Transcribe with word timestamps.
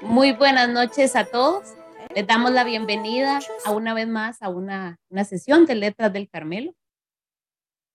Muy 0.00 0.30
buenas 0.30 0.68
noches 0.68 1.16
a 1.16 1.24
todos. 1.24 1.74
Les 2.14 2.24
damos 2.24 2.52
la 2.52 2.62
bienvenida 2.62 3.40
a 3.64 3.72
una 3.72 3.94
vez 3.94 4.06
más 4.06 4.40
a 4.42 4.48
una, 4.48 4.96
sesión 5.24 5.66
de 5.66 5.74
Letras 5.74 6.12
del 6.12 6.28
Carmelo. 6.28 6.72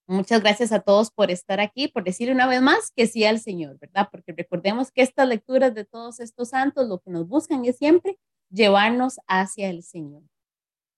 Muchas 0.06 0.42
gracias 0.42 0.74
a 0.74 0.82
todos 0.82 1.12
por 1.12 1.32
estar 1.32 1.62
aquí, 1.62 1.88
por 1.88 2.04
decir 2.04 2.30
una 2.30 2.46
vez 2.46 2.62
más 2.62 2.92
que 2.94 3.08
sí 3.08 3.24
al 3.24 3.40
Señor, 3.40 3.80
¿verdad? 3.80 4.10
Porque 4.12 4.34
recordemos 4.34 4.92
que 4.92 5.02
estas 5.02 5.30
lecturas 5.30 5.74
de 5.74 5.86
todos 5.86 6.20
estos 6.20 6.50
santos 6.50 6.90
lo 6.90 7.00
que 7.00 7.10
nos 7.10 7.26
buscan 7.26 7.64
es 7.64 7.78
siempre 7.78 8.20
llevarnos 8.50 9.22
hacia 9.28 9.70
el 9.70 9.82
Señor. 9.82 10.24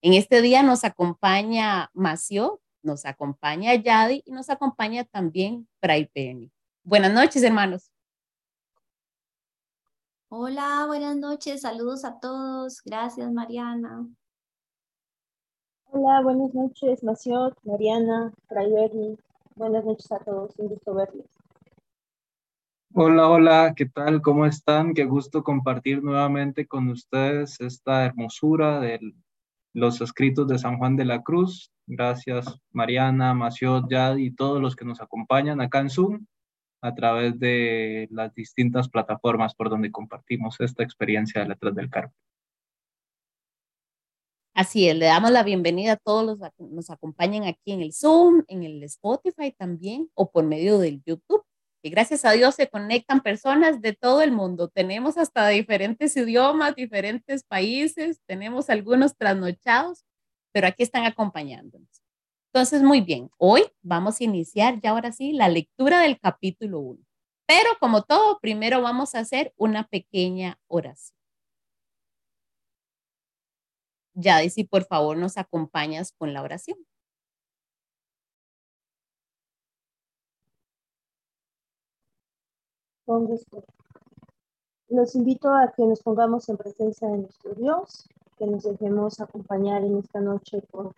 En 0.02 0.14
este 0.14 0.42
día 0.42 0.64
nos 0.64 0.84
acompaña 0.84 1.92
Mació, 1.94 2.62
nos 2.82 3.06
acompaña 3.06 3.76
Yadi 3.76 4.24
y 4.26 4.32
nos 4.32 4.50
acompaña 4.50 5.04
también 5.04 5.68
Fray 5.80 6.08
Perni. 6.08 6.52
Buenas 6.84 7.14
noches, 7.14 7.44
hermanos. 7.44 7.92
Hola, 10.38 10.84
buenas 10.86 11.16
noches, 11.16 11.62
saludos 11.62 12.04
a 12.04 12.20
todos. 12.20 12.82
Gracias, 12.84 13.32
Mariana. 13.32 14.06
Hola, 15.86 16.22
buenas 16.24 16.54
noches, 16.54 17.02
Mació, 17.06 17.56
Mariana, 17.64 18.34
Fray 18.50 18.70
Berni. 18.70 19.18
Buenas 19.56 19.86
noches 19.86 20.12
a 20.12 20.20
todos, 20.20 20.54
un 20.58 20.68
gusto 20.68 20.94
verles. 20.94 21.26
Hola, 22.94 23.30
hola, 23.30 23.74
¿qué 23.78 23.86
tal? 23.86 24.22
¿Cómo 24.22 24.46
están? 24.46 24.94
Qué 24.94 25.06
gusto 25.06 25.42
compartir 25.42 26.04
nuevamente 26.04 26.68
con 26.68 26.90
ustedes 26.90 27.62
esta 27.62 28.04
hermosura 28.04 28.82
del 28.82 29.16
los 29.72 30.02
escritos 30.02 30.50
de 30.50 30.60
San 30.60 30.78
Juan 30.80 30.98
de 30.98 31.06
la 31.06 31.24
Cruz. 31.24 31.72
Gracias 31.88 32.60
Mariana, 32.74 33.34
Maciot, 33.34 33.90
Yad 33.90 34.18
y 34.18 34.36
todos 34.36 34.62
los 34.62 34.76
que 34.76 34.84
nos 34.84 35.00
acompañan 35.00 35.62
acá 35.62 35.80
en 35.80 35.90
Zoom 35.90 36.26
a 36.86 36.94
través 36.94 37.40
de 37.40 38.08
las 38.12 38.34
distintas 38.36 38.88
plataformas 38.88 39.56
por 39.56 39.70
donde 39.70 39.92
compartimos 39.92 40.60
esta 40.60 40.84
experiencia 40.84 41.42
de 41.42 41.50
Letras 41.50 41.74
del 41.74 41.90
Carmen. 41.90 42.14
Así 44.54 44.88
es, 44.88 44.96
le 44.96 45.08
damos 45.08 45.32
la 45.32 45.44
bienvenida 45.44 45.94
a 45.94 45.98
todos 45.98 46.26
los 46.26 46.38
que 46.40 46.64
nos 46.64 46.90
acompañan 46.90 47.44
aquí 47.44 47.72
en 47.72 47.82
el 47.82 47.92
Zoom, 47.92 48.44
en 48.48 48.64
el 48.64 48.84
Spotify 48.84 49.52
también 49.52 50.10
o 50.14 50.30
por 50.32 50.46
medio 50.46 50.78
del 50.78 51.02
YouTube. 51.04 51.44
Y 51.84 51.90
gracias 51.90 52.24
a 52.24 52.32
Dios 52.32 52.56
se 52.56 52.70
conectan 52.70 53.22
personas 53.22 53.82
de 53.82 53.94
todo 53.94 54.22
el 54.22 54.32
mundo. 54.32 54.70
Tenemos 54.70 55.18
hasta 55.18 55.48
diferentes 55.50 56.16
idiomas, 56.16 56.76
diferentes 56.76 57.44
países, 57.44 58.22
tenemos 58.28 58.70
algunos 58.70 59.18
trasnochados, 59.18 60.06
pero 60.54 60.68
aquí 60.68 60.84
están 60.84 61.06
acompañándonos. 61.06 62.05
Entonces, 62.56 62.84
muy 62.84 63.02
bien, 63.02 63.30
hoy 63.38 63.64
vamos 63.82 64.22
a 64.22 64.24
iniciar 64.24 64.80
ya 64.80 64.92
ahora 64.92 65.12
sí 65.12 65.34
la 65.34 65.50
lectura 65.50 66.00
del 66.00 66.18
capítulo 66.18 66.80
1. 66.80 67.00
Pero 67.46 67.70
como 67.82 68.04
todo, 68.04 68.40
primero 68.40 68.82
vamos 68.82 69.14
a 69.14 69.20
hacer 69.20 69.54
una 69.58 69.90
pequeña 69.90 70.58
oración. 70.68 71.18
Ya, 74.14 74.40
si 74.50 74.64
por 74.64 74.86
favor 74.86 75.18
nos 75.18 75.38
acompañas 75.38 76.14
con 76.18 76.34
la 76.34 76.42
oración. 76.44 76.78
con 83.04 83.28
Los 84.88 85.14
invito 85.16 85.54
a 85.54 85.74
que 85.76 85.84
nos 85.84 86.02
pongamos 86.02 86.48
en 86.48 86.56
presencia 86.56 87.10
de 87.10 87.18
nuestro 87.18 87.54
Dios, 87.54 88.08
que 88.38 88.48
nos 88.48 88.64
dejemos 88.64 89.20
acompañar 89.20 89.84
en 89.84 89.98
esta 89.98 90.22
noche 90.22 90.62
por 90.72 90.96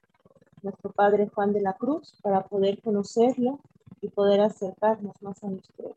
nuestro 0.63 0.91
Padre 0.91 1.27
Juan 1.27 1.53
de 1.53 1.61
la 1.61 1.73
Cruz 1.73 2.19
para 2.21 2.43
poder 2.43 2.81
conocerlo 2.81 3.59
y 4.01 4.09
poder 4.09 4.41
acercarnos 4.41 5.21
más 5.21 5.43
a 5.43 5.47
nuestro, 5.47 5.95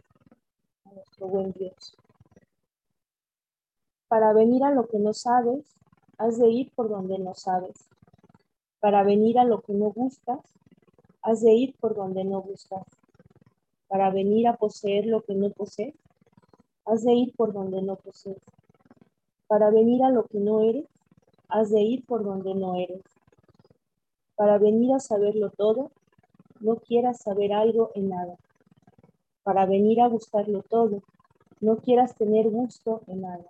a 0.85 0.93
nuestro 0.95 1.27
buen 1.27 1.53
Dios. 1.53 1.97
Para 4.09 4.33
venir 4.33 4.65
a 4.65 4.71
lo 4.71 4.87
que 4.87 4.99
no 4.99 5.13
sabes, 5.13 5.77
has 6.19 6.39
de 6.39 6.49
ir 6.49 6.73
por 6.75 6.89
donde 6.89 7.19
no 7.19 7.35
sabes. 7.35 7.89
Para 8.81 9.03
venir 9.03 9.39
a 9.39 9.45
lo 9.45 9.61
que 9.61 9.73
no 9.73 9.91
gustas, 9.91 10.41
has 11.23 11.43
de 11.43 11.53
ir 11.53 11.77
por 11.79 11.95
donde 11.95 12.25
no 12.25 12.41
gustas 12.41 12.85
para 13.91 14.09
venir 14.11 14.47
a 14.47 14.57
poseer 14.57 15.07
lo 15.07 15.21
que 15.23 15.35
no 15.35 15.51
posees, 15.51 15.97
has 16.87 17.03
de 17.03 17.13
ir 17.13 17.35
por 17.35 17.53
donde 17.53 17.83
no 17.83 17.97
posees. 17.97 18.39
Para 19.49 19.69
venir 19.71 20.05
a 20.05 20.11
lo 20.11 20.23
que 20.27 20.39
no 20.39 20.61
eres, 20.61 20.87
has 21.49 21.71
de 21.71 21.81
ir 21.81 22.07
por 22.07 22.23
donde 22.23 22.55
no 22.55 22.77
eres. 22.77 23.03
Para 24.41 24.57
venir 24.57 24.95
a 24.95 25.01
saberlo 25.01 25.51
todo, 25.51 25.91
no 26.61 26.77
quieras 26.77 27.21
saber 27.21 27.53
algo 27.53 27.91
en 27.95 28.09
nada. 28.09 28.39
Para 29.43 29.67
venir 29.67 30.01
a 30.01 30.09
buscarlo 30.09 30.63
todo, 30.63 31.03
no 31.61 31.77
quieras 31.77 32.15
tener 32.17 32.49
gusto 32.49 33.03
en 33.07 33.21
nada. 33.21 33.45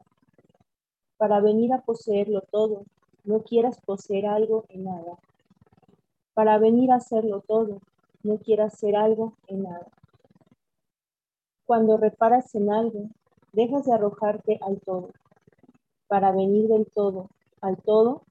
Para 1.17 1.39
venir 1.39 1.73
a 1.73 1.83
poseerlo 1.83 2.41
todo, 2.41 2.87
no 3.23 3.45
quieras 3.45 3.81
poseer 3.81 4.27
algo 4.27 4.65
en 4.69 4.83
nada. 4.83 5.17
Para 6.35 6.59
venir 6.59 6.91
a 6.91 6.97
hacerlo 6.97 7.41
todo, 7.47 7.79
no 8.25 8.39
quieras 8.39 8.77
ser 8.77 8.97
algo 8.97 9.35
en 9.47 9.63
nada. 9.63 9.87
Cuando 11.67 11.99
reparas 11.99 12.53
en 12.57 12.69
algo, 12.69 13.11
dejas 13.53 13.87
de 13.87 13.93
arrojarte 13.93 14.59
al 14.61 14.81
todo. 14.81 15.11
Para 16.09 16.33
venir 16.33 16.67
del 16.67 16.87
todo 16.87 17.29
al 17.61 17.77
todo, 17.77 18.23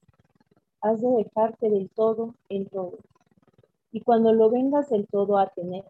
has 0.82 1.00
de 1.00 1.08
dejarte 1.08 1.70
del 1.70 1.90
todo 1.90 2.34
en 2.48 2.66
todo. 2.66 2.98
Y 3.92 4.00
cuando 4.00 4.32
lo 4.32 4.50
vengas 4.50 4.90
del 4.90 5.06
todo 5.06 5.38
a 5.38 5.48
tener, 5.48 5.84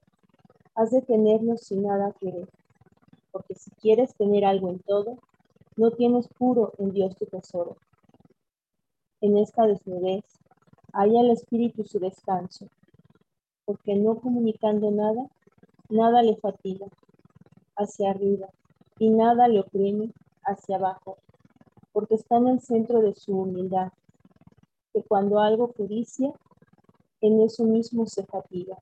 has 0.74 0.90
de 0.90 1.02
tenerlo 1.02 1.56
sin 1.56 1.82
nada 1.82 2.12
querer. 2.18 2.48
Porque 3.30 3.54
si 3.54 3.70
quieres 3.72 4.14
tener 4.14 4.44
algo 4.44 4.70
en 4.70 4.78
todo, 4.80 5.18
no 5.76 5.90
tienes 5.92 6.28
puro 6.28 6.72
en 6.78 6.92
Dios 6.92 7.14
tu 7.16 7.26
tesoro. 7.26 7.76
En 9.20 9.36
esta 9.36 9.66
desnudez, 9.66 10.24
haya 10.92 11.20
el 11.20 11.30
espíritu 11.30 11.84
su 11.84 11.98
descanso, 11.98 12.66
porque 13.64 13.94
no 13.94 14.16
comunicando 14.16 14.90
nada, 14.90 15.28
nada 15.88 16.22
le 16.22 16.36
fatiga, 16.36 16.86
hacia 17.76 18.10
arriba 18.10 18.48
y 18.98 19.10
nada 19.10 19.48
le 19.48 19.60
oprime 19.60 20.12
hacia 20.44 20.76
abajo, 20.76 21.18
porque 21.92 22.14
está 22.14 22.36
en 22.36 22.48
el 22.48 22.60
centro 22.60 23.00
de 23.00 23.14
su 23.14 23.38
humildad, 23.38 23.92
que 24.92 25.02
cuando 25.02 25.40
algo 25.40 25.72
codicia, 25.72 26.32
en 27.20 27.40
eso 27.40 27.64
mismo 27.64 28.06
se 28.06 28.24
fatiga. 28.24 28.78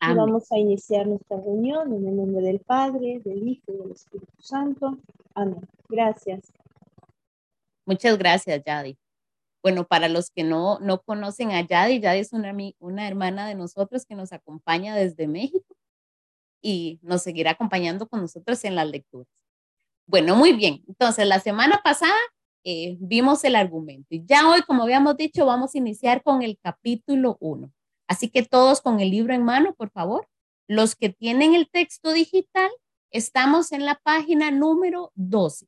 Y 0.00 0.14
vamos 0.14 0.50
a 0.52 0.58
iniciar 0.58 1.06
nuestra 1.06 1.38
reunión 1.38 1.92
en 1.92 2.06
el 2.06 2.16
nombre 2.16 2.40
del 2.40 2.60
Padre, 2.60 3.20
del 3.24 3.46
Hijo 3.46 3.64
y 3.72 3.76
del 3.76 3.90
Espíritu 3.90 4.32
Santo. 4.40 4.98
Amén. 5.34 5.60
Gracias. 5.88 6.52
Muchas 7.84 8.16
gracias, 8.16 8.62
Yadi. 8.64 8.96
Bueno, 9.62 9.86
para 9.86 10.08
los 10.08 10.30
que 10.30 10.44
no, 10.44 10.78
no 10.78 11.02
conocen 11.02 11.50
a 11.50 11.66
Yadi, 11.66 12.00
Yadi 12.00 12.20
es 12.20 12.32
una, 12.32 12.54
una 12.78 13.08
hermana 13.08 13.48
de 13.48 13.56
nosotros 13.56 14.06
que 14.06 14.14
nos 14.14 14.32
acompaña 14.32 14.94
desde 14.94 15.26
México 15.26 15.76
y 16.62 17.00
nos 17.02 17.22
seguirá 17.22 17.52
acompañando 17.52 18.08
con 18.08 18.20
nosotros 18.20 18.62
en 18.64 18.76
las 18.76 18.88
lecturas. 18.88 19.28
Bueno, 20.08 20.36
muy 20.36 20.54
bien. 20.54 20.82
Entonces, 20.88 21.26
la 21.26 21.38
semana 21.38 21.82
pasada 21.84 22.16
eh, 22.64 22.96
vimos 22.98 23.44
el 23.44 23.54
argumento 23.54 24.06
y 24.10 24.24
ya 24.24 24.48
hoy, 24.48 24.62
como 24.62 24.84
habíamos 24.84 25.18
dicho, 25.18 25.44
vamos 25.44 25.74
a 25.74 25.78
iniciar 25.78 26.22
con 26.22 26.40
el 26.42 26.58
capítulo 26.62 27.36
1. 27.40 27.70
Así 28.08 28.30
que 28.30 28.42
todos 28.42 28.80
con 28.80 29.00
el 29.00 29.10
libro 29.10 29.34
en 29.34 29.44
mano, 29.44 29.74
por 29.74 29.90
favor. 29.90 30.26
Los 30.66 30.96
que 30.96 31.10
tienen 31.10 31.54
el 31.54 31.68
texto 31.70 32.12
digital, 32.12 32.70
estamos 33.10 33.70
en 33.72 33.84
la 33.84 34.00
página 34.02 34.50
número 34.50 35.12
12. 35.14 35.66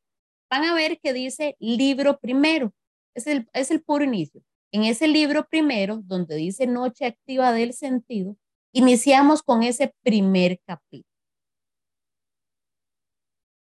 Van 0.50 0.64
a 0.64 0.72
ver 0.72 0.98
que 1.00 1.12
dice 1.12 1.54
libro 1.60 2.19
primero 2.19 2.72
es 3.14 3.26
el, 3.26 3.46
es 3.52 3.70
el 3.70 3.82
puro 3.82 4.04
inicio. 4.04 4.43
En 4.72 4.84
ese 4.84 5.06
libro 5.06 5.46
primero, 5.48 6.00
donde 6.04 6.36
dice 6.36 6.66
Noche 6.66 7.04
Activa 7.04 7.52
del 7.52 7.75
Sentido, 7.75 8.36
iniciamos 8.72 9.43
con 9.43 9.62
ese 9.62 9.93
primer 10.02 10.60
capítulo. 10.64 11.09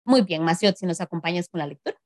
Muy 0.04 0.22
bien, 0.22 0.44
Maciot, 0.44 0.76
si 0.76 0.86
nos 0.86 1.00
acompañas 1.00 1.48
con 1.48 1.60
la 1.60 1.66
lectura. 1.66 1.96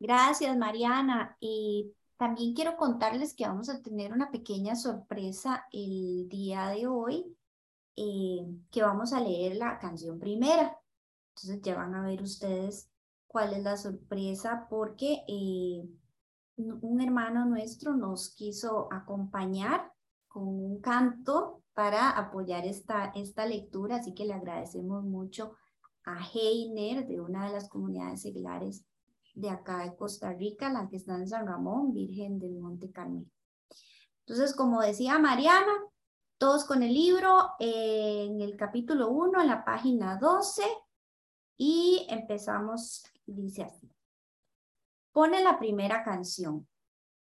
Gracias, 0.00 0.56
Mariana. 0.56 1.36
Y 1.40 1.92
también 2.16 2.54
quiero 2.54 2.76
contarles 2.76 3.34
que 3.34 3.46
vamos 3.46 3.68
a 3.68 3.82
tener 3.82 4.12
una 4.12 4.30
pequeña 4.30 4.76
sorpresa 4.76 5.66
el 5.72 6.28
día 6.28 6.68
de 6.68 6.86
hoy, 6.86 7.36
eh, 7.96 8.46
que 8.70 8.82
vamos 8.82 9.12
a 9.12 9.20
leer 9.20 9.56
la 9.56 9.78
canción 9.78 10.18
primera. 10.18 10.78
Entonces 11.30 11.60
ya 11.62 11.76
van 11.76 11.94
a 11.94 12.02
ver 12.02 12.22
ustedes 12.22 12.90
cuál 13.26 13.52
es 13.52 13.62
la 13.62 13.76
sorpresa, 13.76 14.66
porque 14.70 15.24
eh, 15.28 15.84
un 16.56 17.00
hermano 17.00 17.44
nuestro 17.44 17.94
nos 17.94 18.34
quiso 18.34 18.88
acompañar 18.90 19.92
con 20.26 20.48
un 20.48 20.80
canto 20.80 21.62
para 21.74 22.10
apoyar 22.10 22.66
esta, 22.66 23.12
esta 23.14 23.46
lectura, 23.46 23.96
así 23.96 24.14
que 24.14 24.24
le 24.24 24.34
agradecemos 24.34 25.04
mucho 25.04 25.54
a 26.08 26.26
Heiner, 26.32 27.06
de 27.06 27.20
una 27.20 27.46
de 27.46 27.52
las 27.52 27.68
comunidades 27.68 28.22
seglares 28.22 28.86
de 29.34 29.50
acá 29.50 29.84
de 29.84 29.94
Costa 29.94 30.32
Rica, 30.32 30.72
la 30.72 30.88
que 30.88 30.96
está 30.96 31.14
en 31.14 31.28
San 31.28 31.46
Ramón, 31.46 31.92
Virgen 31.92 32.38
del 32.38 32.58
Monte 32.58 32.90
Carmelo. 32.90 33.26
Entonces, 34.26 34.54
como 34.56 34.80
decía 34.80 35.18
Mariana, 35.18 35.72
todos 36.38 36.64
con 36.64 36.82
el 36.82 36.94
libro 36.94 37.50
en 37.58 38.40
el 38.40 38.56
capítulo 38.56 39.10
1, 39.10 39.42
en 39.42 39.46
la 39.48 39.64
página 39.64 40.18
12, 40.18 40.62
y 41.58 42.06
empezamos, 42.08 43.04
dice 43.26 43.64
así. 43.64 43.90
Pone 45.12 45.42
la 45.42 45.58
primera 45.58 46.02
canción. 46.04 46.66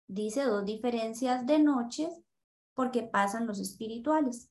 Dice 0.06 0.44
dos 0.44 0.64
diferencias 0.64 1.44
de 1.46 1.58
noches 1.58 2.22
porque 2.74 3.02
pasan 3.02 3.46
los 3.46 3.58
espirituales, 3.58 4.50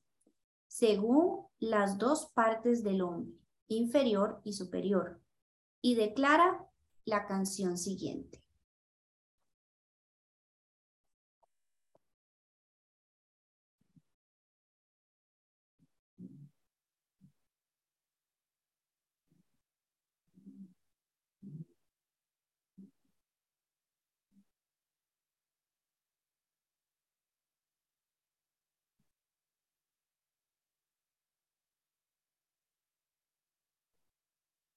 según 0.66 1.46
las 1.58 1.96
dos 1.96 2.26
partes 2.34 2.82
del 2.82 3.00
hombre, 3.00 3.32
inferior 3.68 4.40
y 4.44 4.52
superior, 4.52 5.20
y 5.82 5.94
declara 5.94 6.68
la 7.04 7.26
canción 7.26 7.78
siguiente. 7.78 8.45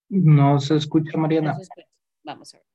No 0.09 0.59
se 0.59 0.75
escucha, 0.75 1.17
Mariana. 1.17 1.57
Vamos 2.23 2.53
a 2.53 2.57
ver. 2.57 2.65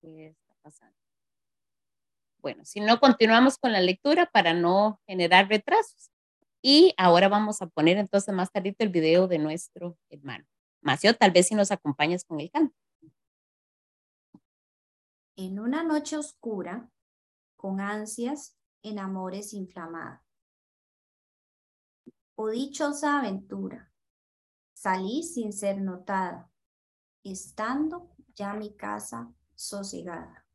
¿Qué 0.00 0.28
está 0.28 0.54
pasando? 0.62 0.96
Bueno, 2.40 2.64
si 2.64 2.80
no, 2.80 3.00
continuamos 3.00 3.58
con 3.58 3.72
la 3.72 3.80
lectura 3.80 4.26
para 4.32 4.54
no 4.54 5.00
generar 5.06 5.48
retrasos. 5.48 6.10
Y 6.62 6.94
ahora 6.96 7.28
vamos 7.28 7.62
a 7.62 7.68
poner 7.68 7.98
entonces 7.98 8.34
más 8.34 8.50
tarde 8.50 8.74
el 8.78 8.88
video 8.88 9.28
de 9.28 9.38
nuestro 9.38 9.96
hermano. 10.10 10.44
Macio, 10.80 11.14
tal 11.16 11.30
vez 11.30 11.48
si 11.48 11.54
nos 11.54 11.70
acompañas 11.70 12.24
con 12.24 12.40
el 12.40 12.50
canto. 12.50 12.74
En 15.36 15.60
una 15.60 15.84
noche 15.84 16.16
oscura, 16.16 16.90
con 17.56 17.80
ansias, 17.80 18.56
en 18.82 18.98
amores 18.98 19.52
inflamados. 19.52 20.20
O 22.34 22.48
dichosa 22.48 23.18
aventura, 23.18 23.92
salí 24.72 25.22
sin 25.22 25.52
ser 25.52 25.80
notada, 25.80 26.50
estando 27.24 28.10
ya 28.34 28.54
mi 28.54 28.74
casa 28.74 29.32
sosegada. 29.54 30.47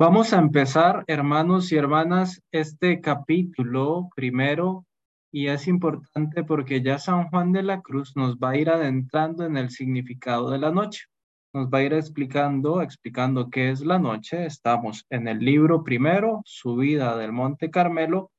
Vamos 0.00 0.32
a 0.32 0.38
empezar, 0.38 1.04
hermanos 1.08 1.70
y 1.72 1.76
hermanas, 1.76 2.42
este 2.52 3.02
capítulo 3.02 4.08
primero 4.16 4.86
y 5.30 5.48
es 5.48 5.68
importante 5.68 6.42
porque 6.42 6.80
ya 6.80 6.98
San 6.98 7.28
Juan 7.28 7.52
de 7.52 7.62
la 7.62 7.82
Cruz 7.82 8.16
nos 8.16 8.38
va 8.38 8.52
a 8.52 8.56
ir 8.56 8.70
adentrando 8.70 9.44
en 9.44 9.58
el 9.58 9.68
significado 9.68 10.48
de 10.48 10.56
la 10.56 10.70
noche. 10.70 11.04
Nos 11.52 11.68
va 11.68 11.80
a 11.80 11.82
ir 11.82 11.92
explicando, 11.92 12.80
explicando 12.80 13.50
qué 13.50 13.68
es 13.68 13.82
la 13.82 13.98
noche. 13.98 14.46
Estamos 14.46 15.04
en 15.10 15.28
el 15.28 15.40
libro 15.40 15.84
primero, 15.84 16.40
Subida 16.46 17.18
del 17.18 17.32
Monte 17.32 17.70
Carmelo. 17.70 18.30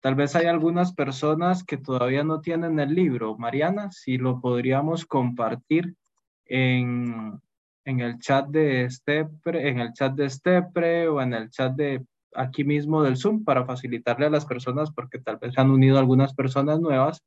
Tal 0.00 0.14
vez 0.14 0.36
hay 0.36 0.46
algunas 0.46 0.92
personas 0.92 1.64
que 1.64 1.76
todavía 1.76 2.22
no 2.22 2.40
tienen 2.40 2.78
el 2.78 2.94
libro. 2.94 3.36
Mariana, 3.36 3.90
si 3.90 4.16
lo 4.16 4.40
podríamos 4.40 5.06
compartir 5.06 5.96
en, 6.44 7.40
en 7.84 8.00
el 8.00 8.18
chat 8.18 8.48
de 8.48 8.88
Stepre, 8.90 9.68
en 9.68 9.80
el 9.80 9.92
chat 9.92 10.14
de 10.14 10.28
Stepre 10.28 11.08
o 11.08 11.20
en 11.20 11.34
el 11.34 11.50
chat 11.50 11.74
de 11.74 12.04
aquí 12.34 12.64
mismo 12.64 13.02
del 13.02 13.16
Zoom 13.16 13.44
para 13.44 13.64
facilitarle 13.64 14.26
a 14.26 14.30
las 14.30 14.46
personas 14.46 14.90
porque 14.92 15.18
tal 15.18 15.38
vez 15.38 15.54
se 15.54 15.60
han 15.60 15.70
unido 15.70 15.98
algunas 15.98 16.34
personas 16.34 16.80
nuevas 16.80 17.24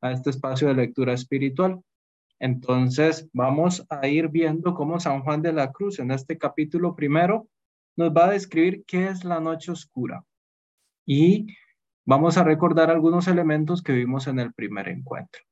a 0.00 0.12
este 0.12 0.30
espacio 0.30 0.68
de 0.68 0.74
lectura 0.74 1.12
espiritual. 1.12 1.80
Entonces, 2.38 3.28
vamos 3.32 3.86
a 3.88 4.06
ir 4.08 4.28
viendo 4.28 4.74
cómo 4.74 5.00
San 5.00 5.22
Juan 5.22 5.42
de 5.42 5.52
la 5.52 5.72
Cruz 5.72 5.98
en 5.98 6.10
este 6.10 6.36
capítulo 6.36 6.94
primero 6.94 7.48
nos 7.96 8.10
va 8.10 8.26
a 8.26 8.30
describir 8.32 8.84
qué 8.86 9.08
es 9.08 9.24
la 9.24 9.40
noche 9.40 9.72
oscura. 9.72 10.22
Y 11.06 11.46
vamos 12.04 12.36
a 12.36 12.44
recordar 12.44 12.90
algunos 12.90 13.26
elementos 13.26 13.82
que 13.82 13.92
vimos 13.92 14.26
en 14.26 14.38
el 14.38 14.52
primer 14.52 14.88
encuentro. 14.88 15.42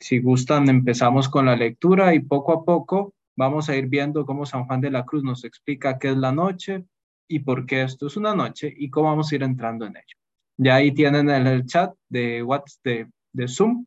Si 0.00 0.20
gustan, 0.20 0.68
empezamos 0.68 1.28
con 1.28 1.46
la 1.46 1.56
lectura 1.56 2.14
y 2.14 2.20
poco 2.20 2.52
a 2.52 2.64
poco 2.64 3.14
Vamos 3.36 3.68
a 3.68 3.76
ir 3.76 3.86
viendo 3.86 4.24
cómo 4.24 4.46
San 4.46 4.66
Juan 4.66 4.80
de 4.80 4.90
la 4.90 5.04
Cruz 5.04 5.22
nos 5.22 5.44
explica 5.44 5.98
qué 5.98 6.10
es 6.10 6.16
la 6.16 6.32
noche 6.32 6.86
y 7.28 7.40
por 7.40 7.66
qué 7.66 7.82
esto 7.82 8.06
es 8.06 8.16
una 8.16 8.34
noche 8.34 8.72
y 8.74 8.88
cómo 8.88 9.08
vamos 9.08 9.30
a 9.30 9.34
ir 9.34 9.42
entrando 9.42 9.84
en 9.84 9.96
ello. 9.96 10.16
Ya 10.58 10.76
ahí 10.76 10.92
tienen 10.92 11.28
el, 11.28 11.66
chat 11.66 11.94
de 12.08 12.42
WhatsApp 12.42 12.84
de, 12.84 13.10
de 13.32 13.48
Zoom, 13.48 13.84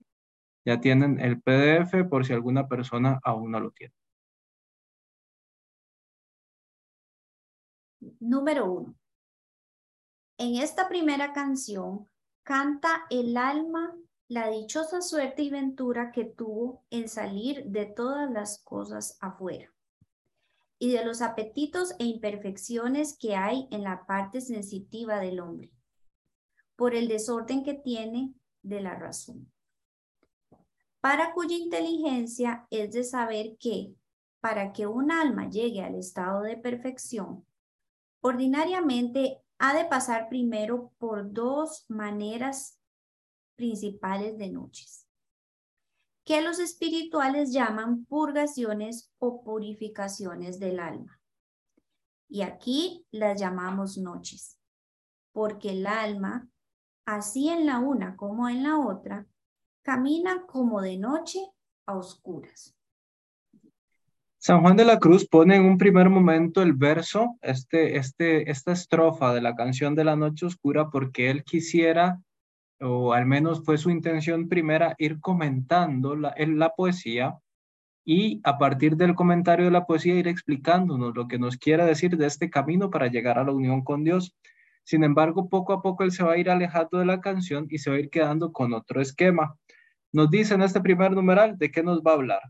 ya 0.65 0.79
tienen 0.79 1.19
el 1.19 1.41
PDF 1.41 2.07
por 2.07 2.25
si 2.25 2.33
alguna 2.33 2.67
persona 2.67 3.19
aún 3.23 3.49
no 3.49 3.59
lo 3.59 3.71
tiene. 3.71 3.93
Número 8.19 8.71
uno. 8.71 8.95
En 10.37 10.55
esta 10.55 10.87
primera 10.87 11.33
canción 11.33 12.07
canta 12.43 13.05
el 13.09 13.35
alma 13.35 13.93
la 14.29 14.47
dichosa 14.51 15.01
suerte 15.01 15.41
y 15.41 15.49
ventura 15.49 16.11
que 16.11 16.23
tuvo 16.23 16.85
en 16.91 17.09
salir 17.09 17.65
de 17.65 17.87
todas 17.87 18.29
las 18.29 18.59
cosas 18.63 19.17
afuera 19.21 19.73
y 20.77 20.91
de 20.91 21.03
los 21.03 21.23
apetitos 21.23 21.95
e 21.97 22.05
imperfecciones 22.05 23.17
que 23.17 23.35
hay 23.35 23.67
en 23.71 23.83
la 23.83 24.05
parte 24.05 24.39
sensitiva 24.39 25.19
del 25.19 25.39
hombre, 25.39 25.71
por 26.75 26.93
el 26.93 27.07
desorden 27.07 27.63
que 27.63 27.73
tiene 27.73 28.35
de 28.61 28.81
la 28.81 28.93
razón, 28.93 29.51
para 31.01 31.33
cuya 31.33 31.57
inteligencia 31.57 32.67
es 32.69 32.91
de 32.93 33.03
saber 33.03 33.57
que, 33.59 33.95
para 34.41 34.73
que 34.73 34.85
un 34.85 35.11
alma 35.11 35.49
llegue 35.49 35.81
al 35.81 35.95
estado 35.95 36.43
de 36.43 36.55
perfección, 36.55 37.47
ordinariamente 38.21 39.41
ha 39.57 39.73
de 39.73 39.85
pasar 39.85 40.29
primero 40.29 40.93
por 40.99 41.33
dos 41.33 41.85
maneras 41.89 42.78
principales 43.59 44.37
de 44.37 44.49
noches, 44.49 45.05
que 46.23 46.41
los 46.41 46.59
espirituales 46.59 47.51
llaman 47.51 48.05
purgaciones 48.05 49.11
o 49.17 49.43
purificaciones 49.43 50.61
del 50.61 50.79
alma. 50.79 51.19
Y 52.29 52.43
aquí 52.43 53.05
las 53.11 53.37
llamamos 53.37 53.97
noches, 53.97 54.57
porque 55.33 55.71
el 55.71 55.87
alma, 55.87 56.47
así 57.05 57.49
en 57.49 57.65
la 57.65 57.79
una 57.79 58.15
como 58.15 58.47
en 58.47 58.63
la 58.63 58.79
otra, 58.79 59.27
camina 59.81 60.45
como 60.45 60.81
de 60.81 60.97
noche 60.97 61.39
a 61.85 61.97
oscuras. 61.97 62.73
San 64.37 64.61
Juan 64.61 64.77
de 64.77 64.85
la 64.85 64.99
Cruz 64.99 65.27
pone 65.27 65.57
en 65.57 65.65
un 65.65 65.77
primer 65.77 66.09
momento 66.09 66.61
el 66.61 66.71
verso, 66.71 67.37
este, 67.41 67.97
este, 67.97 68.49
esta 68.49 68.71
estrofa 68.71 69.33
de 69.33 69.41
la 69.41 69.53
canción 69.53 69.95
de 69.95 70.05
la 70.05 70.15
noche 70.15 70.45
oscura, 70.45 70.89
porque 70.89 71.29
él 71.29 71.43
quisiera 71.43 72.21
o 72.81 73.13
al 73.13 73.25
menos 73.25 73.63
fue 73.63 73.77
su 73.77 73.89
intención 73.89 74.47
primera, 74.47 74.95
ir 74.97 75.19
comentando 75.19 76.15
la, 76.15 76.33
la 76.37 76.69
poesía 76.69 77.37
y 78.05 78.41
a 78.43 78.57
partir 78.57 78.95
del 78.95 79.15
comentario 79.15 79.65
de 79.65 79.71
la 79.71 79.85
poesía 79.85 80.15
ir 80.15 80.27
explicándonos 80.27 81.15
lo 81.15 81.27
que 81.27 81.37
nos 81.37 81.57
quiere 81.57 81.85
decir 81.85 82.17
de 82.17 82.25
este 82.25 82.49
camino 82.49 82.89
para 82.89 83.07
llegar 83.07 83.37
a 83.37 83.43
la 83.43 83.51
unión 83.51 83.83
con 83.83 84.03
Dios. 84.03 84.35
Sin 84.83 85.03
embargo, 85.03 85.49
poco 85.49 85.73
a 85.73 85.81
poco 85.81 86.03
él 86.03 86.11
se 86.11 86.23
va 86.23 86.33
a 86.33 86.37
ir 86.37 86.49
alejando 86.49 86.97
de 86.97 87.05
la 87.05 87.21
canción 87.21 87.67
y 87.69 87.77
se 87.77 87.89
va 87.89 87.97
a 87.97 87.99
ir 87.99 88.09
quedando 88.09 88.51
con 88.51 88.73
otro 88.73 89.01
esquema. 89.01 89.55
Nos 90.11 90.31
dice 90.31 90.55
en 90.55 90.63
este 90.63 90.81
primer 90.81 91.11
numeral 91.11 91.57
de 91.57 91.69
qué 91.69 91.83
nos 91.83 92.01
va 92.01 92.11
a 92.11 92.15
hablar. 92.15 92.41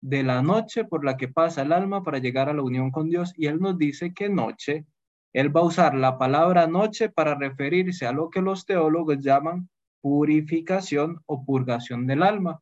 De 0.00 0.22
la 0.22 0.42
noche 0.42 0.84
por 0.84 1.04
la 1.04 1.16
que 1.16 1.28
pasa 1.28 1.62
el 1.62 1.72
alma 1.72 2.02
para 2.02 2.18
llegar 2.18 2.48
a 2.48 2.54
la 2.54 2.62
unión 2.62 2.90
con 2.90 3.08
Dios. 3.08 3.32
Y 3.36 3.46
él 3.46 3.60
nos 3.60 3.78
dice 3.78 4.12
que 4.12 4.28
noche, 4.28 4.84
él 5.32 5.54
va 5.54 5.60
a 5.60 5.64
usar 5.64 5.94
la 5.94 6.18
palabra 6.18 6.66
noche 6.66 7.08
para 7.08 7.36
referirse 7.36 8.06
a 8.06 8.12
lo 8.12 8.30
que 8.30 8.42
los 8.42 8.66
teólogos 8.66 9.20
llaman 9.20 9.68
purificación 10.04 11.22
o 11.24 11.46
purgación 11.46 12.06
del 12.06 12.22
alma. 12.22 12.60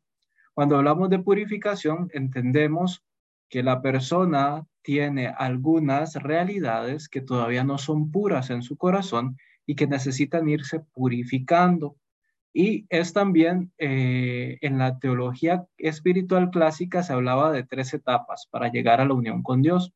Cuando 0.54 0.76
hablamos 0.76 1.11
de 1.11 1.18
purificación, 1.18 2.08
entendemos 2.12 3.02
que 3.49 3.64
la 3.64 3.82
persona 3.82 4.64
tiene 4.80 5.26
algunas 5.26 6.14
realidades 6.14 7.08
que 7.08 7.20
todavía 7.20 7.64
no 7.64 7.78
son 7.78 8.12
puras 8.12 8.50
en 8.50 8.62
su 8.62 8.76
corazón 8.76 9.37
y 9.66 9.75
que 9.75 9.88
necesitan 9.88 10.49
irse 10.49 10.84
purificando. 10.94 11.96
Y 12.54 12.87
es 12.90 13.12
también 13.12 13.72
eh, 13.76 14.58
en 14.61 14.78
la 14.78 15.00
teología 15.00 15.66
espiritual 15.78 16.49
clásica 16.50 17.02
se 17.02 17.12
hablaba 17.12 17.50
de 17.50 17.64
tres 17.64 17.92
etapas 17.92 18.46
para 18.52 18.70
llegar 18.70 19.00
a 19.00 19.04
la 19.04 19.14
unión 19.14 19.42
con 19.42 19.62
Dios. 19.62 19.92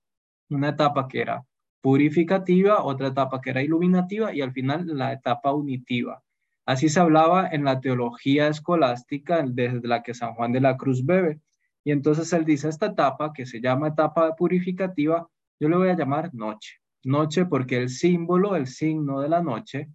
Una 0.50 0.70
etapa 0.70 1.06
que 1.06 1.20
era 1.20 1.44
purificativa, 1.80 2.82
otra 2.82 3.06
etapa 3.06 3.40
que 3.40 3.50
era 3.50 3.62
iluminativa 3.62 4.34
y 4.34 4.40
al 4.40 4.50
final 4.50 4.88
la 4.88 5.12
etapa 5.12 5.52
unitiva. 5.52 6.24
Así 6.66 6.88
se 6.88 6.98
hablaba 6.98 7.48
en 7.48 7.62
la 7.62 7.80
teología 7.80 8.48
escolástica 8.48 9.44
desde 9.46 9.86
la 9.86 10.02
que 10.02 10.14
San 10.14 10.34
Juan 10.34 10.50
de 10.50 10.60
la 10.60 10.76
Cruz 10.76 11.06
bebe. 11.06 11.40
Y 11.84 11.92
entonces 11.92 12.32
él 12.32 12.44
dice, 12.44 12.68
esta 12.68 12.86
etapa 12.86 13.32
que 13.32 13.46
se 13.46 13.60
llama 13.60 13.88
etapa 13.88 14.34
purificativa, 14.34 15.28
yo 15.60 15.68
le 15.68 15.76
voy 15.76 15.88
a 15.90 15.96
llamar 15.96 16.34
noche. 16.34 16.80
Noche 17.04 17.46
porque 17.46 17.76
el 17.76 17.88
símbolo, 17.88 18.56
el 18.56 18.66
signo 18.66 19.20
de 19.20 19.28
la 19.28 19.40
noche, 19.40 19.88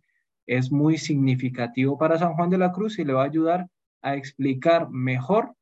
es 0.48 0.72
muy 0.72 0.98
significativo 0.98 1.98
para 1.98 2.18
San 2.18 2.36
Juan 2.36 2.50
de 2.50 2.58
la 2.58 2.72
Cruz 2.72 2.98
y 3.00 3.04
le 3.04 3.14
va 3.14 3.24
a 3.24 3.26
ayudar 3.26 3.68
a 4.02 4.16
explicar 4.16 4.90
mejor 4.90 5.54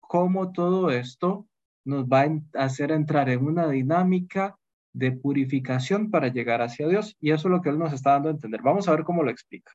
cómo 0.00 0.52
todo 0.52 0.92
esto 0.92 1.48
nos 1.84 2.06
va 2.06 2.22
a 2.22 2.64
hacer 2.64 2.92
entrar 2.92 3.28
en 3.28 3.44
una 3.44 3.68
dinámica 3.68 4.56
de 4.92 5.10
purificación 5.10 6.10
para 6.10 6.28
llegar 6.28 6.62
hacia 6.62 6.86
Dios. 6.86 7.16
Y 7.18 7.32
eso 7.32 7.48
es 7.48 7.52
lo 7.52 7.62
que 7.62 7.70
él 7.70 7.78
nos 7.80 7.92
está 7.92 8.12
dando 8.12 8.28
a 8.28 8.32
entender. 8.32 8.62
Vamos 8.62 8.86
a 8.86 8.92
ver 8.92 9.02
cómo 9.02 9.24
lo 9.24 9.30
explica. 9.30 9.72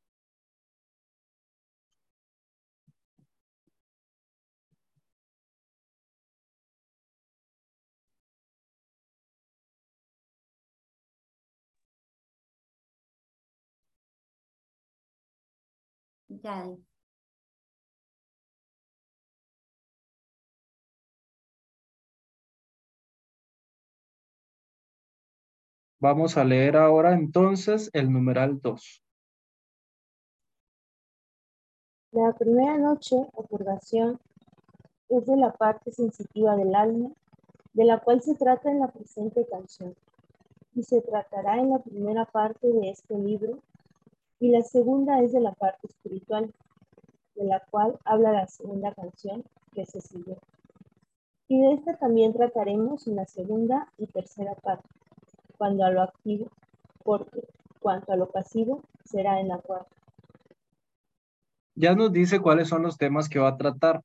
Vamos 25.99 26.37
a 26.37 26.43
leer 26.43 26.77
ahora 26.77 27.13
entonces 27.13 27.89
el 27.91 28.11
numeral 28.11 28.61
2. 28.61 29.03
La 32.11 32.31
primera 32.33 32.77
noche 32.77 33.15
o 33.33 33.43
purgación 33.43 34.19
es 35.09 35.25
de 35.25 35.35
la 35.35 35.51
parte 35.53 35.91
sensitiva 35.91 36.55
del 36.55 36.73
alma, 36.75 37.09
de 37.73 37.83
la 37.83 37.99
cual 37.99 38.21
se 38.21 38.35
trata 38.35 38.71
en 38.71 38.79
la 38.79 38.87
presente 38.87 39.45
canción, 39.47 39.95
y 40.75 40.83
se 40.83 41.01
tratará 41.01 41.57
en 41.57 41.71
la 41.71 41.79
primera 41.79 42.25
parte 42.25 42.67
de 42.67 42.89
este 42.89 43.17
libro, 43.17 43.59
y 44.39 44.49
la 44.49 44.61
segunda 44.61 45.21
es 45.21 45.33
de 45.33 45.39
la 45.39 45.53
parte 45.53 45.87
espiritual, 45.87 46.53
de 47.35 47.45
la 47.45 47.59
cual 47.69 47.97
habla 48.05 48.31
la 48.31 48.47
segunda 48.47 48.93
canción 48.93 49.43
que 49.73 49.85
se 49.85 50.01
sigue. 50.01 50.37
Y 51.47 51.61
de 51.61 51.73
esta 51.73 51.97
también 51.97 52.33
trataremos 52.33 53.07
en 53.07 53.15
la 53.15 53.25
segunda 53.25 53.91
y 53.97 54.07
tercera 54.07 54.53
parte, 54.55 54.87
cuando 55.57 55.85
a 55.85 55.91
lo 55.91 56.01
activo, 56.01 56.49
porque 57.03 57.47
cuanto 57.79 58.11
a 58.11 58.17
lo 58.17 58.29
pasivo 58.29 58.83
será 59.05 59.39
en 59.39 59.47
la 59.47 59.59
cuarta. 59.59 59.95
Ya 61.75 61.95
nos 61.95 62.11
dice 62.11 62.39
cuáles 62.39 62.67
son 62.67 62.81
los 62.81 62.97
temas 62.97 63.29
que 63.29 63.39
va 63.39 63.49
a 63.49 63.57
tratar. 63.57 64.01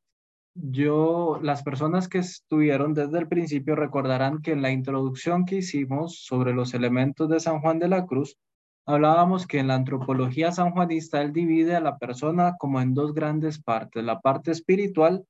Yo, 0.55 1.41
las 1.43 1.63
personas 1.63 2.09
que 2.09 2.19
estuvieron 2.19 2.93
desde 2.93 3.19
el 3.19 3.27
principio 3.27 3.75
recordarán 3.75 4.43
que 4.43 4.53
en 4.53 4.61
la 4.61 4.71
introducción 4.71 5.47
que 5.47 5.57
hicimos 5.57 6.19
sobre 6.19 6.53
los 6.53 6.75
elementos 6.75 7.31
de 7.31 7.41
San 7.41 7.61
Juan 7.61 7.79
de 7.79 7.89
la 7.89 8.05
Cruz, 8.05 8.37
hablábamos 8.87 9.47
que 9.47 9.59
en 9.59 9.69
la 9.69 9.75
antropología 9.75 10.53
sanjuanista 10.53 11.23
él 11.23 11.33
divide 11.33 11.77
a 11.77 11.81
la 11.81 11.99
persona 11.99 12.57
como 12.59 12.81
en 12.81 12.95
dos 12.95 13.15
grandes 13.15 13.61
partes, 13.61 14.03
la 14.05 14.21
parte 14.21 14.51
espiritual 14.51 15.25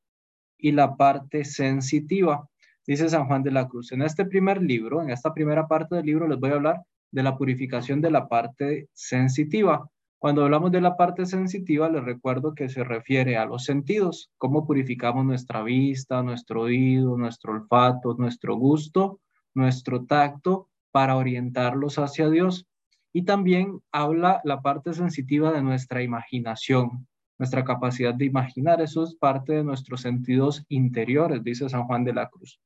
y 0.59 0.73
la 0.73 0.97
parte 0.97 1.45
sensitiva. 1.45 2.49
Dice 2.87 3.09
San 3.09 3.27
Juan 3.27 3.43
de 3.43 3.51
la 3.51 3.69
Cruz, 3.69 3.93
en 3.93 4.03
este 4.03 4.25
primer 4.25 4.61
libro, 4.63 5.03
en 5.03 5.11
esta 5.11 5.33
primera 5.33 5.67
parte 5.69 5.97
del 5.97 6.07
libro, 6.07 6.27
les 6.27 6.39
voy 6.39 6.51
a 6.51 6.55
hablar 6.55 6.83
de 7.11 7.23
la 7.23 7.37
purificación 7.37 8.01
de 8.01 8.11
la 8.11 8.29
parte 8.29 8.89
sensitiva. 8.93 9.89
Cuando 10.19 10.45
hablamos 10.45 10.73
de 10.73 10.81
la 10.81 10.97
parte 10.97 11.27
sensitiva, 11.27 11.89
les 11.91 12.05
recuerdo 12.05 12.55
que 12.55 12.69
se 12.69 12.85
refiere 12.85 13.37
a 13.37 13.45
los 13.45 13.65
sentidos, 13.65 14.31
cómo 14.39 14.67
purificamos 14.67 15.25
nuestra 15.25 15.63
vista, 15.63 16.23
nuestro 16.23 16.63
oído, 16.63 17.17
nuestro 17.19 17.53
olfato, 17.53 18.15
nuestro 18.15 18.57
gusto, 18.57 19.21
nuestro 19.55 20.05
tacto, 20.05 20.69
para 20.93 21.17
orientarlos 21.17 21.99
hacia 21.99 22.29
Dios 22.29 22.67
y 23.13 23.25
también 23.25 23.81
habla 23.93 24.41
la 24.45 24.63
parte 24.63 24.95
sensitiva 24.95 25.53
de 25.53 25.63
nuestra 25.63 26.03
imaginación, 26.03 27.07
nuestra 27.39 27.65
capacidad 27.65 28.15
de 28.15 28.25
imaginar. 28.25 28.81
Eso 28.81 29.05
es 29.05 29.15
parte 29.15 29.53
de 29.53 29.65
nuestros 29.65 30.01
sentidos 30.01 30.65
interiores, 30.69 31.45
dice 31.45 31.69
San 31.69 31.85
Juan 31.85 32.05
de 32.05 32.15
la 32.15 32.29
Cruz. 32.29 32.61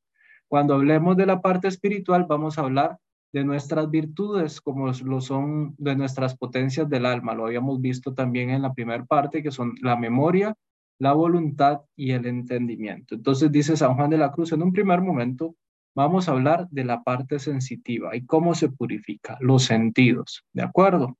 Cuando 0.48 0.74
hablemos 0.74 1.16
de 1.16 1.26
la 1.26 1.40
parte 1.40 1.68
espiritual, 1.68 2.26
vamos 2.28 2.58
a 2.58 2.62
hablar 2.62 2.98
de 3.32 3.44
nuestras 3.44 3.90
virtudes, 3.90 4.60
como 4.60 4.86
lo 4.86 5.20
son 5.20 5.74
de 5.78 5.96
nuestras 5.96 6.36
potencias 6.36 6.88
del 6.88 7.04
alma. 7.04 7.34
Lo 7.34 7.46
habíamos 7.46 7.80
visto 7.80 8.14
también 8.14 8.50
en 8.50 8.62
la 8.62 8.72
primera 8.72 9.04
parte, 9.04 9.42
que 9.42 9.50
son 9.50 9.74
la 9.82 9.96
memoria, 9.96 10.54
la 10.98 11.12
voluntad 11.12 11.80
y 11.96 12.12
el 12.12 12.26
entendimiento. 12.26 13.16
Entonces 13.16 13.50
dice 13.50 13.76
San 13.76 13.94
Juan 13.94 14.10
de 14.10 14.18
la 14.18 14.30
Cruz, 14.30 14.52
en 14.52 14.62
un 14.62 14.72
primer 14.72 15.02
momento, 15.02 15.54
vamos 15.96 16.28
a 16.28 16.32
hablar 16.32 16.68
de 16.70 16.84
la 16.84 17.02
parte 17.02 17.38
sensitiva 17.38 18.14
y 18.14 18.26
cómo 18.26 18.54
se 18.54 18.68
purifica, 18.68 19.38
los 19.40 19.64
sentidos, 19.64 20.44
¿de 20.52 20.62
acuerdo? 20.62 21.16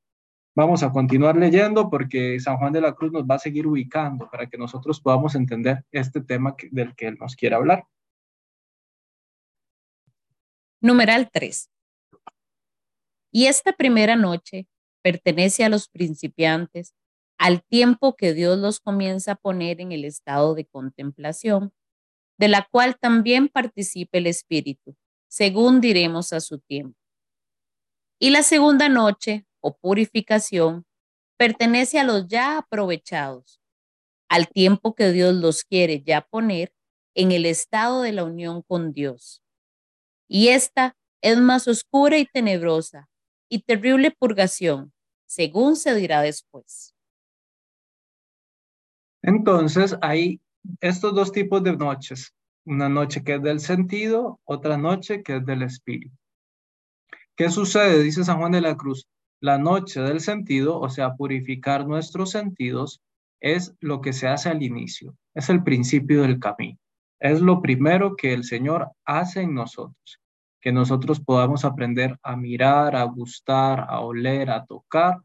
Vamos 0.55 0.83
a 0.83 0.93
continuar 0.93 1.37
leyendo 1.37 1.89
porque 1.89 2.39
San 2.41 2.59
Juan 2.59 2.75
de 2.75 2.83
la 2.83 2.95
Cruz 2.95 3.11
nos 3.11 3.25
va 3.25 3.37
a 3.37 3.39
seguir 3.39 3.67
ubicando 3.67 4.29
para 4.31 4.47
que 4.47 4.59
nosotros 4.59 5.01
podamos 5.01 5.35
entender 5.35 5.85
este 5.93 6.21
tema 6.21 6.55
del 6.71 6.95
que 6.95 7.09
él 7.09 7.17
nos 7.19 7.37
quiere 7.37 7.57
hablar. 7.57 7.85
Numeral 10.83 11.31
3. 11.33 11.71
Y 13.33 13.47
esta 13.47 13.73
primera 13.73 14.15
noche 14.15 14.67
pertenece 15.03 15.65
a 15.65 15.71
los 15.71 15.89
principiantes 15.89 16.95
al 17.39 17.63
tiempo 17.63 18.15
que 18.15 18.35
Dios 18.35 18.59
los 18.59 18.81
comienza 18.81 19.33
a 19.33 19.37
poner 19.37 19.81
en 19.81 19.93
el 19.93 20.05
estado 20.05 20.55
de 20.55 20.67
contemplación 20.67 21.73
de 22.39 22.49
la 22.49 22.67
cual 22.71 22.99
también 22.99 23.49
participe 23.49 24.19
el 24.19 24.27
Espíritu, 24.27 24.97
según 25.29 25.81
diremos 25.81 26.33
a 26.33 26.41
su 26.41 26.59
tiempo. 26.59 26.99
Y 28.19 28.31
la 28.31 28.43
segunda 28.43 28.89
noche, 28.89 29.47
o 29.61 29.77
purificación, 29.77 30.87
pertenece 31.37 31.99
a 31.99 32.05
los 32.05 32.27
ya 32.29 32.59
aprovechados, 32.59 33.61
al 34.29 34.49
tiempo 34.49 34.95
que 34.95 35.13
Dios 35.13 35.35
los 35.35 35.65
quiere 35.65 36.03
ya 36.03 36.23
poner 36.23 36.73
en 37.15 37.33
el 37.33 37.47
estado 37.47 38.03
de 38.03 38.13
la 38.13 38.25
unión 38.25 38.63
con 38.63 38.93
Dios. 38.93 39.43
Y 40.29 40.49
esta 40.49 40.97
es 41.23 41.39
más 41.39 41.69
oscura 41.69 42.19
y 42.19 42.27
tenebrosa 42.27 43.09
y 43.49 43.61
terrible 43.61 44.11
purgación, 44.11 44.93
según 45.27 45.77
se 45.77 45.95
dirá 45.95 46.23
después. 46.23 46.95
Entonces, 49.23 49.97
hay 50.03 50.41
estos 50.81 51.15
dos 51.15 51.33
tipos 51.33 51.63
de 51.63 51.77
noches, 51.77 52.35
una 52.65 52.89
noche 52.89 53.23
que 53.23 53.35
es 53.35 53.43
del 53.43 53.61
sentido, 53.61 54.41
otra 54.45 54.77
noche 54.77 55.23
que 55.23 55.37
es 55.37 55.47
del 55.47 55.63
espíritu. 55.63 56.17
¿Qué 57.37 57.51
sucede? 57.51 58.03
Dice 58.03 58.25
San 58.25 58.39
Juan 58.39 58.53
de 58.53 58.61
la 58.61 58.77
Cruz, 58.77 59.07
la 59.41 59.59
noche 59.59 60.01
del 60.01 60.21
sentido, 60.21 60.81
o 60.81 60.89
sea, 60.89 61.15
purificar 61.15 61.87
nuestros 61.87 62.31
sentidos, 62.31 63.03
es 63.41 63.75
lo 63.81 64.01
que 64.01 64.13
se 64.13 64.29
hace 64.29 64.49
al 64.49 64.63
inicio, 64.63 65.15
es 65.35 65.51
el 65.51 65.63
principio 65.63 66.23
del 66.23 66.41
camino. 66.41 66.79
Es 67.21 67.41
lo 67.41 67.63
primero 67.63 68.17
que 68.17 68.33
el 68.33 68.45
Señor 68.45 68.91
hace 69.05 69.43
en 69.43 69.55
nosotros, 69.55 70.21
que 70.61 70.73
nosotros 70.73 71.21
podamos 71.21 71.65
aprender 71.65 72.19
a 72.23 72.37
mirar, 72.37 72.97
a 72.97 73.05
gustar, 73.05 73.87
a 73.89 74.01
oler, 74.01 74.51
a 74.51 74.65
tocar, 74.65 75.19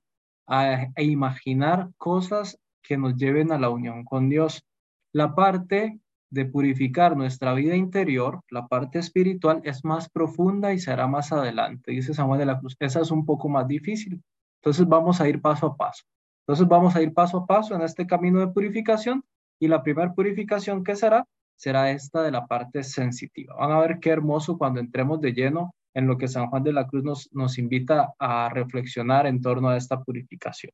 a, 0.48 0.88
a 0.96 1.02
imaginar 1.02 1.90
cosas 1.98 2.58
que 2.82 2.98
nos 2.98 3.16
lleven 3.16 3.52
a 3.52 3.58
la 3.58 3.70
unión 3.70 4.04
con 4.04 4.30
Dios. 4.30 4.64
La 5.14 5.36
parte 5.36 6.00
de 6.30 6.46
purificar 6.46 7.18
nuestra 7.18 7.54
vida 7.54 7.76
interior, 7.76 8.42
la 8.50 8.68
parte 8.68 9.00
espiritual, 9.00 9.62
es 9.64 9.84
más 9.84 10.10
profunda 10.10 10.74
y 10.74 10.80
será 10.80 11.08
más 11.08 11.32
adelante. 11.34 11.92
Dice 11.92 12.14
Samuel 12.14 12.40
de 12.40 12.46
la 12.46 12.60
Cruz, 12.60 12.76
esa 12.80 13.02
es 13.02 13.12
un 13.12 13.26
poco 13.26 13.50
más 13.50 13.68
difícil. 13.68 14.22
Entonces 14.62 14.88
vamos 14.88 15.20
a 15.20 15.28
ir 15.28 15.42
paso 15.42 15.68
a 15.68 15.76
paso. 15.76 16.06
Entonces 16.44 16.68
vamos 16.68 16.96
a 16.96 17.02
ir 17.02 17.14
paso 17.14 17.40
a 17.40 17.46
paso 17.46 17.76
en 17.76 17.82
este 17.82 18.08
camino 18.08 18.40
de 18.40 18.48
purificación 18.48 19.24
y 19.60 19.68
la 19.68 19.84
primera 19.84 20.14
purificación 20.14 20.84
que 20.84 20.96
será 20.96 21.28
será 21.56 21.92
esta 21.92 22.24
de 22.24 22.32
la 22.32 22.48
parte 22.48 22.84
sensitiva. 22.84 23.56
Van 23.56 23.72
a 23.72 23.80
ver 23.80 24.00
qué 24.00 24.10
hermoso 24.10 24.58
cuando 24.58 24.80
entremos 24.80 25.22
de 25.22 25.34
lleno 25.34 25.76
en 25.94 26.08
lo 26.08 26.18
que 26.18 26.28
San 26.28 26.48
Juan 26.48 26.64
de 26.64 26.74
la 26.74 26.88
Cruz 26.88 27.04
nos, 27.04 27.30
nos 27.34 27.60
invita 27.60 28.14
a 28.18 28.50
reflexionar 28.50 29.28
en 29.28 29.42
torno 29.42 29.70
a 29.70 29.78
esta 29.78 30.02
purificación. 30.02 30.72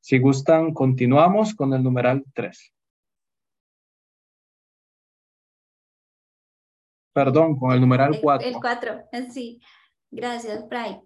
Si 0.00 0.18
gustan, 0.18 0.72
continuamos 0.72 1.54
con 1.54 1.72
el 1.72 1.82
numeral 1.82 2.24
3. 2.32 2.72
Perdón, 7.16 7.58
con 7.58 7.72
el 7.72 7.80
numeral 7.80 8.20
4. 8.20 8.46
El 8.46 8.56
4, 8.56 9.04
sí. 9.32 9.58
Gracias, 10.10 10.68
Bray. 10.68 11.00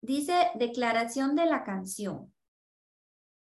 Dice 0.00 0.32
declaración 0.54 1.34
de 1.34 1.44
la 1.46 1.64
canción. 1.64 2.32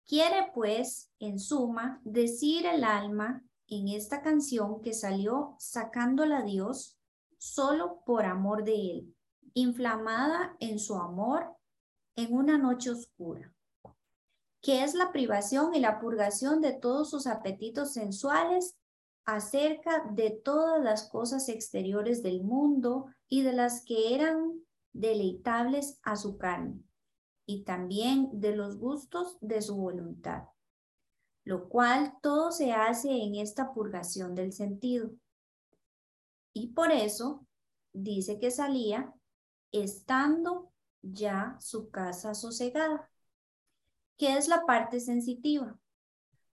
Quiere 0.06 0.52
pues, 0.54 1.10
en 1.18 1.40
suma, 1.40 2.00
decir 2.04 2.64
el 2.64 2.84
alma 2.84 3.42
en 3.66 3.88
esta 3.88 4.22
canción 4.22 4.80
que 4.82 4.92
salió 4.92 5.56
sacándola 5.58 6.38
a 6.38 6.42
Dios 6.44 6.96
solo 7.38 8.04
por 8.06 8.24
amor 8.24 8.62
de 8.62 8.74
Él, 8.74 9.16
inflamada 9.54 10.54
en 10.60 10.78
su 10.78 10.94
amor 10.94 11.56
en 12.14 12.32
una 12.32 12.56
noche 12.56 12.90
oscura, 12.90 13.52
que 14.60 14.84
es 14.84 14.94
la 14.94 15.10
privación 15.10 15.74
y 15.74 15.80
la 15.80 15.98
purgación 15.98 16.60
de 16.60 16.72
todos 16.72 17.10
sus 17.10 17.26
apetitos 17.26 17.94
sensuales 17.94 18.79
acerca 19.34 20.04
de 20.10 20.30
todas 20.30 20.82
las 20.82 21.08
cosas 21.08 21.48
exteriores 21.48 22.22
del 22.22 22.42
mundo 22.42 23.06
y 23.28 23.42
de 23.42 23.52
las 23.52 23.84
que 23.84 24.14
eran 24.14 24.60
deleitables 24.92 26.00
a 26.02 26.16
su 26.16 26.36
carne, 26.36 26.82
y 27.46 27.62
también 27.64 28.28
de 28.32 28.56
los 28.56 28.76
gustos 28.76 29.38
de 29.40 29.62
su 29.62 29.76
voluntad, 29.76 30.44
lo 31.44 31.68
cual 31.68 32.14
todo 32.22 32.50
se 32.50 32.72
hace 32.72 33.10
en 33.10 33.36
esta 33.36 33.72
purgación 33.72 34.34
del 34.34 34.52
sentido. 34.52 35.12
Y 36.52 36.72
por 36.72 36.90
eso 36.90 37.46
dice 37.92 38.38
que 38.40 38.50
salía 38.50 39.14
estando 39.70 40.72
ya 41.02 41.56
su 41.60 41.90
casa 41.90 42.34
sosegada, 42.34 43.08
que 44.18 44.36
es 44.36 44.48
la 44.48 44.66
parte 44.66 44.98
sensitiva. 44.98 45.78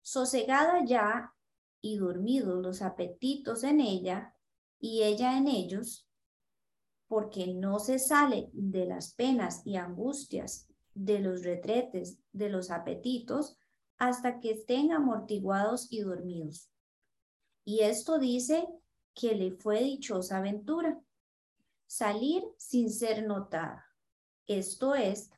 Sosegada 0.03 0.85
ya 0.85 1.35
y 1.81 1.97
dormidos 1.97 2.63
los 2.63 2.83
apetitos 2.83 3.65
en 3.65 3.81
ella 3.81 4.35
y 4.79 5.03
ella 5.03 5.37
en 5.37 5.49
ellos, 5.49 6.09
porque 7.07 7.55
no 7.55 7.79
se 7.79 7.99
sale 7.99 8.51
de 8.53 8.87
las 8.87 9.15
penas 9.15 9.63
y 9.65 9.77
angustias, 9.77 10.69
de 10.95 11.19
los 11.19 11.43
retretes, 11.43 12.19
de 12.33 12.49
los 12.49 12.71
apetitos, 12.71 13.57
hasta 13.99 14.41
que 14.41 14.53
estén 14.53 14.93
amortiguados 14.93 15.93
y 15.93 16.01
dormidos. 16.01 16.71
Y 17.65 17.81
esto 17.81 18.19
dice 18.19 18.67
que 19.15 19.35
le 19.35 19.53
fue 19.53 19.83
dichosa 19.83 20.39
aventura, 20.39 21.01
salir 21.87 22.43
sin 22.57 22.91
ser 22.91 23.27
notada, 23.27 23.85
esto 24.47 24.97
es, 24.97 25.31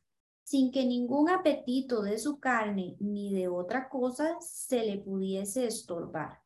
sin 0.42 0.70
que 0.72 0.84
ningún 0.84 1.30
apetito 1.30 2.02
de 2.02 2.18
su 2.18 2.38
carne 2.38 2.96
ni 2.98 3.32
de 3.32 3.48
otra 3.48 3.88
cosa 3.88 4.36
se 4.40 4.84
le 4.84 4.98
pudiese 4.98 5.66
estorbar. 5.66 6.40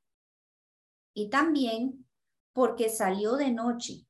Y 1.14 1.30
también 1.30 2.06
porque 2.52 2.88
salió 2.88 3.36
de 3.36 3.50
noche, 3.50 4.06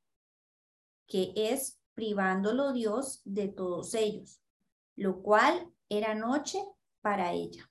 que 1.07 1.33
es 1.35 1.81
privándolo 1.95 2.73
Dios 2.73 3.23
de 3.25 3.49
todos 3.49 3.95
ellos, 3.95 4.43
lo 4.97 5.23
cual 5.23 5.73
era 5.89 6.15
noche 6.15 6.59
para 7.01 7.33
ella. 7.33 7.71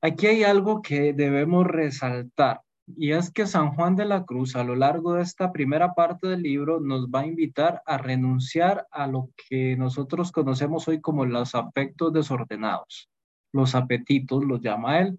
Aquí 0.00 0.26
hay 0.26 0.42
algo 0.42 0.82
que 0.82 1.12
debemos 1.12 1.66
resaltar 1.66 2.62
y 2.96 3.12
es 3.12 3.30
que 3.30 3.46
San 3.46 3.74
Juan 3.74 3.96
de 3.96 4.04
la 4.04 4.24
Cruz 4.24 4.56
a 4.56 4.64
lo 4.64 4.74
largo 4.74 5.14
de 5.14 5.22
esta 5.22 5.52
primera 5.52 5.94
parte 5.94 6.28
del 6.28 6.42
libro 6.42 6.80
nos 6.80 7.08
va 7.08 7.20
a 7.20 7.26
invitar 7.26 7.82
a 7.86 7.98
renunciar 7.98 8.86
a 8.90 9.06
lo 9.06 9.30
que 9.48 9.76
nosotros 9.76 10.32
conocemos 10.32 10.88
hoy 10.88 11.00
como 11.00 11.24
los 11.24 11.54
afectos 11.54 12.12
desordenados. 12.12 13.10
Los 13.52 13.74
apetitos 13.74 14.44
los 14.44 14.60
llama 14.60 15.00
él. 15.00 15.18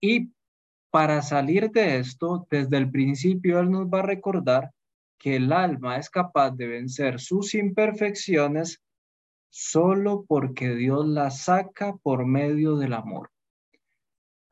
Y 0.00 0.30
para 0.90 1.22
salir 1.22 1.70
de 1.70 1.98
esto, 1.98 2.46
desde 2.50 2.76
el 2.76 2.90
principio 2.90 3.60
él 3.60 3.70
nos 3.70 3.86
va 3.86 4.00
a 4.00 4.06
recordar 4.06 4.72
que 5.18 5.36
el 5.36 5.52
alma 5.52 5.96
es 5.96 6.10
capaz 6.10 6.52
de 6.52 6.66
vencer 6.66 7.20
sus 7.20 7.54
imperfecciones 7.54 8.82
solo 9.48 10.24
porque 10.28 10.74
Dios 10.74 11.06
la 11.06 11.30
saca 11.30 11.96
por 11.96 12.26
medio 12.26 12.76
del 12.76 12.92
amor 12.92 13.30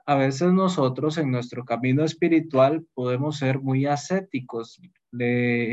a 0.06 0.16
veces 0.16 0.52
nosotros 0.52 1.16
en 1.16 1.30
nuestro 1.30 1.64
camino 1.64 2.04
espiritual 2.04 2.86
podemos 2.94 3.38
ser 3.38 3.60
muy 3.60 3.86
ascéticos. 3.86 4.80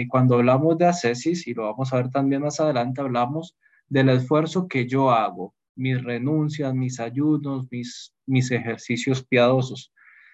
cuando 0.10 0.36
hablamos 0.36 0.78
de 0.78 0.86
ascesis, 0.86 1.48
y 1.48 1.54
lo 1.54 1.63
vamos 1.63 1.91
a 1.91 1.98
ver 1.98 2.10
también 2.12 2.41
más 2.41 2.60
adelante, 2.60 3.02
hablamos 3.02 3.58
del 3.89 4.10
esfuerzo 4.10 4.67
que 4.67 4.88
yo 4.88 5.12
hago, 5.12 5.54
mis 5.76 6.02
renuncias, 6.02 6.74
mis 6.74 7.00
ayunos, 7.00 7.67
mis, 7.72 8.13
mis 8.26 8.52
ejercicios 8.52 9.24
piadosos. 9.26 9.91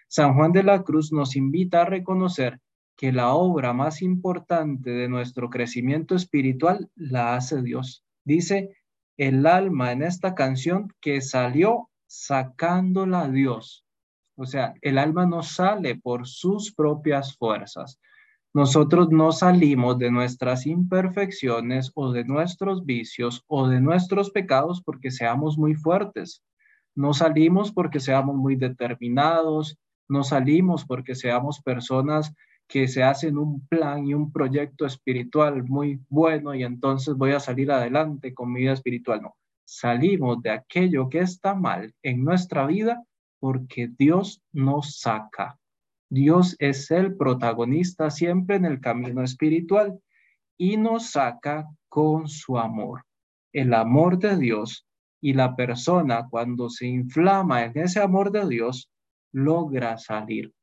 San 0.08 0.36
Juan 0.36 0.52
de 0.52 0.64
la 0.64 0.84
Cruz 0.84 1.12
nos 1.12 1.36
invita 1.36 1.82
a 1.82 1.86
reconocer 1.86 2.60
que 2.96 3.12
la 3.12 3.34
obra 3.34 3.74
más 3.74 4.02
importante 4.02 4.92
de 4.92 5.08
nuestro 5.08 5.50
crecimiento 5.50 6.16
espiritual 6.16 6.90
la 6.96 7.36
hace 7.36 7.62
Dios. 7.62 8.04
Dice 8.24 8.78
el 9.18 9.46
alma 9.48 9.92
en 9.92 10.04
esta 10.04 10.36
canción 10.36 10.94
que 11.02 11.22
salió 11.22 11.90
sacándola 12.08 13.24
a 13.24 13.30
Dios. 13.30 13.87
O 14.38 14.46
sea, 14.46 14.76
el 14.82 15.00
alma 15.00 15.26
no 15.26 15.42
sale 15.42 15.96
por 15.96 16.28
sus 16.28 16.74
propias 16.74 17.36
fuerzas. 17.36 18.00
Nosotros 18.54 19.10
no 19.10 19.32
salimos 19.32 19.98
de 19.98 20.12
nuestras 20.12 20.68
imperfecciones 20.68 21.92
o 21.96 22.12
de 22.12 22.24
nuestros 22.24 22.86
vicios 22.86 23.44
o 23.48 23.68
de 23.68 23.82
nuestros 23.82 24.30
pecados 24.30 24.82
porque 24.84 25.12
seamos 25.12 25.58
muy 25.58 25.74
fuertes. 25.74 26.44
No 26.96 27.14
salimos 27.14 27.72
porque 27.72 28.00
seamos 28.00 28.36
muy 28.36 28.56
determinados. 28.56 29.78
No 30.08 30.24
salimos 30.24 30.86
porque 30.86 31.16
seamos 31.16 31.60
personas 31.62 32.34
que 32.68 32.88
se 32.88 33.04
hacen 33.04 33.38
un 33.38 33.66
plan 33.68 34.06
y 34.06 34.14
un 34.14 34.32
proyecto 34.32 34.86
espiritual 34.86 35.64
muy 35.64 36.00
bueno 36.10 36.54
y 36.54 36.64
entonces 36.64 37.16
voy 37.16 37.32
a 37.32 37.40
salir 37.40 37.72
adelante 37.72 38.34
con 38.34 38.52
mi 38.52 38.62
vida 38.62 38.74
espiritual. 38.74 39.22
No, 39.22 39.36
salimos 39.66 40.42
de 40.44 40.52
aquello 40.52 41.10
que 41.10 41.20
está 41.20 41.56
mal 41.56 41.94
en 42.04 42.24
nuestra 42.24 42.68
vida 42.68 43.04
porque 43.40 43.90
Dios 43.98 44.42
nos 44.52 45.00
saca. 45.00 45.60
Dios 46.10 46.56
es 46.60 46.90
el 46.92 47.16
protagonista 47.18 48.10
siempre 48.10 48.56
en 48.56 48.66
el 48.66 48.80
camino 48.80 49.24
espiritual 49.24 50.00
y 50.58 50.78
nos 50.78 51.12
saca 51.12 51.68
con 51.90 52.28
su 52.28 52.58
amor. 52.58 53.04
El 53.52 53.74
amor 53.74 54.18
de 54.18 54.38
Dios 54.38 54.86
y 55.22 55.34
la 55.34 55.56
persona 55.56 56.28
cuando 56.30 56.70
se 56.70 56.88
inflama 56.88 57.66
en 57.66 57.78
ese 57.78 58.00
amor 58.00 58.32
de 58.32 58.48
Dios 58.48 58.90
logra 59.32 59.98
salir. 59.98 60.54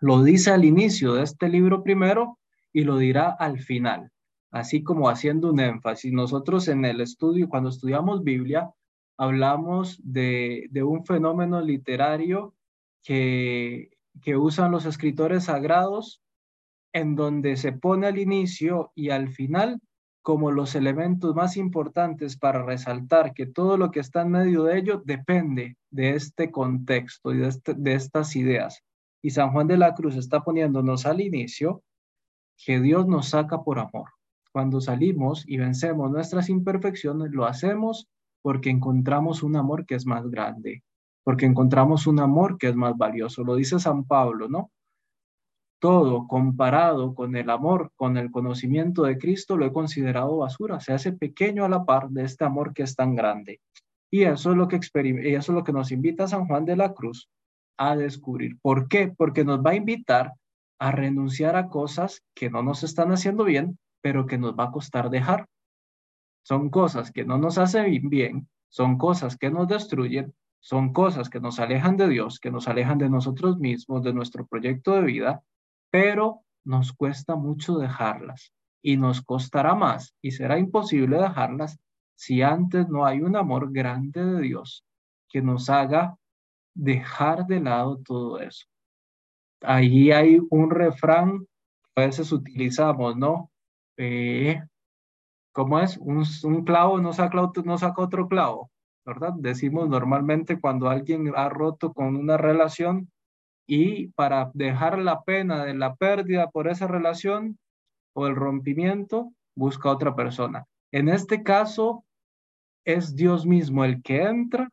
Lo 0.00 0.22
dice 0.22 0.52
al 0.52 0.64
inicio 0.64 1.14
de 1.14 1.24
este 1.24 1.48
libro 1.48 1.82
primero 1.82 2.38
y 2.72 2.84
lo 2.84 2.98
dirá 2.98 3.30
al 3.30 3.58
final, 3.58 4.10
así 4.50 4.82
como 4.82 5.08
haciendo 5.08 5.50
un 5.50 5.60
énfasis. 5.60 6.12
Nosotros 6.12 6.68
en 6.68 6.84
el 6.84 7.00
estudio, 7.00 7.48
cuando 7.48 7.70
estudiamos 7.70 8.22
Biblia, 8.22 8.70
hablamos 9.18 10.00
de, 10.02 10.70
un 10.82 11.04
fenómeno 11.04 11.60
literario 11.60 12.54
que, 13.02 13.90
que 14.22 14.36
usan 14.36 14.70
los 14.70 14.86
escritores 14.86 15.44
sagrados, 15.44 16.22
en 16.92 17.16
donde 17.16 17.56
se 17.56 17.72
pone 17.72 18.06
al 18.06 18.18
inicio 18.18 18.92
y 18.94 19.10
al 19.10 19.28
final 19.28 19.80
como 20.22 20.50
los 20.50 20.74
elementos 20.74 21.34
más 21.34 21.56
importantes 21.56 22.36
para 22.36 22.62
resaltar 22.62 23.32
que 23.34 23.46
todo 23.46 23.76
lo 23.76 23.90
que 23.90 24.00
está 24.00 24.22
en 24.22 24.30
medio 24.30 24.64
de 24.64 24.78
ello 24.78 25.02
depende 25.04 25.76
de 25.90 26.10
este 26.10 26.50
contexto 26.50 27.32
y 27.32 27.38
de, 27.38 27.48
este, 27.48 27.74
de 27.74 27.94
estas 27.94 28.36
ideas. 28.36 28.82
Y 29.22 29.30
San 29.30 29.52
Juan 29.52 29.66
de 29.66 29.78
la 29.78 29.94
Cruz 29.94 30.16
está 30.16 30.42
poniéndonos 30.44 31.06
al 31.06 31.20
inicio 31.20 31.82
que 32.62 32.80
Dios 32.80 33.06
nos 33.06 33.30
saca 33.30 33.62
por 33.62 33.78
amor. 33.78 34.10
Cuando 34.52 34.80
salimos 34.80 35.44
y 35.46 35.56
vencemos 35.56 36.10
nuestras 36.10 36.48
imperfecciones, 36.48 37.30
lo 37.30 37.46
hacemos 37.46 38.08
porque 38.48 38.70
encontramos 38.70 39.42
un 39.42 39.56
amor 39.56 39.84
que 39.84 39.94
es 39.94 40.06
más 40.06 40.26
grande, 40.30 40.82
porque 41.22 41.44
encontramos 41.44 42.06
un 42.06 42.18
amor 42.18 42.56
que 42.56 42.68
es 42.68 42.74
más 42.74 42.96
valioso. 42.96 43.44
Lo 43.44 43.56
dice 43.56 43.78
San 43.78 44.04
Pablo, 44.04 44.48
¿no? 44.48 44.70
Todo 45.78 46.26
comparado 46.26 47.14
con 47.14 47.36
el 47.36 47.50
amor, 47.50 47.92
con 47.94 48.16
el 48.16 48.30
conocimiento 48.30 49.02
de 49.02 49.18
Cristo, 49.18 49.58
lo 49.58 49.66
he 49.66 49.72
considerado 49.74 50.38
basura. 50.38 50.80
Se 50.80 50.94
hace 50.94 51.12
pequeño 51.12 51.62
a 51.62 51.68
la 51.68 51.84
par 51.84 52.08
de 52.08 52.24
este 52.24 52.46
amor 52.46 52.72
que 52.72 52.84
es 52.84 52.96
tan 52.96 53.14
grande. 53.14 53.60
Y 54.10 54.22
eso 54.22 54.52
es 54.52 54.56
lo 54.56 54.66
que, 54.66 54.80
y 54.94 55.34
eso 55.34 55.52
es 55.52 55.54
lo 55.54 55.62
que 55.62 55.74
nos 55.74 55.92
invita 55.92 56.26
San 56.26 56.46
Juan 56.46 56.64
de 56.64 56.76
la 56.76 56.94
Cruz 56.94 57.28
a 57.76 57.96
descubrir. 57.96 58.56
¿Por 58.62 58.88
qué? 58.88 59.12
Porque 59.14 59.44
nos 59.44 59.60
va 59.60 59.72
a 59.72 59.76
invitar 59.76 60.32
a 60.80 60.90
renunciar 60.90 61.54
a 61.54 61.68
cosas 61.68 62.22
que 62.34 62.48
no 62.48 62.62
nos 62.62 62.82
están 62.82 63.12
haciendo 63.12 63.44
bien, 63.44 63.78
pero 64.00 64.24
que 64.24 64.38
nos 64.38 64.54
va 64.58 64.64
a 64.64 64.72
costar 64.72 65.10
dejar 65.10 65.44
son 66.48 66.70
cosas 66.70 67.12
que 67.12 67.26
no 67.26 67.36
nos 67.36 67.58
hacen 67.58 68.08
bien, 68.08 68.48
son 68.70 68.96
cosas 68.96 69.36
que 69.36 69.50
nos 69.50 69.68
destruyen, 69.68 70.32
son 70.60 70.94
cosas 70.94 71.28
que 71.28 71.40
nos 71.40 71.60
alejan 71.60 71.98
de 71.98 72.08
Dios, 72.08 72.40
que 72.40 72.50
nos 72.50 72.68
alejan 72.68 72.96
de 72.96 73.10
nosotros 73.10 73.58
mismos, 73.58 74.02
de 74.02 74.14
nuestro 74.14 74.46
proyecto 74.46 74.94
de 74.94 75.02
vida, 75.02 75.42
pero 75.90 76.40
nos 76.64 76.94
cuesta 76.94 77.36
mucho 77.36 77.76
dejarlas 77.76 78.54
y 78.80 78.96
nos 78.96 79.20
costará 79.20 79.74
más 79.74 80.14
y 80.22 80.30
será 80.30 80.58
imposible 80.58 81.18
dejarlas 81.18 81.78
si 82.14 82.40
antes 82.40 82.88
no 82.88 83.04
hay 83.04 83.20
un 83.20 83.36
amor 83.36 83.70
grande 83.70 84.24
de 84.24 84.40
Dios 84.40 84.86
que 85.28 85.42
nos 85.42 85.68
haga 85.68 86.16
dejar 86.74 87.46
de 87.46 87.60
lado 87.60 87.98
todo 87.98 88.40
eso. 88.40 88.64
Ahí 89.60 90.12
hay 90.12 90.40
un 90.48 90.70
refrán 90.70 91.40
que 91.94 92.02
a 92.02 92.06
veces 92.06 92.32
utilizamos, 92.32 93.18
¿no? 93.18 93.50
Eh, 93.98 94.62
¿cómo 95.58 95.80
es? 95.80 95.96
Un, 95.96 96.64
clavo 96.64 97.00
no 97.00 97.12
saca 97.12 98.00
otro 98.00 98.28
clavo, 98.28 98.70
¿verdad? 99.04 99.32
Decimos 99.36 99.88
normalmente 99.88 100.60
cuando 100.60 100.88
alguien 100.88 101.32
ha 101.34 101.48
roto 101.48 101.92
con 101.92 102.14
una 102.14 102.36
relación 102.36 103.10
y 103.66 104.06
para 104.12 104.52
dejar 104.54 105.00
la 105.00 105.22
pena 105.22 105.64
de 105.64 105.74
la 105.74 105.96
pérdida 105.96 106.48
por 106.48 106.68
esa 106.68 106.86
relación 106.86 107.58
o 108.14 108.28
el 108.28 108.36
rompimiento, 108.36 109.32
busca 109.56 109.90
otra 109.90 110.14
persona. 110.14 110.64
En 110.92 111.08
este 111.08 111.42
caso, 111.42 112.04
es 112.84 113.16
Dios 113.16 113.44
mismo 113.44 113.84
el 113.84 114.00
que 114.00 114.22
entra 114.22 114.68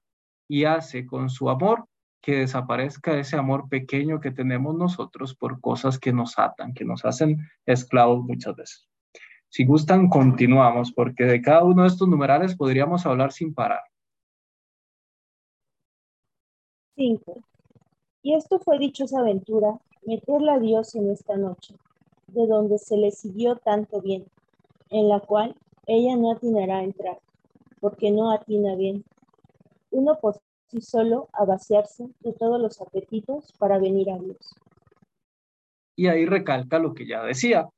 y 0.48 0.66
hace 0.66 1.08
con 1.08 1.32
su 1.32 1.50
amor 1.50 1.88
que 2.22 2.42
desaparezca 2.42 3.18
ese 3.18 3.38
amor 3.38 3.70
pequeño 3.70 4.20
que 4.20 4.30
tenemos 4.30 4.76
nosotros 4.76 5.34
por 5.34 5.60
cosas 5.60 5.98
que 5.98 6.14
nos 6.14 6.38
atan, 6.38 6.76
que 6.76 6.86
nos 6.86 7.04
hacen 7.06 7.40
esclavos 7.66 8.24
muchas 8.24 8.56
veces. 8.56 8.95
Si 9.56 9.64
gustan, 9.64 10.10
continuamos, 10.10 10.92
porque 10.92 11.24
de 11.24 11.42
cada 11.42 11.64
uno 11.64 11.84
de 11.84 11.88
estos 11.88 12.10
numerales 12.10 12.58
podríamos 12.58 13.06
hablar 13.06 13.32
sin 13.32 13.54
parar. 13.54 13.80
5. 16.98 17.42
Y 18.22 18.36
esto 18.36 18.60
fue 18.60 18.78
dichosa 18.80 19.22
aventura, 19.22 19.80
meterla 20.06 20.56
a 20.56 20.60
Dios 20.60 20.94
en 20.96 21.10
esta 21.10 21.38
noche, 21.38 21.74
de 22.28 22.48
donde 22.48 22.78
se 22.80 22.98
le 22.98 23.12
siguió 23.12 23.56
tanto 23.56 24.02
bien, 24.02 24.26
en 24.90 25.08
la 25.08 25.22
cual 25.22 25.56
ella 25.88 26.18
no 26.18 26.34
atinará 26.34 26.80
a 26.80 26.84
entrar, 26.84 27.20
porque 27.80 28.12
no 28.12 28.32
atina 28.32 28.76
bien. 28.76 29.06
Uno 29.90 30.20
por 30.20 30.36
sí 30.68 30.82
solo 30.82 31.30
a 31.32 31.46
vaciarse 31.46 32.10
de 32.20 32.34
todos 32.34 32.60
los 32.60 32.82
apetitos 32.82 33.54
para 33.58 33.78
venir 33.78 34.12
a 34.12 34.18
Dios. 34.18 34.54
Y 35.96 36.08
ahí 36.08 36.26
recalca 36.26 36.78
lo 36.78 36.94
que 36.94 37.08
ya 37.08 37.24
decía. 37.24 37.70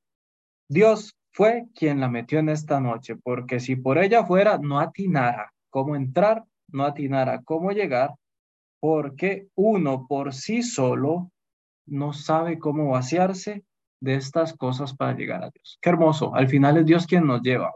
Dios 0.69 1.16
fue 1.37 1.67
quien 1.75 1.99
la 1.99 2.09
metió 2.09 2.39
en 2.39 2.49
esta 2.49 2.79
noche, 2.79 3.15
porque 3.15 3.59
si 3.59 3.75
por 3.75 3.99
ella 3.99 4.25
fuera, 4.25 4.57
no 4.57 4.79
atinara 4.79 5.53
cómo 5.69 5.95
entrar, 5.95 6.43
no 6.67 6.83
atinara 6.83 7.43
cómo 7.43 7.69
llegar, 7.69 8.15
porque 8.79 9.47
uno 9.53 10.07
por 10.07 10.33
sí 10.33 10.63
solo 10.63 11.31
no 11.85 12.11
sabe 12.11 12.57
cómo 12.57 12.89
vaciarse 12.89 13.63
de 14.01 14.15
estas 14.15 14.55
cosas 14.55 14.95
para 14.95 15.15
llegar 15.15 15.43
a 15.43 15.51
Dios. 15.51 15.77
Qué 15.79 15.91
hermoso, 15.91 16.33
al 16.33 16.47
final 16.47 16.77
es 16.77 16.87
Dios 16.87 17.05
quien 17.05 17.27
nos 17.27 17.43
lleva. 17.43 17.71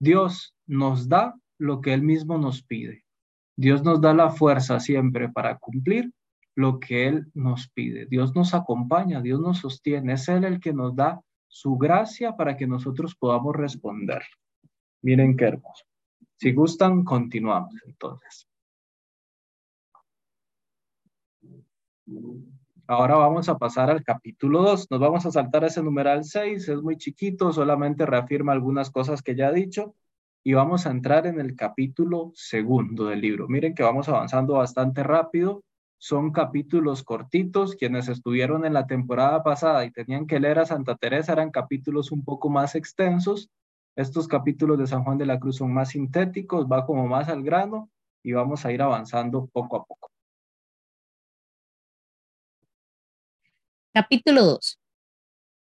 Dios 0.00 0.56
nos 0.66 1.08
da 1.08 1.36
lo 1.60 1.80
que 1.80 1.94
Él 1.94 2.02
mismo 2.02 2.38
nos 2.38 2.60
pide. 2.64 3.04
Dios 3.56 3.84
nos 3.84 4.00
da 4.00 4.14
la 4.14 4.30
fuerza 4.30 4.80
siempre 4.80 5.28
para 5.28 5.58
cumplir 5.58 6.10
lo 6.56 6.80
que 6.80 7.06
Él 7.06 7.30
nos 7.34 7.68
pide. 7.68 8.06
Dios 8.06 8.34
nos 8.34 8.52
acompaña, 8.52 9.20
Dios 9.20 9.38
nos 9.38 9.58
sostiene. 9.58 10.14
Es 10.14 10.28
Él 10.28 10.42
el 10.42 10.58
que 10.58 10.72
nos 10.72 10.96
da 10.96 11.20
su 11.50 11.76
gracia 11.76 12.36
para 12.36 12.56
que 12.56 12.66
nosotros 12.66 13.16
podamos 13.16 13.56
responder. 13.56 14.22
Miren 15.02 15.36
qué 15.36 15.46
hermoso. 15.46 15.84
Si 16.36 16.52
gustan, 16.52 17.04
continuamos 17.04 17.74
entonces. 17.84 18.48
Ahora 22.86 23.16
vamos 23.16 23.48
a 23.48 23.58
pasar 23.58 23.90
al 23.90 24.02
capítulo 24.04 24.62
2. 24.62 24.90
Nos 24.90 25.00
vamos 25.00 25.26
a 25.26 25.32
saltar 25.32 25.64
ese 25.64 25.82
numeral 25.82 26.24
6. 26.24 26.68
Es 26.68 26.82
muy 26.82 26.96
chiquito, 26.96 27.52
solamente 27.52 28.06
reafirma 28.06 28.52
algunas 28.52 28.90
cosas 28.90 29.20
que 29.20 29.34
ya 29.34 29.48
he 29.48 29.54
dicho 29.54 29.94
y 30.42 30.54
vamos 30.54 30.86
a 30.86 30.90
entrar 30.90 31.26
en 31.26 31.40
el 31.40 31.56
capítulo 31.56 32.32
segundo 32.34 33.06
del 33.06 33.20
libro. 33.20 33.48
Miren 33.48 33.74
que 33.74 33.82
vamos 33.82 34.08
avanzando 34.08 34.54
bastante 34.54 35.02
rápido. 35.02 35.64
Son 36.02 36.32
capítulos 36.32 37.04
cortitos. 37.04 37.76
Quienes 37.76 38.08
estuvieron 38.08 38.64
en 38.64 38.72
la 38.72 38.86
temporada 38.86 39.42
pasada 39.42 39.84
y 39.84 39.90
tenían 39.90 40.26
que 40.26 40.40
leer 40.40 40.58
a 40.58 40.64
Santa 40.64 40.96
Teresa 40.96 41.34
eran 41.34 41.50
capítulos 41.50 42.10
un 42.10 42.24
poco 42.24 42.48
más 42.48 42.74
extensos. 42.74 43.50
Estos 43.96 44.26
capítulos 44.26 44.78
de 44.78 44.86
San 44.86 45.04
Juan 45.04 45.18
de 45.18 45.26
la 45.26 45.38
Cruz 45.38 45.56
son 45.56 45.74
más 45.74 45.90
sintéticos, 45.90 46.66
va 46.66 46.86
como 46.86 47.06
más 47.06 47.28
al 47.28 47.42
grano 47.42 47.90
y 48.22 48.32
vamos 48.32 48.64
a 48.64 48.72
ir 48.72 48.80
avanzando 48.80 49.46
poco 49.52 49.76
a 49.76 49.84
poco. 49.84 50.10
Capítulo 53.92 54.44
2. 54.44 54.80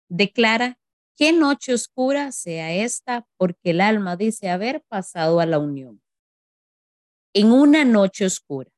Declara 0.09 0.77
qué 1.15 1.31
noche 1.31 1.73
oscura 1.73 2.33
sea 2.33 2.73
esta, 2.73 3.25
porque 3.37 3.69
el 3.69 3.79
alma 3.79 4.17
dice 4.17 4.49
haber 4.49 4.83
pasado 4.89 5.39
a 5.39 5.45
la 5.45 5.57
unión. 5.57 6.01
En 7.33 7.53
una 7.53 7.85
noche 7.85 8.25
oscura. 8.25 8.69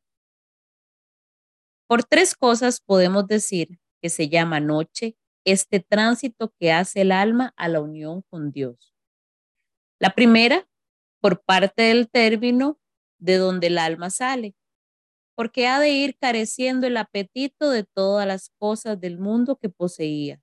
Por 1.90 2.04
tres 2.04 2.36
cosas 2.36 2.82
podemos 2.82 3.26
decir 3.26 3.80
que 4.00 4.10
se 4.10 4.30
llama 4.30 4.60
noche 4.60 5.18
este 5.44 5.80
tránsito 5.80 6.54
que 6.60 6.72
hace 6.72 7.02
el 7.02 7.12
alma 7.12 7.52
a 7.58 7.68
la 7.68 7.82
unión 7.82 8.22
con 8.30 8.52
Dios. 8.52 8.94
La 9.98 10.14
primera, 10.14 10.70
por 11.20 11.42
parte 11.42 11.82
del 11.82 12.08
término 12.08 12.80
de 13.18 13.38
donde 13.38 13.68
el 13.68 13.80
alma 13.80 14.12
sale, 14.12 14.54
porque 15.34 15.66
ha 15.66 15.80
de 15.80 15.90
ir 15.90 16.16
careciendo 16.16 16.86
el 16.86 16.96
apetito 16.96 17.72
de 17.72 17.86
todas 17.86 18.28
las 18.28 18.52
cosas 18.60 19.02
del 19.02 19.18
mundo 19.18 19.58
que 19.58 19.70
poseía 19.70 20.40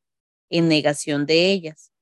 en 0.51 0.67
negación 0.67 1.27
de 1.27 1.53
ellas, 1.53 1.93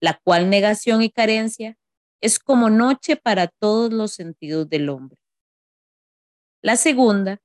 la 0.00 0.18
cual 0.24 0.48
negación 0.48 1.02
y 1.02 1.10
carencia 1.10 1.76
es 2.22 2.38
como 2.38 2.70
noche 2.70 3.16
para 3.16 3.48
todos 3.48 3.92
los 3.92 4.12
sentidos 4.12 4.66
del 4.70 4.88
hombre. 4.88 5.18
La 6.62 6.76
segunda, 6.76 7.42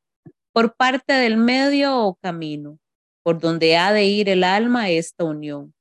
por 0.57 0.75
parte 0.75 1.13
del 1.13 1.37
medio 1.37 2.03
o 2.03 2.15
camino, 2.15 2.79
por 3.21 3.39
donde 3.39 3.77
ha 3.77 3.93
de 3.93 4.05
ir 4.05 4.27
el 4.27 4.43
alma 4.43 4.85
a 4.85 4.89
esta 4.89 5.23
unión, 5.23 5.75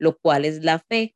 lo 0.00 0.18
cual 0.18 0.44
es 0.44 0.64
la 0.64 0.80
fe, 0.80 1.14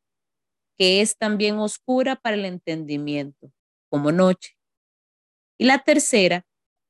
que 0.78 1.00
es 1.00 1.16
también 1.18 1.58
oscura 1.58 2.14
para 2.14 2.36
el 2.36 2.44
entendimiento, 2.44 3.52
como 3.88 4.12
noche. 4.12 4.56
Y 5.58 5.64
la 5.64 5.80
tercera, 5.80 6.46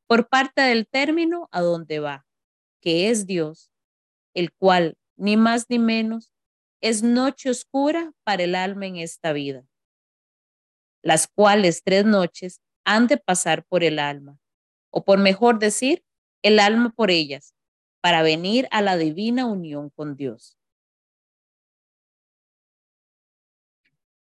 por 0.06 0.28
parte 0.28 0.60
del 0.60 0.86
término 0.86 1.48
a 1.52 1.62
donde 1.62 2.00
va, 2.00 2.26
que 2.82 3.08
es 3.08 3.24
Dios, 3.24 3.72
el 4.34 4.52
cual 4.52 4.98
ni 5.16 5.38
más 5.38 5.70
ni 5.70 5.78
menos, 5.78 6.34
es 6.82 7.02
noche 7.02 7.48
oscura 7.48 8.12
para 8.24 8.42
el 8.42 8.56
alma 8.56 8.84
en 8.84 8.96
esta 8.96 9.32
vida, 9.32 9.66
las 11.02 11.26
cuales 11.26 11.82
tres 11.82 12.04
noches 12.04 12.60
han 12.84 13.06
de 13.06 13.16
pasar 13.16 13.64
por 13.64 13.82
el 13.82 13.98
alma, 13.98 14.38
o 14.90 15.02
por 15.02 15.18
mejor 15.18 15.58
decir, 15.58 16.04
el 16.42 16.58
alma 16.58 16.90
por 16.90 17.10
ellas, 17.10 17.54
para 18.00 18.22
venir 18.22 18.66
a 18.70 18.82
la 18.82 18.96
divina 18.96 19.46
unión 19.46 19.90
con 19.90 20.16
Dios. 20.16 20.56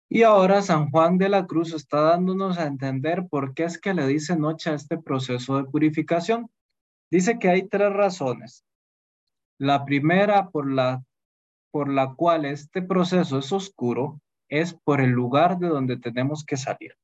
Y 0.09 0.23
ahora 0.23 0.61
San 0.61 0.91
Juan 0.91 1.17
de 1.17 1.29
la 1.29 1.45
Cruz 1.45 1.73
está 1.73 1.99
dándonos 1.99 2.57
a 2.57 2.67
entender 2.67 3.27
por 3.27 3.53
qué 3.53 3.63
es 3.63 3.79
que 3.79 3.93
le 3.93 4.07
dice 4.07 4.37
noche 4.37 4.69
a 4.69 4.75
este 4.75 4.97
proceso 4.97 5.57
de 5.57 5.65
purificación. 5.65 6.49
Dice 7.11 7.39
que 7.39 7.49
hay 7.49 7.67
tres 7.67 7.91
razones. 7.91 8.63
La 9.57 9.83
primera 9.83 10.49
por 10.49 10.71
la, 10.71 11.03
por 11.71 11.91
la 11.91 12.13
cual 12.13 12.45
este 12.45 12.81
proceso 12.81 13.39
es 13.39 13.51
oscuro 13.51 14.21
es 14.47 14.73
por 14.73 15.01
el 15.01 15.09
lugar 15.09 15.57
de 15.57 15.67
donde 15.67 15.97
tenemos 15.97 16.45
que 16.45 16.55
salir, 16.55 16.95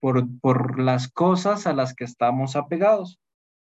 por, 0.00 0.26
por 0.40 0.80
las 0.80 1.08
cosas 1.08 1.66
a 1.66 1.74
las 1.74 1.94
que 1.94 2.04
estamos 2.04 2.56
apegados. 2.56 3.20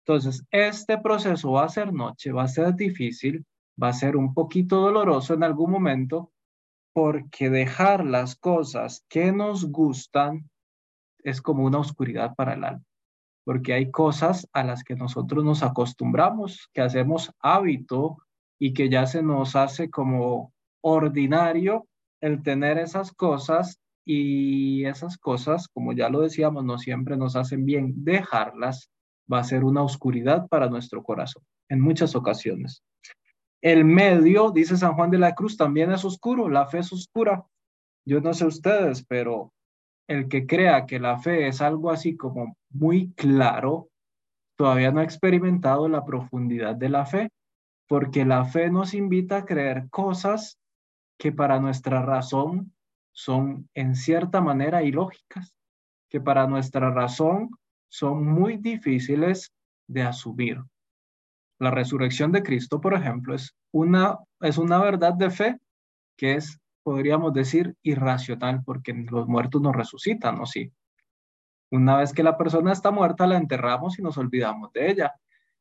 Entonces, 0.08 0.46
este 0.52 0.98
proceso 0.98 1.52
va 1.52 1.66
a 1.66 1.70
ser 1.70 1.92
noche, 1.92 2.32
va 2.32 2.44
a 2.44 2.48
ser 2.48 2.76
difícil, 2.76 3.46
va 3.82 3.90
a 3.90 3.94
ser 3.94 4.16
un 4.16 4.34
poquito 4.34 4.80
doloroso 4.80 5.34
en 5.34 5.44
algún 5.44 5.70
momento, 5.70 6.32
porque 6.94 7.50
dejar 7.50 8.06
las 8.06 8.36
cosas 8.36 9.06
que 9.10 9.34
nos 9.34 9.70
gustan 9.70 10.50
es 11.24 11.42
como 11.42 11.66
una 11.66 11.80
oscuridad 11.80 12.36
para 12.36 12.54
el 12.54 12.64
alma 12.64 12.88
porque 13.48 13.72
hay 13.72 13.92
cosas 13.92 14.46
a 14.52 14.62
las 14.66 14.84
que 14.84 14.98
nosotros 14.98 15.42
nos 15.46 15.64
acostumbramos, 15.64 16.70
que 16.74 16.82
hacemos 16.82 17.32
hábito 17.40 18.18
y 18.60 18.74
que 18.74 18.90
ya 18.90 19.08
se 19.08 19.24
nos 19.24 19.56
hace 19.56 19.90
como 19.90 20.52
ordinario 20.82 21.88
el 22.20 22.44
tener 22.44 22.78
esas 22.78 23.14
cosas 23.14 23.80
y 24.04 24.84
esas 24.84 25.18
cosas, 25.18 25.70
como 25.70 25.94
ya 25.94 26.10
lo 26.10 26.20
decíamos, 26.20 26.66
no 26.66 26.78
siempre 26.78 27.16
nos 27.16 27.38
hacen 27.38 27.64
bien. 27.64 27.94
Dejarlas 28.04 28.90
va 29.32 29.40
a 29.40 29.44
ser 29.44 29.64
una 29.64 29.84
oscuridad 29.84 30.48
para 30.48 30.70
nuestro 30.70 31.04
corazón 31.04 31.44
en 31.70 31.82
muchas 31.82 32.16
ocasiones. 32.16 32.84
El 33.62 33.86
medio, 33.86 34.52
dice 34.52 34.78
San 34.78 34.94
Juan 34.94 35.10
de 35.10 35.18
la 35.18 35.36
Cruz, 35.36 35.58
también 35.58 35.92
es 35.92 36.06
oscuro, 36.06 36.48
la 36.48 36.68
fe 36.68 36.80
es 36.80 36.94
oscura. 36.94 37.46
Yo 38.06 38.22
no 38.22 38.34
sé 38.34 38.46
ustedes, 38.46 39.04
pero 39.06 39.52
el 40.08 40.30
que 40.30 40.46
crea 40.46 40.86
que 40.86 41.00
la 41.00 41.20
fe 41.20 41.48
es 41.48 41.62
algo 41.62 41.92
así 41.92 42.16
como 42.16 42.56
muy 42.70 43.12
claro, 43.14 43.90
todavía 44.56 44.92
no 44.92 45.02
ha 45.02 45.04
experimentado 45.04 45.90
la 45.90 46.06
profundidad 46.06 46.76
de 46.76 46.90
la 46.90 47.06
fe, 47.06 47.30
porque 47.88 48.26
la 48.26 48.46
fe 48.46 48.70
nos 48.70 48.94
invita 48.94 49.38
a 49.38 49.46
creer 49.46 49.90
cosas 49.90 50.58
que 51.18 51.32
para 51.32 51.60
nuestra 51.60 52.02
razón 52.02 52.74
son 53.12 53.70
en 53.74 53.96
cierta 53.96 54.42
manera 54.42 54.84
ilógicas, 54.84 55.54
que 56.10 56.22
para 56.22 56.48
nuestra 56.48 56.92
razón 56.92 57.50
son 57.90 58.26
muy 58.26 58.58
difíciles 58.58 59.54
de 59.88 60.04
asumir. 60.04 60.62
La 61.60 61.72
resurrección 61.72 62.32
de 62.32 62.44
Cristo, 62.44 62.82
por 62.82 62.94
ejemplo, 62.94 63.34
es 63.34 63.56
una, 63.72 64.18
es 64.42 64.58
una 64.58 64.80
verdad 64.80 65.14
de 65.14 65.30
fe 65.30 65.58
que 66.16 66.36
es 66.36 66.60
podríamos 66.88 67.34
decir, 67.34 67.76
irracional, 67.84 68.64
porque 68.64 68.94
los 68.94 69.28
muertos 69.28 69.62
no 69.62 69.74
resucitan, 69.74 70.36
¿no? 70.38 70.46
Sí. 70.46 70.72
Una 71.70 71.98
vez 71.98 72.14
que 72.14 72.24
la 72.24 72.38
persona 72.38 72.72
está 72.72 72.92
muerta, 72.92 73.28
la 73.28 73.36
enterramos 73.36 74.00
y 74.00 74.02
nos 74.02 74.18
olvidamos 74.18 74.72
de 74.72 74.92
ella. 74.92 75.14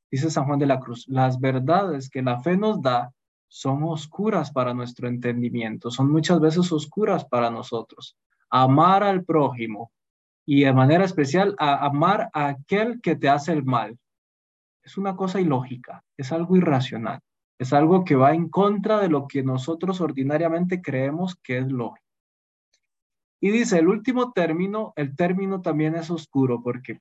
Dice 0.08 0.30
San 0.30 0.44
Juan 0.44 0.60
de 0.60 0.66
la 0.66 0.78
Cruz, 0.78 1.04
las 1.08 1.40
verdades 1.40 2.10
que 2.10 2.22
la 2.22 2.38
fe 2.38 2.56
nos 2.56 2.80
da 2.80 3.12
son 3.48 3.82
oscuras 3.82 4.52
para 4.52 4.72
nuestro 4.72 5.08
entendimiento, 5.08 5.90
son 5.90 6.12
muchas 6.12 6.38
veces 6.38 6.70
oscuras 6.70 7.24
para 7.24 7.50
nosotros. 7.50 8.16
Amar 8.48 9.02
al 9.02 9.24
prójimo 9.24 9.90
y 10.46 10.64
de 10.64 10.72
manera 10.72 11.04
especial 11.04 11.56
a 11.58 11.84
amar 11.84 12.30
a 12.32 12.46
aquel 12.48 13.00
que 13.00 13.16
te 13.16 13.28
hace 13.28 13.52
el 13.52 13.64
mal. 13.64 13.98
Es 14.82 14.96
una 14.96 15.16
cosa 15.16 15.40
ilógica, 15.40 16.04
es 16.16 16.30
algo 16.30 16.56
irracional, 16.56 17.20
es 17.58 17.72
algo 17.72 18.04
que 18.04 18.14
va 18.14 18.32
en 18.32 18.48
contra 18.48 19.00
de 19.00 19.08
lo 19.08 19.26
que 19.26 19.42
nosotros 19.42 20.00
ordinariamente 20.00 20.80
creemos 20.80 21.34
que 21.42 21.58
es 21.58 21.66
lógico. 21.70 22.06
Y 23.40 23.50
dice, 23.50 23.80
el 23.80 23.88
último 23.88 24.32
término, 24.32 24.92
el 24.96 25.14
término 25.16 25.60
también 25.60 25.96
es 25.96 26.10
oscuro 26.10 26.62
porque 26.62 27.00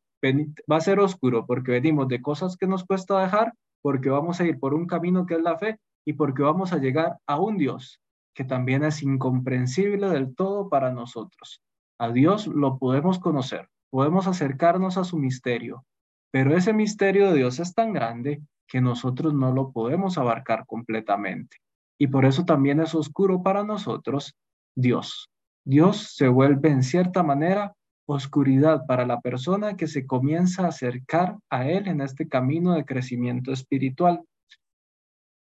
va 0.69 0.77
a 0.77 0.81
ser 0.81 0.99
oscuro 0.99 1.45
porque 1.45 1.71
venimos 1.71 2.07
de 2.07 2.21
cosas 2.21 2.57
que 2.57 2.67
nos 2.67 2.83
cuesta 2.83 3.21
dejar, 3.21 3.53
porque 3.81 4.09
vamos 4.09 4.41
a 4.41 4.45
ir 4.45 4.59
por 4.59 4.73
un 4.73 4.87
camino 4.87 5.25
que 5.27 5.35
es 5.35 5.41
la 5.41 5.57
fe 5.57 5.79
y 6.03 6.13
porque 6.13 6.41
vamos 6.41 6.73
a 6.73 6.77
llegar 6.77 7.19
a 7.27 7.39
un 7.39 7.57
Dios 7.57 8.01
que 8.33 8.43
también 8.43 8.83
es 8.83 9.01
incomprensible 9.01 10.09
del 10.09 10.35
todo 10.35 10.67
para 10.67 10.91
nosotros. 10.91 11.61
A 11.99 12.11
Dios 12.11 12.47
lo 12.47 12.77
podemos 12.77 13.19
conocer, 13.19 13.69
podemos 13.89 14.27
acercarnos 14.27 14.97
a 14.97 15.03
su 15.03 15.17
misterio, 15.17 15.85
pero 16.31 16.55
ese 16.55 16.73
misterio 16.73 17.31
de 17.31 17.37
Dios 17.37 17.59
es 17.59 17.73
tan 17.73 17.93
grande 17.93 18.41
que 18.67 18.81
nosotros 18.81 19.33
no 19.33 19.53
lo 19.53 19.71
podemos 19.71 20.17
abarcar 20.17 20.65
completamente. 20.65 21.57
Y 21.97 22.07
por 22.07 22.25
eso 22.25 22.43
también 22.43 22.81
es 22.81 22.93
oscuro 22.93 23.41
para 23.41 23.63
nosotros 23.63 24.35
Dios. 24.75 25.29
Dios 25.63 26.13
se 26.15 26.27
vuelve 26.27 26.69
en 26.69 26.83
cierta 26.83 27.23
manera 27.23 27.73
oscuridad 28.07 28.85
para 28.85 29.05
la 29.05 29.21
persona 29.21 29.75
que 29.75 29.87
se 29.87 30.05
comienza 30.05 30.65
a 30.65 30.69
acercar 30.69 31.37
a 31.49 31.67
Él 31.67 31.87
en 31.87 32.01
este 32.01 32.27
camino 32.27 32.73
de 32.73 32.85
crecimiento 32.85 33.51
espiritual. 33.51 34.23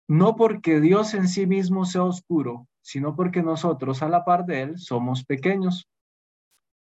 No 0.07 0.35
porque 0.35 0.79
Dios 0.79 1.13
en 1.15 1.27
sí 1.27 1.47
mismo 1.47 1.85
sea 1.85 2.03
oscuro, 2.03 2.67
sino 2.81 3.15
porque 3.15 3.41
nosotros 3.41 4.03
a 4.03 4.09
la 4.09 4.23
par 4.23 4.45
de 4.45 4.61
Él 4.61 4.77
somos 4.77 5.25
pequeños. 5.25 5.89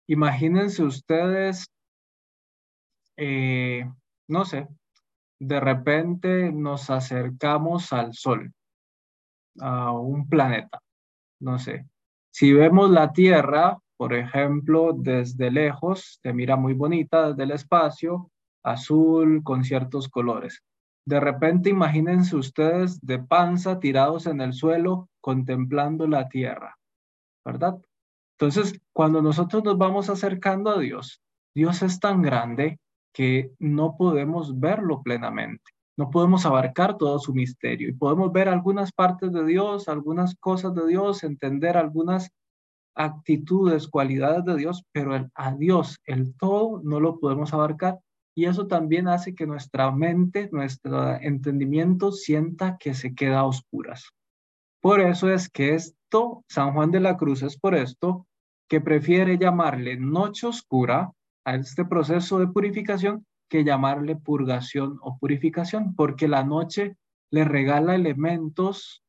Imagínense 0.09 0.83
ustedes, 0.83 1.66
eh, 3.16 3.85
no 4.29 4.44
sé, 4.44 4.66
de 5.38 5.61
repente 5.61 6.51
nos 6.51 6.88
acercamos 6.88 7.92
al 7.92 8.14
Sol, 8.14 8.53
a 9.61 9.92
un 9.92 10.29
planeta, 10.29 10.81
no 11.40 11.59
sé, 11.59 11.87
si 12.31 12.53
vemos 12.53 12.90
la 12.90 13.12
Tierra, 13.12 13.79
por 13.99 14.14
ejemplo, 14.14 14.94
desde 14.97 15.51
lejos, 15.51 16.21
se 16.23 16.33
mira 16.33 16.57
muy 16.57 16.73
bonita 16.73 17.29
desde 17.29 17.42
el 17.42 17.51
espacio, 17.51 18.31
azul 18.62 19.42
con 19.42 19.64
ciertos 19.64 20.09
colores. 20.09 20.62
De 21.05 21.21
repente 21.21 21.71
imagínense 21.71 22.37
ustedes 22.37 23.01
de 23.01 23.18
panza 23.18 23.81
tirados 23.81 24.27
en 24.27 24.40
el 24.40 24.53
suelo 24.53 25.09
contemplando 25.21 26.07
la 26.07 26.29
Tierra, 26.29 26.79
¿verdad? 27.44 27.79
Entonces, 28.38 28.81
cuando 28.92 29.20
nosotros 29.20 29.64
nos 29.64 29.77
vamos 29.77 30.09
acercando 30.09 30.70
a 30.70 30.79
Dios, 30.79 31.20
Dios 31.55 31.83
es 31.83 31.98
tan 31.98 32.22
grande 32.22 32.79
que 33.12 33.53
no 33.59 33.96
podemos 33.96 34.59
verlo 34.59 35.03
plenamente 35.03 35.72
no 35.98 36.11
podemos 36.11 36.46
abarcar 36.46 36.96
todo 36.96 37.18
su 37.18 37.35
misterio 37.35 37.88
y 37.88 37.92
podemos 37.92 38.33
ver 38.33 38.48
algunas 38.48 38.92
partes 38.92 39.33
de 39.33 39.44
Dios, 39.44 39.88
algunas 39.88 40.37
cosas 40.37 40.72
de 40.72 40.87
Dios, 40.87 41.24
entender 41.24 41.77
algunas 41.77 42.31
actitudes, 42.94 43.88
cualidades 43.88 44.44
de 44.44 44.57
Dios, 44.57 44.85
pero 44.92 45.16
el, 45.16 45.29
a 45.35 45.55
Dios, 45.55 45.98
el 46.05 46.37
todo, 46.37 46.81
no 46.85 47.01
lo 47.01 47.18
podemos 47.18 47.53
abarcar. 47.53 47.98
Y 48.37 48.44
eso 48.44 48.68
también 48.68 49.09
hace 49.09 49.35
que 49.35 49.48
nuestra 49.48 49.90
mente, 49.90 50.48
nuestro 50.53 51.14
entendimiento 51.16 52.12
sienta 52.12 52.77
que 52.79 52.94
se 52.94 53.16
queda 53.16 53.40
a 53.40 53.46
oscuras. 53.46 54.09
Por 54.81 55.01
eso 55.01 55.29
es 55.29 55.48
que 55.48 55.74
esto, 55.74 56.44
San 56.48 56.74
Juan 56.74 56.92
de 56.92 57.01
la 57.01 57.16
Cruz 57.16 57.42
es 57.42 57.59
por 57.59 57.74
esto 57.74 58.28
que 58.68 58.81
prefiere 58.81 59.38
llamarle 59.38 59.96
noche 59.96 60.46
oscura 60.46 61.12
a 61.44 61.54
este 61.54 61.85
proceso 61.85 62.38
de 62.38 62.48
purificación 62.48 63.26
que 63.48 63.64
llamarle 63.64 64.16
purgación 64.16 64.98
o 65.00 65.18
purificación, 65.18 65.94
porque 65.94 66.28
la 66.28 66.44
noche 66.44 66.96
le 67.31 67.44
regala 67.44 67.94
elementos 67.94 69.02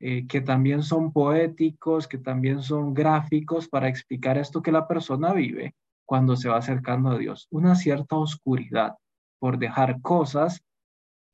eh, 0.00 0.26
que 0.26 0.40
también 0.40 0.82
son 0.82 1.12
poéticos, 1.12 2.08
que 2.08 2.18
también 2.18 2.62
son 2.62 2.94
gráficos 2.94 3.68
para 3.68 3.88
explicar 3.88 4.38
esto 4.38 4.62
que 4.62 4.72
la 4.72 4.88
persona 4.88 5.32
vive 5.32 5.74
cuando 6.06 6.36
se 6.36 6.48
va 6.48 6.58
acercando 6.58 7.10
a 7.10 7.18
Dios. 7.18 7.46
Una 7.50 7.74
cierta 7.74 8.16
oscuridad 8.16 8.96
por 9.38 9.58
dejar 9.58 10.00
cosas 10.00 10.62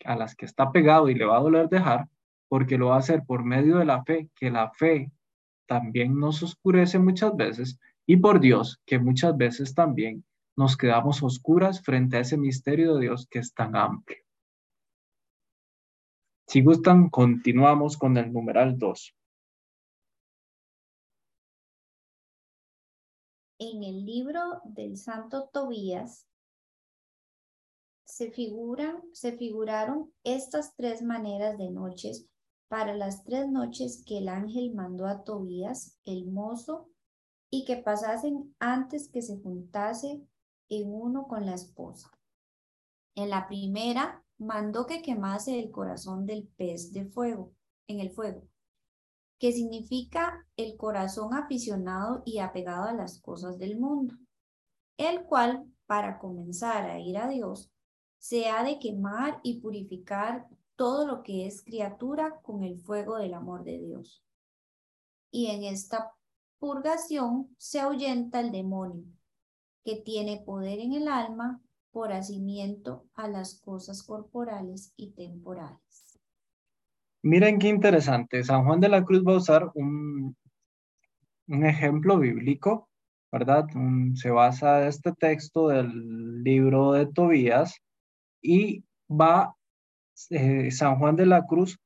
a 0.05 0.17
las 0.17 0.35
que 0.35 0.47
está 0.47 0.73
pegado 0.73 1.09
y 1.09 1.15
le 1.15 1.25
va 1.25 1.37
a 1.37 1.43
doler 1.43 1.69
dejar, 1.69 2.09
porque 2.49 2.79
lo 2.79 2.89
va 2.89 2.97
a 2.97 3.01
hacer 3.01 3.23
por 3.25 3.45
medio 3.45 3.79
de 3.79 3.85
la 3.85 4.05
fe, 4.05 4.29
que 4.35 4.51
la 4.51 4.71
fe 4.71 5.11
también 5.71 6.19
nos 6.19 6.43
oscurece 6.43 6.99
muchas 6.99 7.37
veces, 7.37 7.79
y 8.05 8.17
por 8.17 8.41
Dios, 8.41 8.83
que 8.85 8.99
muchas 8.99 9.37
veces 9.37 9.73
también 9.73 10.25
nos 10.57 10.77
quedamos 10.77 11.23
oscuras 11.23 11.81
frente 11.81 12.17
a 12.17 12.21
ese 12.23 12.37
misterio 12.37 12.95
de 12.95 13.03
Dios 13.03 13.29
que 13.31 13.39
es 13.39 13.55
tan 13.55 13.77
amplio. 13.77 14.19
Si 16.49 16.61
gustan, 16.61 17.09
continuamos 17.09 17.97
con 17.97 18.17
el 18.17 18.33
numeral 18.33 18.77
2. 18.79 19.15
En 23.61 23.85
el 23.85 24.05
libro 24.05 24.63
del 24.65 24.97
Santo 24.97 25.51
Tobías 25.53 26.27
se, 28.05 28.33
figuran, 28.33 29.05
se 29.13 29.37
figuraron 29.37 30.13
estas 30.25 30.75
tres 30.75 31.01
maneras 31.01 31.57
de 31.59 31.71
noches 31.71 32.27
para 32.71 32.95
las 32.95 33.25
tres 33.25 33.49
noches 33.49 34.05
que 34.07 34.19
el 34.19 34.29
ángel 34.29 34.73
mandó 34.73 35.07
a 35.07 35.25
Tobías, 35.25 35.99
el 36.05 36.31
mozo, 36.31 36.89
y 37.51 37.65
que 37.65 37.77
pasasen 37.77 38.55
antes 38.61 39.09
que 39.09 39.23
se 39.23 39.41
juntase 39.41 40.25
en 40.69 40.95
uno 40.95 41.27
con 41.27 41.47
la 41.47 41.55
esposa. 41.55 42.13
En 43.17 43.29
la 43.29 43.49
primera, 43.49 44.25
mandó 44.39 44.87
que 44.87 45.03
quemase 45.03 45.59
el 45.59 45.73
corazón 45.73 46.27
del 46.27 46.47
pez 46.57 46.93
de 46.93 47.07
fuego, 47.07 47.53
en 47.89 47.99
el 47.99 48.13
fuego, 48.13 48.47
que 49.41 49.51
significa 49.51 50.47
el 50.57 50.77
corazón 50.77 51.35
aficionado 51.35 52.23
y 52.25 52.39
apegado 52.39 52.85
a 52.85 52.93
las 52.93 53.21
cosas 53.21 53.59
del 53.59 53.81
mundo, 53.81 54.15
el 54.97 55.25
cual, 55.25 55.67
para 55.87 56.21
comenzar 56.21 56.89
a 56.89 57.01
ir 57.01 57.19
a 57.19 57.29
Dios, 57.29 57.69
se 58.19 58.49
ha 58.49 58.63
de 58.63 58.79
quemar 58.79 59.41
y 59.43 59.61
purificar 59.61 60.47
todo 60.81 61.07
lo 61.07 61.23
que 61.23 61.45
es 61.45 61.63
criatura 61.63 62.41
con 62.41 62.65
el 62.65 62.79
fuego 62.79 63.19
del 63.19 63.35
amor 63.35 63.65
de 63.65 63.79
Dios. 63.79 64.25
Y 65.31 65.49
en 65.49 65.65
esta 65.65 66.15
purgación 66.59 67.55
se 67.59 67.81
ahuyenta 67.81 68.41
el 68.41 68.51
demonio, 68.51 69.05
que 69.85 69.97
tiene 69.97 70.43
poder 70.43 70.79
en 70.79 70.95
el 70.95 71.09
alma 71.09 71.61
por 71.91 72.15
hacimiento 72.15 73.05
a 73.13 73.29
las 73.29 73.61
cosas 73.61 74.03
corporales 74.03 74.95
y 74.97 75.11
temporales. 75.11 76.19
Miren 77.21 77.59
qué 77.59 77.69
interesante. 77.69 78.43
San 78.43 78.65
Juan 78.65 78.81
de 78.81 78.89
la 78.89 79.05
Cruz 79.05 79.23
va 79.23 79.35
a 79.35 79.37
usar 79.37 79.71
un, 79.75 80.35
un 81.49 81.67
ejemplo 81.67 82.19
bíblico, 82.19 82.89
¿verdad? 83.31 83.67
se 84.15 84.31
basa 84.31 84.81
en 84.81 84.89
este 84.89 85.13
texto 85.13 85.69
del 85.69 86.43
libro 86.43 86.93
de 86.93 87.05
Tobías 87.05 87.83
y 88.41 88.83
va 89.11 89.55
eh, 90.31 90.71
San 90.71 90.99
Juan 90.99 91.17
de 91.17 91.27
la 91.27 91.47
Cruz 91.47 91.79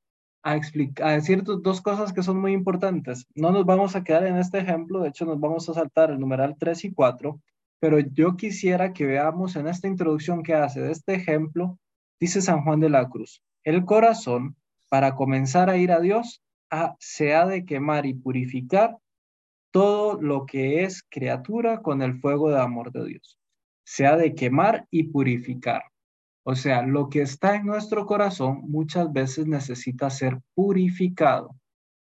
a, 0.42 0.56
explicar, 0.56 1.06
a 1.06 1.12
decir 1.12 1.42
dos 1.42 1.80
cosas 1.80 2.12
que 2.12 2.22
son 2.22 2.40
muy 2.40 2.52
importantes. 2.52 3.26
No 3.34 3.50
nos 3.52 3.64
vamos 3.64 3.96
a 3.96 4.04
quedar 4.04 4.26
en 4.26 4.36
este 4.36 4.58
ejemplo, 4.58 5.00
de 5.00 5.08
hecho 5.08 5.24
nos 5.24 5.40
vamos 5.40 5.68
a 5.68 5.74
saltar 5.74 6.10
el 6.10 6.18
numeral 6.20 6.56
3 6.58 6.84
y 6.84 6.92
4 6.92 7.40
pero 7.84 7.98
yo 8.00 8.34
quisiera 8.34 8.94
que 8.94 9.04
veamos 9.04 9.56
en 9.56 9.68
esta 9.68 9.88
introducción 9.88 10.42
que 10.42 10.54
hace 10.54 10.80
de 10.80 10.90
este 10.90 11.12
ejemplo, 11.12 11.78
dice 12.18 12.40
San 12.40 12.62
Juan 12.64 12.80
de 12.80 12.88
la 12.88 13.10
Cruz, 13.10 13.42
el 13.62 13.84
corazón, 13.84 14.56
para 14.88 15.14
comenzar 15.14 15.68
a 15.68 15.76
ir 15.76 15.92
a 15.92 16.00
Dios, 16.00 16.42
se 16.98 17.34
ha 17.34 17.44
de 17.44 17.66
quemar 17.66 18.06
y 18.06 18.14
purificar 18.14 18.96
todo 19.70 20.18
lo 20.18 20.46
que 20.46 20.84
es 20.84 21.02
criatura 21.02 21.82
con 21.82 22.00
el 22.00 22.18
fuego 22.20 22.48
de 22.48 22.58
amor 22.58 22.90
de 22.90 23.04
Dios. 23.04 23.38
Se 23.84 24.06
ha 24.06 24.16
de 24.16 24.34
quemar 24.34 24.86
y 24.90 25.02
purificar. 25.02 25.82
O 26.44 26.54
sea, 26.54 26.82
lo 26.82 27.08
que 27.08 27.22
está 27.22 27.56
en 27.56 27.66
nuestro 27.66 28.06
corazón 28.06 28.62
muchas 28.68 29.12
veces 29.12 29.46
necesita 29.46 30.10
ser 30.10 30.40
purificado, 30.54 31.56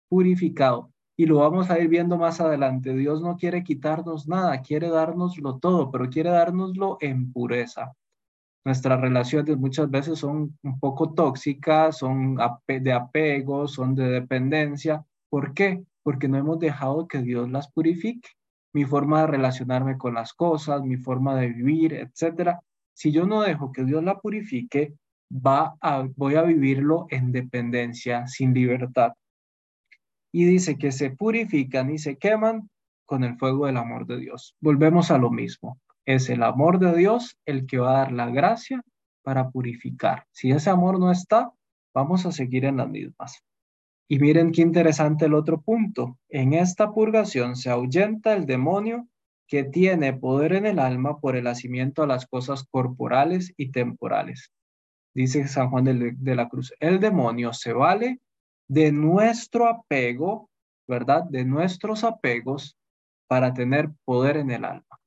purificado 0.08 0.90
y 1.16 1.26
lo 1.26 1.38
vamos 1.38 1.70
a 1.70 1.78
ir 1.78 1.88
viendo 1.88 2.16
más 2.16 2.40
adelante. 2.40 2.94
Dios 2.94 3.22
no 3.22 3.36
quiere 3.36 3.62
quitarnos 3.62 4.26
nada, 4.26 4.60
quiere 4.62 4.88
dárnoslo 4.88 5.58
todo, 5.58 5.90
pero 5.90 6.08
quiere 6.08 6.30
dárnoslo 6.30 6.98
en 7.00 7.32
pureza. 7.32 7.92
Nuestras 8.64 9.00
relaciones 9.00 9.58
muchas 9.58 9.90
veces 9.90 10.18
son 10.18 10.58
un 10.62 10.80
poco 10.80 11.12
tóxicas, 11.12 11.98
son 11.98 12.36
de 12.66 12.92
apego, 12.92 13.68
son 13.68 13.94
de 13.94 14.08
dependencia. 14.08 15.04
¿Por 15.28 15.52
qué? 15.52 15.84
porque 16.04 16.28
no 16.28 16.38
hemos 16.38 16.60
dejado 16.60 17.08
que 17.08 17.22
Dios 17.22 17.50
las 17.50 17.72
purifique. 17.72 18.28
Mi 18.72 18.84
forma 18.84 19.22
de 19.22 19.28
relacionarme 19.28 19.96
con 19.96 20.14
las 20.14 20.32
cosas, 20.34 20.82
mi 20.82 20.96
forma 20.96 21.34
de 21.36 21.48
vivir, 21.48 21.94
etcétera. 21.94 22.60
Si 22.94 23.12
yo 23.12 23.26
no 23.26 23.42
dejo 23.42 23.72
que 23.72 23.84
Dios 23.84 24.02
la 24.02 24.20
purifique, 24.20 24.94
va 25.30 25.76
a, 25.80 26.08
voy 26.16 26.36
a 26.36 26.42
vivirlo 26.42 27.06
en 27.10 27.32
dependencia, 27.32 28.26
sin 28.26 28.54
libertad. 28.54 29.12
Y 30.32 30.44
dice 30.44 30.78
que 30.78 30.92
se 30.92 31.10
purifican 31.10 31.90
y 31.90 31.98
se 31.98 32.16
queman 32.16 32.70
con 33.04 33.24
el 33.24 33.36
fuego 33.36 33.66
del 33.66 33.76
amor 33.76 34.06
de 34.06 34.18
Dios. 34.18 34.56
Volvemos 34.60 35.10
a 35.10 35.18
lo 35.18 35.30
mismo. 35.30 35.78
Es 36.06 36.28
el 36.30 36.42
amor 36.42 36.78
de 36.78 36.96
Dios 36.96 37.38
el 37.46 37.66
que 37.66 37.78
va 37.78 37.96
a 37.96 37.98
dar 37.98 38.12
la 38.12 38.30
gracia 38.30 38.82
para 39.22 39.50
purificar. 39.50 40.26
Si 40.32 40.50
ese 40.50 40.70
amor 40.70 40.98
no 40.98 41.10
está, 41.10 41.52
vamos 41.94 42.26
a 42.26 42.32
seguir 42.32 42.64
en 42.64 42.76
las 42.76 42.88
mismas. 42.88 43.42
Y 44.08 44.18
miren 44.18 44.52
qué 44.52 44.62
interesante 44.62 45.24
el 45.24 45.34
otro 45.34 45.62
punto. 45.62 46.18
En 46.28 46.52
esta 46.52 46.92
purgación 46.92 47.56
se 47.56 47.70
ahuyenta 47.70 48.34
el 48.34 48.44
demonio 48.44 49.08
que 49.46 49.64
tiene 49.64 50.12
poder 50.12 50.54
en 50.54 50.66
el 50.66 50.78
alma 50.78 51.20
por 51.20 51.36
el 51.36 51.46
hacimiento 51.46 52.02
a 52.02 52.06
las 52.06 52.26
cosas 52.26 52.64
corporales 52.70 53.52
y 53.56 53.70
temporales. 53.70 54.50
Dice 55.14 55.46
San 55.46 55.70
Juan 55.70 55.84
de, 55.84 56.14
de 56.16 56.34
la 56.34 56.48
Cruz, 56.48 56.74
el 56.80 56.98
demonio 56.98 57.52
se 57.52 57.72
vale 57.72 58.20
de 58.68 58.90
nuestro 58.92 59.68
apego, 59.68 60.50
¿verdad? 60.88 61.24
De 61.24 61.44
nuestros 61.44 62.04
apegos 62.04 62.76
para 63.28 63.54
tener 63.54 63.90
poder 64.04 64.36
en 64.36 64.50
el 64.50 64.64
alma, 64.64 65.00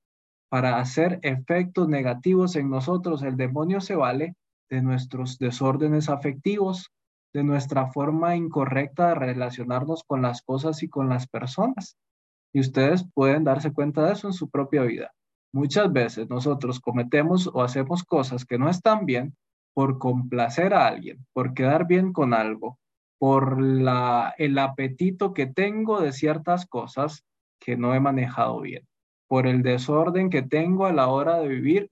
para 0.50 0.80
hacer 0.80 1.20
efectos 1.24 1.88
negativos 1.88 2.56
en 2.56 2.70
nosotros. 2.70 3.24
El 3.24 3.38
demonio 3.38 3.82
se 3.82 3.96
vale 3.96 4.36
de 4.70 4.82
nuestros 4.82 5.38
desórdenes 5.40 6.10
afectivos, 6.10 6.92
de 7.34 7.44
nuestra 7.44 7.88
forma 7.88 8.36
incorrecta 8.36 9.10
de 9.10 9.16
relacionarnos 9.16 10.04
con 10.04 10.22
las 10.22 10.42
cosas 10.42 10.84
y 10.84 10.90
con 10.90 11.10
las 11.10 11.28
personas. 11.28 11.98
Y 12.54 12.60
ustedes 12.60 13.06
pueden 13.14 13.44
darse 13.44 13.74
cuenta 13.74 14.06
de 14.06 14.14
eso 14.14 14.28
en 14.28 14.34
su 14.34 14.50
propia 14.50 14.84
vida. 14.84 15.12
Muchas 15.54 15.92
veces 15.92 16.30
nosotros 16.30 16.80
cometemos 16.80 17.50
o 17.54 17.62
hacemos 17.62 18.04
cosas 18.04 18.46
que 18.46 18.58
no 18.58 18.70
están 18.70 19.06
bien 19.06 19.36
por 19.74 20.00
complacer 20.00 20.74
a 20.74 20.88
alguien, 20.88 21.26
por 21.34 21.54
quedar 21.54 21.88
bien 21.88 22.12
con 22.14 22.34
algo, 22.34 22.80
por 23.20 23.62
la, 23.62 24.34
el 24.38 24.58
apetito 24.58 25.34
que 25.34 25.48
tengo 25.48 26.02
de 26.02 26.14
ciertas 26.14 26.66
cosas 26.66 27.24
que 27.60 27.78
no 27.78 27.94
he 27.94 28.00
manejado 28.00 28.62
bien, 28.62 28.88
por 29.28 29.48
el 29.48 29.64
desorden 29.64 30.30
que 30.30 30.42
tengo 30.42 30.86
a 30.86 30.94
la 30.94 31.08
hora 31.08 31.40
de 31.40 31.48
vivir, 31.48 31.92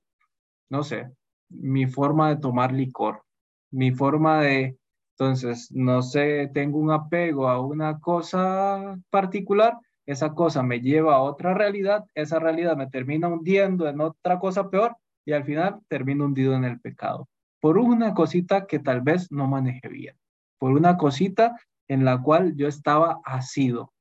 no 0.70 0.84
sé, 0.84 1.12
mi 1.50 1.86
forma 1.86 2.30
de 2.30 2.38
tomar 2.38 2.72
licor, 2.72 3.24
mi 3.72 3.92
forma 3.92 4.42
de, 4.42 4.78
entonces, 5.18 5.72
no 5.72 6.02
sé, 6.02 6.50
tengo 6.54 6.78
un 6.80 6.92
apego 6.92 7.48
a 7.50 7.60
una 7.60 8.00
cosa 8.00 8.98
particular, 9.10 9.78
esa 10.06 10.34
cosa 10.34 10.64
me 10.64 10.82
lleva 10.82 11.16
a 11.16 11.22
otra 11.22 11.54
realidad, 11.54 12.06
esa 12.14 12.40
realidad 12.40 12.78
me 12.78 12.88
termina 12.88 13.28
hundiendo 13.28 13.88
en 13.88 14.02
otra 14.02 14.40
cosa 14.40 14.70
peor 14.70 14.98
y 15.26 15.34
al 15.34 15.44
final 15.44 15.80
termino 15.88 16.26
hundido 16.26 16.54
en 16.54 16.64
el 16.64 16.80
pecado, 16.80 17.28
por 17.60 17.78
una 17.78 18.14
cosita 18.14 18.68
que 18.68 18.80
tal 18.80 19.02
vez 19.02 19.32
no 19.32 19.48
maneje 19.48 19.88
bien, 19.88 20.16
por 20.60 20.72
una 20.72 20.98
cosita 20.98 21.60
en 21.88 22.06
la 22.06 22.22
cual 22.22 22.56
yo 22.56 22.68
estaba 22.68 23.20
asido, 23.24 23.94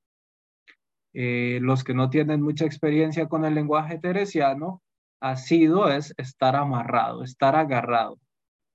eh, 1.15 1.61
los 1.63 1.85
que 1.85 1.95
no 1.95 2.11
tienen 2.11 2.43
mucha 2.43 2.65
experiencia 2.65 3.29
con 3.29 3.45
el 3.45 3.55
lenguaje 3.55 3.99
teresiano, 3.99 4.83
asido 5.21 5.89
es 5.89 6.13
estar 6.19 6.57
amarrado, 6.57 7.23
estar 7.23 7.55
agarrado. 7.55 8.19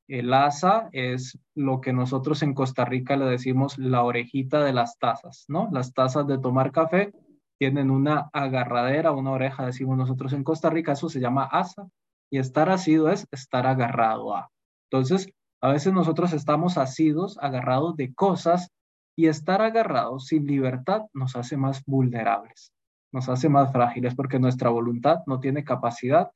El 0.09 0.33
asa 0.33 0.89
es 0.91 1.37
lo 1.53 1.81
que 1.81 1.93
nosotros 1.93 2.41
en 2.41 2.55
Costa 2.55 2.83
Rica 2.83 3.15
le 3.15 3.25
decimos 3.25 3.77
la 3.77 4.01
orejita 4.01 4.63
de 4.63 4.73
las 4.73 4.97
tazas, 4.97 5.45
¿no? 5.47 5.69
Las 5.71 5.93
tazas 5.93 6.25
de 6.25 6.39
tomar 6.39 6.71
café 6.71 7.13
tienen 7.59 7.91
una 7.91 8.27
agarradera, 8.33 9.11
una 9.11 9.29
oreja, 9.29 9.67
decimos 9.67 9.99
nosotros 9.99 10.33
en 10.33 10.43
Costa 10.43 10.71
Rica, 10.71 10.93
eso 10.93 11.09
se 11.09 11.19
llama 11.19 11.43
asa, 11.43 11.87
y 12.31 12.39
estar 12.39 12.71
asido 12.71 13.11
es 13.11 13.27
estar 13.29 13.67
agarrado 13.67 14.35
a. 14.35 14.49
Entonces, 14.89 15.31
a 15.61 15.69
veces 15.69 15.93
nosotros 15.93 16.33
estamos 16.33 16.79
asidos, 16.79 17.37
agarrados 17.39 17.95
de 17.95 18.11
cosas 18.15 18.71
y 19.15 19.27
estar 19.27 19.61
agarrados 19.61 20.25
sin 20.25 20.47
libertad 20.47 21.03
nos 21.13 21.35
hace 21.35 21.55
más 21.55 21.83
vulnerables, 21.85 22.73
nos 23.11 23.29
hace 23.29 23.47
más 23.47 23.71
frágiles 23.71 24.15
porque 24.15 24.39
nuestra 24.39 24.71
voluntad 24.71 25.19
no 25.27 25.39
tiene 25.39 25.63
capacidad 25.63 26.31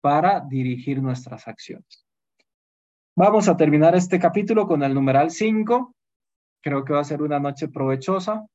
para 0.00 0.40
dirigir 0.40 1.02
nuestras 1.02 1.46
acciones. 1.48 2.06
Vamos 3.16 3.48
a 3.48 3.56
terminar 3.56 3.94
este 3.94 4.18
capítulo 4.18 4.66
con 4.66 4.82
el 4.82 4.94
numeral 4.94 5.30
5. 5.30 5.94
Creo 6.62 6.84
que 6.84 6.92
va 6.92 7.00
a 7.00 7.04
ser 7.04 7.22
una 7.22 7.40
noche 7.40 7.68
provechosa. 7.68 8.46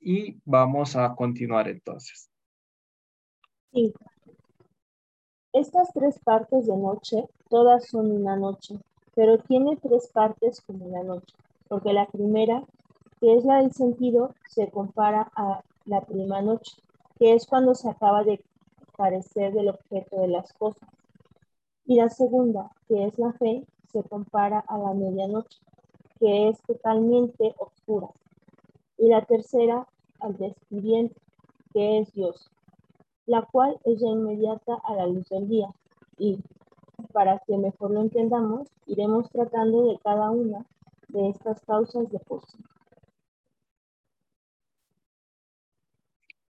Y 0.00 0.40
vamos 0.44 0.96
a 0.96 1.14
continuar 1.14 1.68
entonces. 1.68 2.28
Sí. 3.72 3.92
Estas 5.52 5.92
tres 5.92 6.18
partes 6.18 6.66
de 6.66 6.76
noche, 6.76 7.28
todas 7.48 7.86
son 7.86 8.10
una 8.10 8.36
noche, 8.36 8.78
pero 9.14 9.38
tiene 9.38 9.76
tres 9.76 10.08
partes 10.12 10.60
como 10.62 10.86
una 10.86 11.02
noche 11.02 11.34
porque 11.72 11.94
la 11.94 12.04
primera, 12.04 12.62
que 13.18 13.34
es 13.34 13.46
la 13.46 13.62
del 13.62 13.72
sentido, 13.72 14.34
se 14.46 14.70
compara 14.70 15.32
a 15.34 15.62
la 15.86 16.02
prima 16.02 16.42
noche, 16.42 16.76
que 17.18 17.32
es 17.32 17.46
cuando 17.46 17.74
se 17.74 17.88
acaba 17.88 18.24
de 18.24 18.44
parecer 18.94 19.54
del 19.54 19.70
objeto 19.70 20.20
de 20.20 20.28
las 20.28 20.52
cosas. 20.52 20.86
Y 21.84 21.96
la 21.96 22.08
segunda, 22.08 22.70
que 22.88 23.06
es 23.06 23.18
la 23.18 23.32
fe, 23.32 23.66
se 23.92 24.02
compara 24.04 24.60
a 24.60 24.78
la 24.78 24.94
medianoche, 24.94 25.60
que 26.18 26.48
es 26.48 26.60
totalmente 26.62 27.54
oscura. 27.58 28.08
Y 28.98 29.08
la 29.08 29.24
tercera, 29.24 29.86
al 30.20 30.36
despidiente, 30.36 31.20
que 31.72 31.98
es 31.98 32.12
Dios, 32.12 32.50
la 33.26 33.42
cual 33.42 33.78
es 33.84 34.00
ya 34.00 34.08
inmediata 34.08 34.78
a 34.84 34.94
la 34.94 35.06
luz 35.06 35.28
del 35.28 35.48
día. 35.48 35.68
Y 36.18 36.38
para 37.12 37.40
que 37.40 37.56
mejor 37.56 37.90
lo 37.90 38.00
entendamos, 38.00 38.68
iremos 38.86 39.28
tratando 39.30 39.86
de 39.86 39.98
cada 39.98 40.30
una 40.30 40.64
de 41.08 41.28
estas 41.28 41.60
causas 41.62 42.10
de 42.10 42.18
fuerza. 42.20 42.58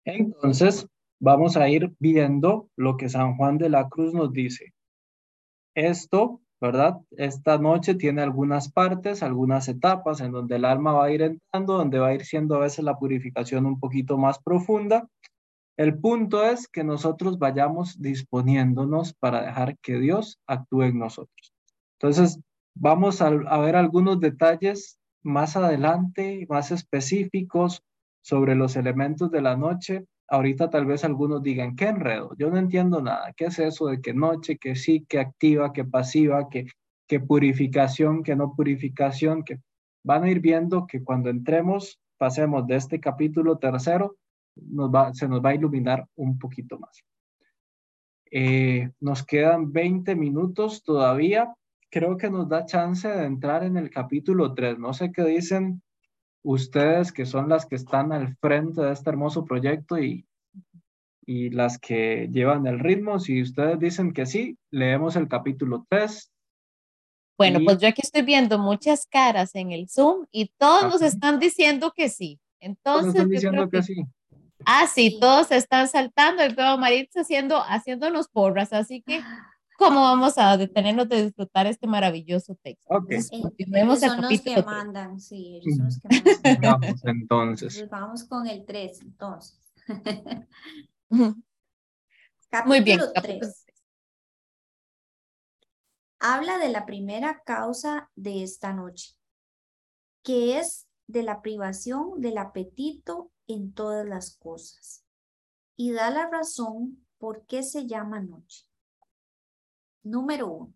Entonces, 0.05 0.87
vamos 1.19 1.57
a 1.57 1.69
ir 1.69 1.95
viendo 1.99 2.69
lo 2.77 2.97
que 2.97 3.09
San 3.09 3.37
Juan 3.37 3.59
de 3.59 3.69
la 3.69 3.89
Cruz 3.89 4.15
nos 4.15 4.33
dice. 4.33 4.73
Esto, 5.77 6.41
¿verdad? 6.61 6.97
Esta 7.13 7.59
noche 7.59 7.95
tiene 7.95 8.23
algunas 8.23 8.73
partes, 8.73 9.23
algunas 9.23 9.69
etapas 9.69 10.21
en 10.21 10.33
donde 10.33 10.57
el 10.57 10.65
alma 10.65 10.93
va 10.93 11.05
a 11.05 11.13
ir 11.13 11.23
entrando, 11.23 11.75
donde 11.75 12.01
va 12.01 12.09
a 12.09 12.15
ir 12.15 12.25
siendo 12.25 12.57
a 12.57 12.61
veces 12.61 12.85
la 12.85 12.99
purificación 12.99 13.65
un 13.65 13.79
poquito 13.79 14.19
más 14.19 14.41
profunda. 14.41 15.09
El 15.77 15.97
punto 16.01 16.45
es 16.45 16.67
que 16.67 16.83
nosotros 16.83 17.39
vayamos 17.39 18.03
disponiéndonos 18.03 19.15
para 19.15 19.43
dejar 19.43 19.79
que 19.79 20.01
Dios 20.01 20.41
actúe 20.49 20.83
en 20.83 20.99
nosotros. 20.99 21.53
Entonces, 22.01 22.41
Vamos 22.79 23.23
a, 23.23 23.31
ver 23.31 23.75
algunos 23.75 24.21
detalles 24.21 24.99
más 25.23 25.57
adelante, 25.57 26.47
más 26.51 26.71
específicos 26.73 27.83
sobre 28.21 28.55
los 28.55 28.77
elementos 28.77 29.31
de 29.31 29.41
la 29.41 29.57
noche. 29.57 30.05
Ahorita 30.29 30.71
tal 30.71 30.87
vez 30.87 31.05
algunos 31.05 31.43
digan, 31.43 31.77
qué 31.77 31.87
enredo, 31.87 32.35
yo 32.39 32.51
no 32.51 32.59
entiendo 32.59 33.01
nada. 33.01 33.33
¿Qué 33.37 33.47
es 33.47 33.59
eso 33.59 33.87
de 33.87 34.01
que 34.01 34.13
noche, 34.13 34.59
que 34.59 34.75
sí, 34.75 35.05
que 35.09 35.21
activa, 35.21 35.73
que 35.73 35.85
pasiva, 35.85 36.49
que, 36.49 36.67
que 37.07 37.21
purificación, 37.21 38.23
que 38.23 38.35
no 38.35 38.55
purificación? 38.55 39.45
Van 40.03 40.25
a 40.25 40.31
ir 40.31 40.41
viendo 40.41 40.87
que 40.87 41.03
cuando 41.03 41.31
entremos, 41.31 42.01
pasemos 42.19 42.67
de 42.67 42.77
este 42.77 43.01
capítulo 43.01 43.59
tercero, 43.59 44.17
se 45.13 45.29
nos 45.29 45.43
va 45.45 45.51
a 45.51 45.55
iluminar 45.55 46.07
un 46.17 46.39
poquito 46.39 46.79
más. 46.79 47.05
Eh, 48.31 48.91
nos 49.01 49.25
quedan 49.25 49.73
20 49.73 50.17
minutos 50.17 50.83
todavía 50.83 51.55
creo 51.91 52.17
que 52.17 52.31
nos 52.31 52.49
da 52.49 52.67
chance 52.67 53.09
de 53.09 53.25
entrar 53.25 53.65
en 53.65 53.77
el 53.77 53.91
capítulo 53.91 54.55
3. 54.55 54.79
No 54.79 54.93
sé 54.93 55.13
qué 55.13 55.25
dicen 55.25 55.83
ustedes 56.47 57.11
que 57.11 57.27
son 57.27 57.49
las 57.49 57.67
que 57.67 57.75
están 57.75 58.13
al 58.13 58.37
frente 58.37 58.81
de 58.81 58.93
este 58.93 59.11
hermoso 59.11 59.45
proyecto 59.45 59.99
y, 59.99 60.25
y 61.27 61.51
las 61.51 61.79
que 61.79 62.29
llevan 62.31 62.69
el 62.69 62.79
ritmo. 62.79 63.19
Si 63.19 63.43
ustedes 63.43 63.81
dicen 63.81 64.13
que 64.13 64.27
sí, 64.27 64.57
leemos 64.71 65.17
el 65.17 65.27
capítulo 65.27 65.85
3. 65.89 66.33
Bueno, 67.37 67.59
pues 67.65 67.79
yo 67.79 67.89
aquí 67.89 68.01
estoy 68.03 68.23
viendo 68.23 68.59
muchas 68.59 69.07
caras 69.07 69.57
en 69.57 69.73
el 69.73 69.89
Zoom 69.89 70.27
y 70.31 70.53
todos 70.57 70.85
nos 70.85 71.03
están 71.03 71.41
diciendo 71.41 71.93
que 71.95 72.09
sí. 72.09 72.39
Entonces, 72.61 73.15
están 73.15 73.29
diciendo 73.29 73.69
que, 73.69 73.83
sí. 73.83 74.07
Ah, 74.65 74.87
sí, 74.87 75.19
todos 75.21 75.51
están 75.51 75.89
saltando 75.89 76.45
y 76.47 76.55
veo 76.55 76.79
Maritza 76.79 77.21
haciendo, 77.23 77.61
haciéndonos 77.61 78.29
porras, 78.29 78.73
así 78.73 79.03
que 79.03 79.21
cómo 79.79 80.01
vamos 80.01 80.39
a 80.39 80.57
detenernos 80.57 81.09
de 81.09 81.25
disfrutar 81.25 81.67
este 81.67 81.87
maravilloso 81.87 82.55
texto. 82.57 82.87
Ok. 82.95 83.13
Continuemos 83.43 84.01
son 84.01 84.23
los 84.23 84.41
que 84.41 84.63
mandan, 84.63 85.21
sí, 85.21 85.61
ellos 85.63 85.77
son 85.77 85.87
los 85.87 86.01
que 86.01 86.09
mandan. 86.09 86.61
Vamos 86.81 87.05
entonces. 87.05 87.89
vamos 87.91 88.25
con 88.25 88.47
el 88.47 88.65
3, 88.65 89.01
entonces. 89.03 89.61
Muy 92.67 92.81
bien. 92.81 93.01
3. 93.23 93.67
Habla 96.19 96.59
de 96.59 96.71
la 96.71 96.87
primera 96.87 97.43
causa 97.45 98.11
de 98.17 98.43
esta 98.43 98.73
noche, 98.73 99.15
que 100.23 100.59
es 100.59 100.89
de 101.07 101.23
la 101.23 101.43
privación 101.43 102.21
del 102.21 102.39
apetito 102.39 103.31
en 103.47 103.73
todas 103.73 104.07
las 104.07 104.37
cosas 104.37 105.05
y 105.77 105.93
da 105.93 106.11
la 106.11 106.29
razón 106.29 107.07
por 107.19 107.47
qué 107.47 107.63
se 107.63 107.87
llama 107.87 108.21
noche. 108.21 108.66
Número 110.07 110.47
uno. 110.47 110.73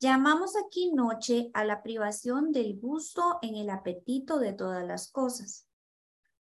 Llamamos 0.00 0.54
aquí 0.56 0.90
noche 0.90 1.50
a 1.52 1.62
la 1.62 1.82
privación 1.82 2.50
del 2.50 2.80
gusto 2.80 3.38
en 3.42 3.56
el 3.56 3.68
apetito 3.68 4.38
de 4.38 4.54
todas 4.54 4.86
las 4.86 5.12
cosas, 5.12 5.68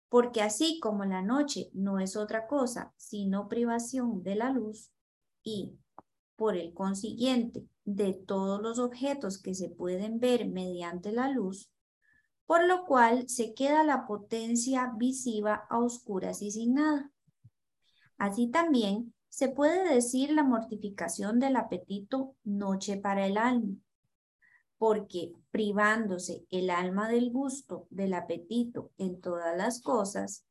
porque 0.09 0.42
así 0.42 0.78
como 0.78 1.05
la 1.05 1.20
noche 1.20 1.68
no 1.72 1.99
es 1.99 2.16
otra 2.16 2.47
cosa 2.47 2.94
sino 2.97 3.49
privación 3.49 4.22
de 4.22 4.36
la 4.36 4.51
luz 4.51 4.92
y, 5.42 5.80
por 6.36 6.57
el 6.57 6.72
consiguiente, 6.74 7.66
de 7.84 8.12
todos 8.12 8.62
los 8.62 8.78
objetos 8.78 9.42
que 9.42 9.53
se 9.53 9.68
pueden 9.68 10.20
ver 10.20 10.47
mediante 10.47 11.11
la 11.11 11.28
luz, 11.28 11.72
por 12.47 12.64
lo 12.64 12.84
cual 12.84 13.28
se 13.28 13.53
queda 13.53 13.82
la 13.82 14.07
potencia 14.07 14.92
visiva 14.97 15.66
a 15.68 15.80
oscuras 15.80 16.40
y 16.40 16.53
sin 16.53 16.74
nada. 16.74 17.11
Así 18.16 18.49
también 18.49 19.12
se 19.37 19.51
puede 19.51 19.87
decir 19.93 20.30
la 20.32 20.43
mortificación 20.43 21.39
del 21.39 21.57
apetito 21.57 22.34
noche 22.43 22.97
para 22.97 23.26
el 23.26 23.37
alma, 23.37 23.76
porque 24.78 25.34
privándose 25.51 26.47
el 26.49 26.70
alma 26.70 27.11
del 27.11 27.30
gusto 27.30 27.87
del 27.91 28.14
apetito 28.14 28.93
en 28.97 29.20
todas 29.20 29.55
las 29.55 29.82
cosas, 29.82 30.47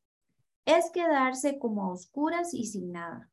es 0.66 0.92
quedarse 0.92 1.58
como 1.58 1.82
a 1.82 1.92
oscuras 1.94 2.54
y 2.54 2.66
sin 2.66 2.92
nada. 2.92 3.28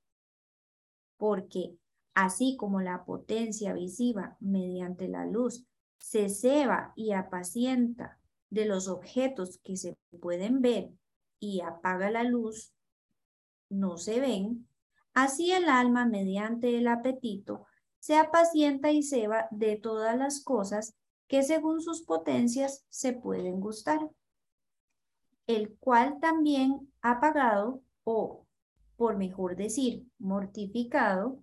Porque 1.18 1.78
así 2.16 2.58
como 2.58 2.82
la 2.82 3.06
potencia 3.06 3.74
visiva 3.74 4.38
mediante 4.39 5.08
la 5.08 5.28
luz 5.28 5.68
se 5.99 6.30
ceba 6.30 6.93
y 6.95 7.12
apacienta 7.12 8.20
de 8.49 8.66
los 8.66 8.88
objetos 8.88 9.60
que 9.60 9.78
se 9.78 9.95
pueden 10.20 10.64
ver 10.64 10.89
y 11.39 11.62
apaga 11.62 12.10
la 12.10 12.24
luz, 12.24 12.74
no 13.70 13.97
se 13.97 14.20
ven, 14.20 14.68
así 15.14 15.51
el 15.51 15.70
alma 15.70 16.05
mediante 16.05 16.78
el 16.78 16.88
apetito 16.88 17.66
se 17.99 18.18
apacienta 18.18 18.91
y 18.91 19.03
ceba 19.03 19.47
de 19.51 19.78
todas 19.78 20.18
las 20.18 20.43
cosas 20.43 20.95
que 21.28 21.43
según 21.43 21.82
sus 21.82 22.03
potencias 22.03 22.86
se 22.89 23.14
pueden 23.14 23.59
gustar, 23.59 24.09
el 25.47 25.76
cual 25.78 26.20
también 26.20 26.91
apagado 27.01 27.82
o, 28.03 28.45
por 28.97 29.18
mejor 29.18 29.55
decir, 29.55 30.05
mortificado, 30.20 31.39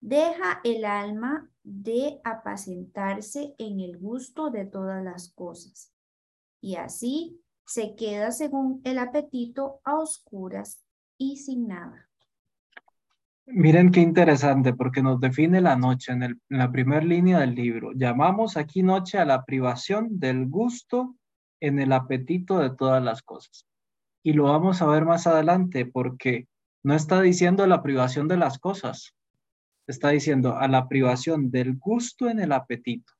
deja 0.00 0.60
el 0.64 0.84
alma 0.84 1.50
de 1.62 2.20
apacentarse 2.24 3.54
en 3.58 3.80
el 3.80 3.98
gusto 3.98 4.50
de 4.50 4.66
todas 4.66 5.02
las 5.02 5.32
cosas 5.32 5.92
y 6.60 6.76
así 6.76 7.40
se 7.64 7.94
queda 7.94 8.32
según 8.32 8.80
el 8.84 8.98
apetito 8.98 9.80
a 9.84 9.98
oscuras 9.98 10.82
y 11.16 11.36
sin 11.36 11.68
nada. 11.68 12.05
Miren 13.48 13.92
qué 13.92 14.00
interesante 14.00 14.74
porque 14.74 15.02
nos 15.02 15.20
define 15.20 15.60
la 15.60 15.76
noche 15.76 16.12
en, 16.12 16.22
en 16.22 16.40
la 16.48 16.72
primera 16.72 17.04
línea 17.04 17.38
del 17.38 17.54
libro. 17.54 17.92
Llamamos 17.94 18.56
aquí 18.56 18.82
noche 18.82 19.18
a 19.18 19.24
la 19.24 19.44
privación 19.44 20.18
del 20.18 20.46
gusto 20.48 21.14
en 21.60 21.78
el 21.78 21.92
apetito 21.92 22.58
de 22.58 22.70
todas 22.70 23.02
las 23.02 23.22
cosas. 23.22 23.66
Y 24.24 24.32
lo 24.32 24.44
vamos 24.44 24.82
a 24.82 24.86
ver 24.86 25.04
más 25.04 25.28
adelante 25.28 25.86
porque 25.86 26.48
no 26.82 26.94
está 26.94 27.20
diciendo 27.20 27.66
la 27.66 27.82
privación 27.82 28.26
de 28.26 28.36
las 28.36 28.58
cosas, 28.58 29.14
está 29.86 30.08
diciendo 30.08 30.56
a 30.56 30.66
la 30.66 30.88
privación 30.88 31.50
del 31.50 31.76
gusto 31.76 32.28
en 32.28 32.40
el 32.40 32.52
apetito 32.52 33.12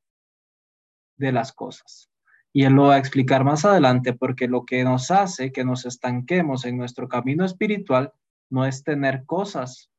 de 1.16 1.33
las 1.33 1.53
cosas. 1.53 2.11
Y 2.53 2.64
él 2.64 2.72
lo 2.72 2.85
va 2.85 2.95
a 2.95 2.99
explicar 2.99 3.45
más 3.45 3.64
adelante 3.64 4.12
porque 4.12 4.49
lo 4.49 4.64
que 4.64 4.83
nos 4.83 5.11
hace 5.11 5.53
que 5.53 5.64
nos 5.64 5.87
estanquemos 5.87 6.64
en 6.64 6.77
nuestro 6.77 7.07
camino 7.09 7.45
espiritual 7.45 8.12
no 8.51 8.64
es 8.64 8.83
tener 8.83 9.24
cosas, 9.24 9.91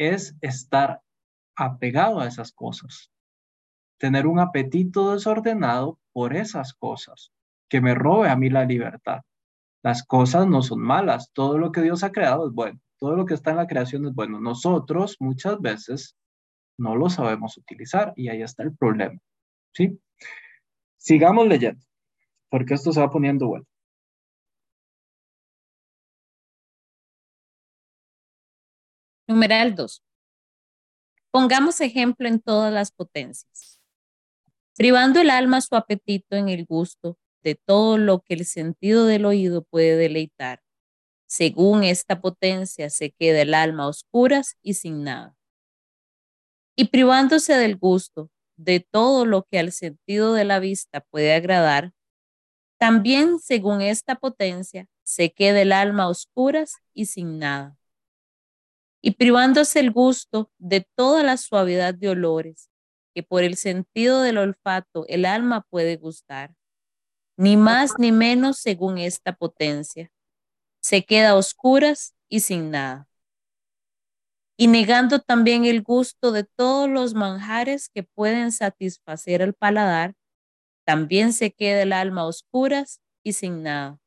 es 0.00 0.34
estar 0.40 1.02
apegado 1.54 2.20
a 2.20 2.26
esas 2.26 2.52
cosas. 2.52 3.12
Tener 3.98 4.26
un 4.26 4.38
apetito 4.38 5.12
desordenado 5.12 5.98
por 6.12 6.34
esas 6.34 6.72
cosas, 6.72 7.32
que 7.68 7.82
me 7.82 7.94
robe 7.94 8.30
a 8.30 8.36
mí 8.36 8.48
la 8.48 8.64
libertad. 8.64 9.20
Las 9.82 10.02
cosas 10.02 10.46
no 10.46 10.62
son 10.62 10.80
malas, 10.80 11.30
todo 11.34 11.58
lo 11.58 11.70
que 11.70 11.82
Dios 11.82 12.02
ha 12.02 12.12
creado 12.12 12.48
es 12.48 12.54
bueno, 12.54 12.80
todo 12.98 13.14
lo 13.14 13.26
que 13.26 13.34
está 13.34 13.50
en 13.50 13.58
la 13.58 13.66
creación 13.66 14.06
es 14.06 14.14
bueno. 14.14 14.40
Nosotros 14.40 15.16
muchas 15.20 15.60
veces 15.60 16.16
no 16.78 16.96
lo 16.96 17.10
sabemos 17.10 17.58
utilizar 17.58 18.14
y 18.16 18.28
ahí 18.28 18.40
está 18.40 18.62
el 18.62 18.74
problema. 18.74 19.20
¿Sí? 19.74 20.00
Sigamos 20.96 21.46
leyendo, 21.46 21.84
porque 22.48 22.72
esto 22.72 22.90
se 22.90 23.00
va 23.00 23.10
poniendo 23.10 23.48
bueno. 23.48 23.66
Numeral 29.30 29.76
2. 29.76 30.02
Pongamos 31.30 31.80
ejemplo 31.80 32.26
en 32.26 32.40
todas 32.40 32.72
las 32.72 32.90
potencias. 32.90 33.80
Privando 34.76 35.20
el 35.20 35.30
alma 35.30 35.60
su 35.60 35.76
apetito 35.76 36.34
en 36.34 36.48
el 36.48 36.64
gusto 36.64 37.16
de 37.44 37.54
todo 37.54 37.96
lo 37.96 38.22
que 38.22 38.34
el 38.34 38.44
sentido 38.44 39.06
del 39.06 39.24
oído 39.26 39.62
puede 39.62 39.96
deleitar. 39.96 40.64
Según 41.28 41.84
esta 41.84 42.20
potencia 42.20 42.90
se 42.90 43.12
queda 43.12 43.42
el 43.42 43.54
alma 43.54 43.84
a 43.84 43.86
oscuras 43.86 44.56
y 44.62 44.74
sin 44.74 45.04
nada. 45.04 45.36
Y 46.74 46.86
privándose 46.86 47.54
del 47.54 47.76
gusto 47.76 48.32
de 48.56 48.80
todo 48.80 49.26
lo 49.26 49.44
que 49.44 49.60
al 49.60 49.70
sentido 49.70 50.34
de 50.34 50.44
la 50.44 50.58
vista 50.58 51.02
puede 51.02 51.34
agradar, 51.34 51.92
también 52.78 53.38
según 53.38 53.80
esta 53.80 54.16
potencia 54.16 54.88
se 55.04 55.32
queda 55.32 55.62
el 55.62 55.70
alma 55.70 56.04
a 56.04 56.08
oscuras 56.08 56.78
y 56.92 57.06
sin 57.06 57.38
nada. 57.38 57.79
Y 59.02 59.12
privándose 59.12 59.80
el 59.80 59.90
gusto 59.90 60.50
de 60.58 60.86
toda 60.94 61.22
la 61.22 61.36
suavidad 61.36 61.94
de 61.94 62.10
olores 62.10 62.70
que 63.14 63.22
por 63.22 63.42
el 63.42 63.56
sentido 63.56 64.22
del 64.22 64.38
olfato 64.38 65.04
el 65.08 65.24
alma 65.24 65.62
puede 65.70 65.96
gustar, 65.96 66.54
ni 67.36 67.56
más 67.56 67.92
ni 67.98 68.12
menos 68.12 68.58
según 68.58 68.98
esta 68.98 69.34
potencia, 69.34 70.12
se 70.80 71.04
queda 71.04 71.30
a 71.30 71.36
oscuras 71.36 72.14
y 72.28 72.40
sin 72.40 72.70
nada. 72.70 73.08
Y 74.56 74.66
negando 74.66 75.20
también 75.20 75.64
el 75.64 75.82
gusto 75.82 76.32
de 76.32 76.44
todos 76.44 76.88
los 76.88 77.14
manjares 77.14 77.88
que 77.88 78.02
pueden 78.02 78.52
satisfacer 78.52 79.40
el 79.40 79.54
paladar, 79.54 80.14
también 80.84 81.32
se 81.32 81.50
queda 81.50 81.82
el 81.82 81.92
alma 81.92 82.22
a 82.22 82.26
oscuras 82.26 83.00
y 83.22 83.32
sin 83.32 83.62
nada. 83.62 83.98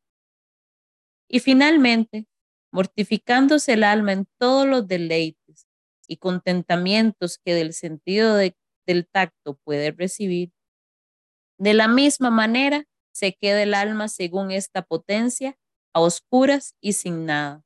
Y 1.28 1.40
finalmente, 1.40 2.28
mortificándose 2.74 3.74
el 3.74 3.84
alma 3.84 4.14
en 4.14 4.28
todos 4.40 4.68
los 4.68 4.88
deleites 4.88 5.68
y 6.08 6.18
contentamientos 6.18 7.38
que 7.38 7.54
del 7.54 7.72
sentido 7.72 8.36
del 8.36 9.08
tacto 9.08 9.60
puede 9.64 9.92
recibir, 9.92 10.52
de 11.60 11.76
la 11.76 11.88
misma 11.88 12.32
manera 12.32 12.86
se 13.14 13.34
queda 13.36 13.62
el 13.62 13.76
alma 13.76 14.08
según 14.08 14.50
esta 14.50 14.82
potencia 14.82 15.56
a 15.94 16.02
oscuras 16.02 16.76
y 16.82 16.94
sin 16.94 17.28
nada. 17.28 17.64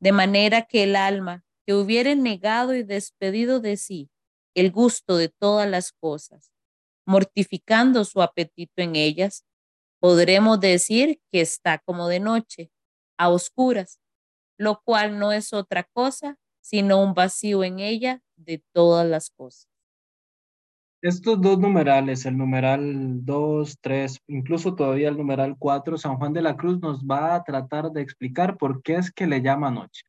De 0.00 0.12
manera 0.12 0.62
que 0.62 0.84
el 0.84 0.96
alma 0.96 1.44
que 1.66 1.74
hubiere 1.74 2.16
negado 2.16 2.74
y 2.74 2.82
despedido 2.82 3.60
de 3.60 3.76
sí 3.76 4.10
el 4.54 4.70
gusto 4.70 5.18
de 5.18 5.28
todas 5.28 5.68
las 5.68 5.92
cosas, 5.92 6.50
mortificando 7.06 8.04
su 8.04 8.22
apetito 8.22 8.80
en 8.80 8.96
ellas, 8.96 9.44
podremos 10.00 10.60
decir 10.60 11.20
que 11.30 11.42
está 11.42 11.78
como 11.78 12.08
de 12.08 12.20
noche, 12.20 12.70
a 13.18 13.28
oscuras, 13.30 14.00
lo 14.58 14.80
cual 14.84 15.18
no 15.18 15.32
es 15.32 15.52
otra 15.52 15.84
cosa 15.92 16.38
sino 16.64 17.02
un 17.02 17.12
vacío 17.12 17.62
en 17.62 17.78
ella 17.78 18.22
de 18.36 18.64
todas 18.72 19.06
las 19.06 19.28
cosas. 19.28 19.68
Estos 21.02 21.38
dos 21.42 21.58
numerales, 21.58 22.24
el 22.24 22.38
numeral 22.38 23.22
2, 23.22 23.78
3, 23.82 24.18
incluso 24.28 24.74
todavía 24.74 25.10
el 25.10 25.18
numeral 25.18 25.56
4, 25.58 25.98
San 25.98 26.16
Juan 26.16 26.32
de 26.32 26.40
la 26.40 26.56
Cruz 26.56 26.80
nos 26.80 27.04
va 27.04 27.34
a 27.34 27.44
tratar 27.44 27.90
de 27.90 28.00
explicar 28.00 28.56
por 28.56 28.82
qué 28.82 28.94
es 28.94 29.12
que 29.12 29.26
le 29.26 29.42
llama 29.42 29.70
noche. 29.70 30.04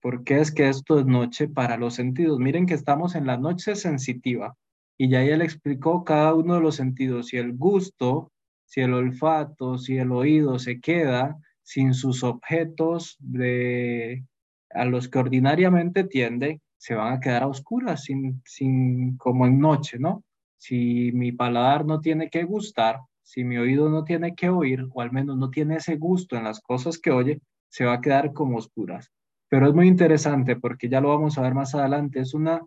¿Por 0.00 0.22
qué 0.22 0.38
es 0.38 0.52
que 0.52 0.68
esto 0.68 1.00
es 1.00 1.06
noche 1.06 1.48
para 1.48 1.76
los 1.76 1.94
sentidos? 1.94 2.38
Miren 2.38 2.66
que 2.66 2.74
estamos 2.74 3.16
en 3.16 3.26
la 3.26 3.36
noche 3.36 3.74
sensitiva 3.74 4.54
y 4.96 5.08
ya 5.08 5.22
él 5.22 5.42
explicó 5.42 6.04
cada 6.04 6.34
uno 6.34 6.54
de 6.54 6.60
los 6.60 6.76
sentidos, 6.76 7.26
si 7.26 7.38
el 7.38 7.56
gusto, 7.56 8.30
si 8.64 8.80
el 8.80 8.94
olfato, 8.94 9.76
si 9.76 9.98
el 9.98 10.12
oído 10.12 10.60
se 10.60 10.80
queda 10.80 11.36
sin 11.66 11.94
sus 11.94 12.22
objetos 12.22 13.16
de, 13.18 14.24
a 14.70 14.84
los 14.84 15.08
que 15.08 15.18
ordinariamente 15.18 16.04
tiende, 16.04 16.60
se 16.76 16.94
van 16.94 17.12
a 17.12 17.18
quedar 17.18 17.42
a 17.42 17.48
oscuras, 17.48 18.04
sin, 18.04 18.40
sin, 18.44 19.16
como 19.16 19.48
en 19.48 19.58
noche, 19.58 19.98
¿no? 19.98 20.22
Si 20.58 21.10
mi 21.12 21.32
paladar 21.32 21.84
no 21.84 22.00
tiene 22.00 22.30
que 22.30 22.44
gustar, 22.44 23.00
si 23.24 23.42
mi 23.42 23.58
oído 23.58 23.88
no 23.88 24.04
tiene 24.04 24.36
que 24.36 24.48
oír, 24.48 24.86
o 24.94 25.00
al 25.02 25.10
menos 25.10 25.36
no 25.36 25.50
tiene 25.50 25.76
ese 25.76 25.96
gusto 25.96 26.36
en 26.36 26.44
las 26.44 26.60
cosas 26.60 27.00
que 27.00 27.10
oye, 27.10 27.40
se 27.68 27.84
va 27.84 27.94
a 27.94 28.00
quedar 28.00 28.32
como 28.32 28.58
oscuras. 28.58 29.10
Pero 29.48 29.66
es 29.66 29.74
muy 29.74 29.88
interesante 29.88 30.54
porque 30.54 30.88
ya 30.88 31.00
lo 31.00 31.08
vamos 31.08 31.36
a 31.36 31.42
ver 31.42 31.54
más 31.54 31.74
adelante. 31.74 32.20
Es 32.20 32.32
una 32.32 32.62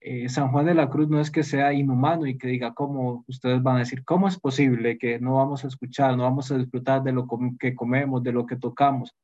eh, 0.00 0.28
San 0.28 0.52
Juan 0.52 0.66
de 0.66 0.74
la 0.74 0.88
Cruz 0.88 1.08
no 1.08 1.20
es 1.20 1.30
que 1.30 1.42
sea 1.42 1.72
inhumano 1.72 2.26
y 2.26 2.38
que 2.38 2.48
diga, 2.48 2.72
¿cómo 2.72 3.24
ustedes 3.26 3.62
van 3.62 3.76
a 3.76 3.80
decir? 3.80 4.04
¿Cómo 4.04 4.28
es 4.28 4.38
posible 4.38 4.96
que 4.96 5.18
no 5.18 5.36
vamos 5.36 5.64
a 5.64 5.68
escuchar, 5.68 6.16
no 6.16 6.22
vamos 6.22 6.50
a 6.50 6.58
disfrutar 6.58 7.02
de 7.02 7.12
lo 7.12 7.26
que 7.58 7.74
comemos, 7.74 8.22
de 8.22 8.32
lo 8.32 8.46
que 8.46 8.56
tocamos? 8.56 9.14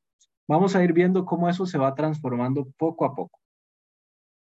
Vamos 0.47 0.75
a 0.75 0.83
ir 0.83 0.93
viendo 0.93 1.25
cómo 1.25 1.49
eso 1.49 1.65
se 1.65 1.77
va 1.77 1.95
transformando 1.95 2.67
poco 2.77 3.05
a 3.05 3.15
poco. 3.15 3.39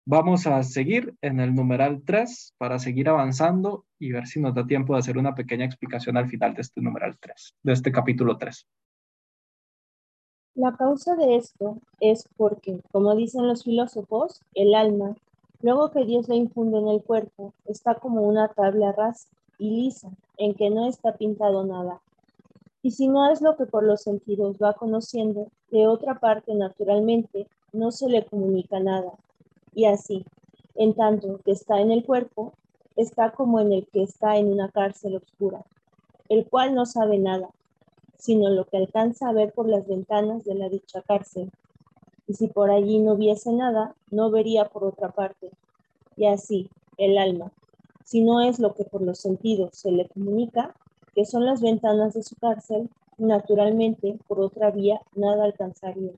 Vamos 0.06 0.48
a 0.48 0.62
seguir 0.64 1.16
en 1.22 1.40
el 1.40 1.56
numeral 1.56 2.02
3 2.04 2.56
para 2.58 2.78
seguir 2.78 3.08
avanzando 3.08 3.86
y 4.00 4.12
ver 4.12 4.28
si 4.28 4.42
nos 4.42 4.54
da 4.54 4.68
tiempo 4.68 4.94
de 4.94 5.00
hacer 5.00 5.18
una 5.18 5.34
pequeña 5.34 5.64
explicación 5.66 6.18
al 6.18 6.28
final 6.28 6.54
de 6.56 6.62
este 6.62 6.82
numeral 6.82 7.18
3, 7.20 7.56
de 7.64 7.74
este 7.74 7.92
capítulo 7.92 8.38
3. 8.38 8.68
La 10.56 10.76
causa 10.76 11.16
de 11.16 11.38
esto 11.38 11.80
es 12.02 12.28
porque, 12.36 12.82
como 12.92 13.16
dicen 13.16 13.48
los 13.48 13.64
filósofos, 13.64 14.42
el 14.54 14.76
alma, 14.76 15.16
luego 15.64 15.90
que 15.90 16.06
Dios 16.06 16.28
la 16.28 16.36
infunde 16.36 16.78
en 16.78 16.90
el 16.90 17.02
cuerpo, 17.02 17.54
está 17.66 17.96
como 17.96 18.22
una 18.22 18.50
tabla 18.50 18.92
rasa 18.92 19.30
y 19.58 19.72
lisa, 19.72 20.12
en 20.38 20.54
que 20.54 20.70
no 20.70 20.88
está 20.88 21.16
pintado 21.16 21.64
nada. 21.64 22.02
Y 22.84 22.92
si 22.92 23.08
no 23.08 23.32
es 23.32 23.42
lo 23.42 23.56
que 23.56 23.66
por 23.66 23.84
los 23.84 24.02
sentidos 24.02 24.58
va 24.62 24.74
conociendo, 24.74 25.48
de 25.72 25.88
otra 25.88 26.20
parte, 26.20 26.54
naturalmente, 26.54 27.48
no 27.72 27.92
se 27.92 28.10
le 28.10 28.26
comunica 28.26 28.80
nada, 28.80 29.14
y 29.74 29.86
así, 29.86 30.26
en 30.76 30.94
tanto 30.94 31.40
que 31.46 31.52
está 31.52 31.80
en 31.80 31.92
el 31.92 32.06
cuerpo, 32.06 32.54
está 32.98 33.32
como 33.32 33.62
en 33.62 33.72
el 33.72 33.88
que 33.88 34.04
está 34.04 34.38
en 34.38 34.52
una 34.52 34.70
cárcel 34.70 35.16
oscura, 35.16 35.64
el 36.28 36.46
cual 36.46 36.76
no 36.76 36.86
sabe 36.86 37.18
nada, 37.20 37.50
sino 38.18 38.50
lo 38.50 38.66
que 38.66 38.78
alcanza 38.78 39.30
a 39.30 39.34
ver 39.34 39.54
por 39.54 39.68
las 39.68 39.88
ventanas 39.88 40.44
de 40.44 40.56
la 40.56 40.68
dicha 40.68 41.02
cárcel. 41.02 41.52
Y 42.28 42.34
si 42.34 42.48
por 42.48 42.72
allí 42.72 43.00
no 43.00 43.16
viese 43.16 43.52
nada, 43.52 43.96
no 44.12 44.32
vería 44.32 44.66
por 44.66 44.84
otra 44.84 45.10
parte. 45.10 45.52
Y 46.16 46.26
así, 46.28 46.70
el 46.98 47.18
alma, 47.18 47.52
si 48.04 48.22
no 48.22 48.42
es 48.42 48.60
lo 48.60 48.74
que 48.74 48.84
por 48.84 49.02
los 49.02 49.20
sentidos 49.20 49.72
se 49.74 49.92
le 49.92 50.08
comunica, 50.08 50.76
que 51.16 51.26
son 51.26 51.46
las 51.46 51.62
ventanas 51.62 52.14
de 52.14 52.24
su 52.24 52.36
cárcel, 52.36 52.90
naturalmente 53.18 54.18
por 54.28 54.40
otra 54.40 54.72
vía 54.72 55.02
nada 55.16 55.46
alcanzaría. 55.46 56.12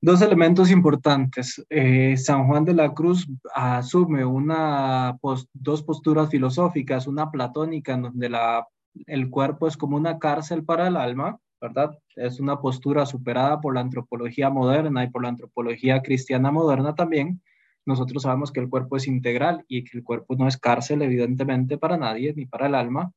Dos 0.00 0.22
elementos 0.22 0.70
importantes. 0.70 1.64
Eh, 1.70 2.16
San 2.16 2.46
Juan 2.46 2.64
de 2.64 2.74
la 2.74 2.94
Cruz 2.94 3.26
asume 3.52 4.24
una 4.24 5.18
dos 5.52 5.82
posturas 5.82 6.30
filosóficas, 6.30 7.08
una 7.08 7.32
platónica 7.32 7.94
en 7.94 8.02
donde 8.02 8.28
la, 8.28 8.68
el 9.06 9.28
cuerpo 9.28 9.66
es 9.66 9.76
como 9.76 9.96
una 9.96 10.18
cárcel 10.20 10.64
para 10.64 10.86
el 10.86 10.96
alma, 10.96 11.40
¿verdad? 11.60 11.98
Es 12.16 12.40
una 12.40 12.60
postura 12.60 13.06
superada 13.06 13.60
por 13.60 13.74
la 13.74 13.80
antropología 13.80 14.50
moderna 14.50 15.04
y 15.04 15.10
por 15.10 15.22
la 15.22 15.28
antropología 15.28 16.02
cristiana 16.02 16.50
moderna 16.50 16.94
también. 16.94 17.42
Nosotros 17.84 18.22
sabemos 18.22 18.52
que 18.52 18.60
el 18.60 18.68
cuerpo 18.68 18.96
es 18.96 19.06
integral 19.06 19.64
y 19.68 19.84
que 19.84 19.98
el 19.98 20.04
cuerpo 20.04 20.36
no 20.36 20.46
es 20.46 20.56
cárcel, 20.56 21.02
evidentemente, 21.02 21.78
para 21.78 21.96
nadie, 21.96 22.34
ni 22.34 22.46
para 22.46 22.66
el 22.66 22.74
alma. 22.74 23.12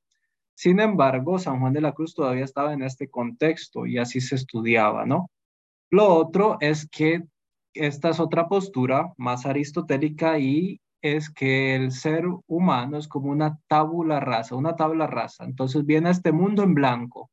Sin 0.56 0.80
embargo, 0.80 1.40
San 1.40 1.60
Juan 1.60 1.74
de 1.74 1.82
la 1.82 1.94
Cruz 1.94 2.14
todavía 2.14 2.46
estaba 2.46 2.74
en 2.74 2.84
este 2.84 3.10
contexto 3.10 3.86
y 3.86 3.98
así 3.98 4.22
se 4.22 4.36
estudiaba, 4.36 5.06
¿no? 5.06 5.30
Lo 5.90 6.14
otro 6.14 6.58
es 6.60 6.88
que 6.88 7.24
esta 7.74 8.10
es 8.10 8.20
otra 8.20 8.48
postura 8.48 9.12
más 9.18 9.46
aristotélica 9.46 10.40
y 10.40 10.80
es 11.02 11.30
que 11.30 11.76
el 11.76 11.92
ser 11.92 12.26
humano 12.48 12.98
es 12.98 13.08
como 13.08 13.32
una 13.32 13.58
tabula 13.68 14.20
rasa, 14.20 14.56
una 14.56 14.76
tabla 14.76 15.08
rasa. 15.08 15.46
Entonces 15.46 15.86
viene 15.86 16.12
este 16.12 16.32
mundo 16.32 16.64
en 16.64 16.76
blanco 16.76 17.31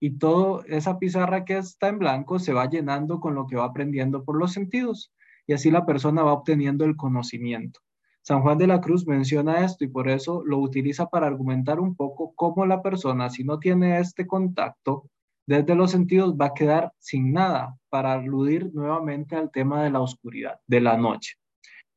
y 0.00 0.18
toda 0.18 0.64
esa 0.66 0.98
pizarra 0.98 1.44
que 1.44 1.58
está 1.58 1.88
en 1.88 1.98
blanco 1.98 2.38
se 2.38 2.52
va 2.52 2.68
llenando 2.68 3.20
con 3.20 3.34
lo 3.34 3.46
que 3.46 3.56
va 3.56 3.64
aprendiendo 3.64 4.24
por 4.24 4.38
los 4.38 4.52
sentidos 4.52 5.12
y 5.46 5.54
así 5.54 5.70
la 5.70 5.86
persona 5.86 6.22
va 6.22 6.32
obteniendo 6.32 6.84
el 6.84 6.96
conocimiento. 6.96 7.80
San 8.22 8.42
Juan 8.42 8.58
de 8.58 8.66
la 8.66 8.80
Cruz 8.80 9.06
menciona 9.06 9.64
esto 9.64 9.84
y 9.84 9.88
por 9.88 10.08
eso 10.08 10.42
lo 10.44 10.58
utiliza 10.58 11.06
para 11.06 11.26
argumentar 11.26 11.80
un 11.80 11.96
poco 11.96 12.34
cómo 12.34 12.66
la 12.66 12.82
persona, 12.82 13.30
si 13.30 13.42
no 13.42 13.58
tiene 13.58 13.98
este 14.00 14.26
contacto, 14.26 15.08
desde 15.46 15.74
los 15.74 15.92
sentidos 15.92 16.36
va 16.38 16.46
a 16.46 16.54
quedar 16.54 16.92
sin 16.98 17.32
nada 17.32 17.78
para 17.88 18.12
aludir 18.12 18.70
nuevamente 18.74 19.34
al 19.34 19.50
tema 19.50 19.82
de 19.82 19.90
la 19.90 20.00
oscuridad, 20.00 20.60
de 20.66 20.82
la 20.82 20.98
noche. 20.98 21.36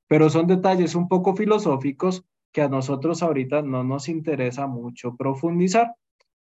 Pero 0.07 0.29
son 0.29 0.47
detalles 0.47 0.95
un 0.95 1.09
poco 1.09 1.35
filosóficos 1.35 2.23
que 2.53 2.61
a 2.61 2.69
nosotros 2.69 3.21
ahorita 3.21 3.61
no 3.61 3.83
nos 3.83 4.07
interesa 4.07 4.67
mucho 4.67 5.17
profundizar. 5.17 5.95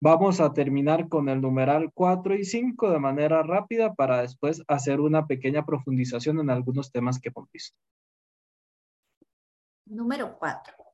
Vamos 0.02 0.40
a 0.40 0.54
terminar 0.54 1.10
con 1.10 1.30
el 1.30 1.42
numeral 1.42 1.92
4 1.94 2.36
y 2.36 2.46
5 2.46 2.92
de 2.92 3.00
manera 3.00 3.44
rápida 3.44 3.94
para 3.94 4.22
después 4.22 4.64
hacer 4.68 5.00
una 5.00 5.26
pequeña 5.26 5.66
profundización 5.66 6.40
en 6.40 6.50
algunos 6.50 6.92
temas 6.92 7.20
que 7.20 7.30
hemos 7.30 7.50
visto. 7.52 7.78
Número 9.86 10.38
4 10.38 10.86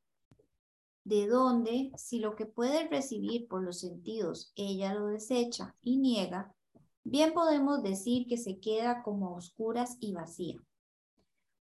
de 1.04 1.28
donde, 1.28 1.92
si 1.96 2.20
lo 2.20 2.36
que 2.36 2.46
puede 2.46 2.88
recibir 2.88 3.48
por 3.48 3.64
los 3.64 3.80
sentidos 3.80 4.52
ella 4.56 4.94
lo 4.94 5.08
desecha 5.08 5.76
y 5.82 5.98
niega, 5.98 6.54
bien 7.04 7.34
podemos 7.34 7.82
decir 7.82 8.28
que 8.28 8.38
se 8.38 8.60
queda 8.60 9.02
como 9.02 9.36
oscuras 9.36 9.98
y 10.00 10.14
vacía. 10.14 10.58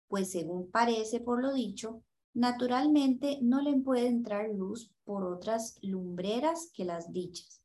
Pues 0.09 0.31
según 0.31 0.71
parece 0.71 1.21
por 1.21 1.41
lo 1.41 1.53
dicho, 1.53 2.03
naturalmente 2.35 3.39
no 3.43 3.61
le 3.61 3.77
puede 3.79 4.09
entrar 4.09 4.49
luz 4.51 4.91
por 5.09 5.25
otras 5.25 5.79
lumbreras 5.81 6.71
que 6.75 6.85
las 6.85 7.11
dichas. 7.15 7.63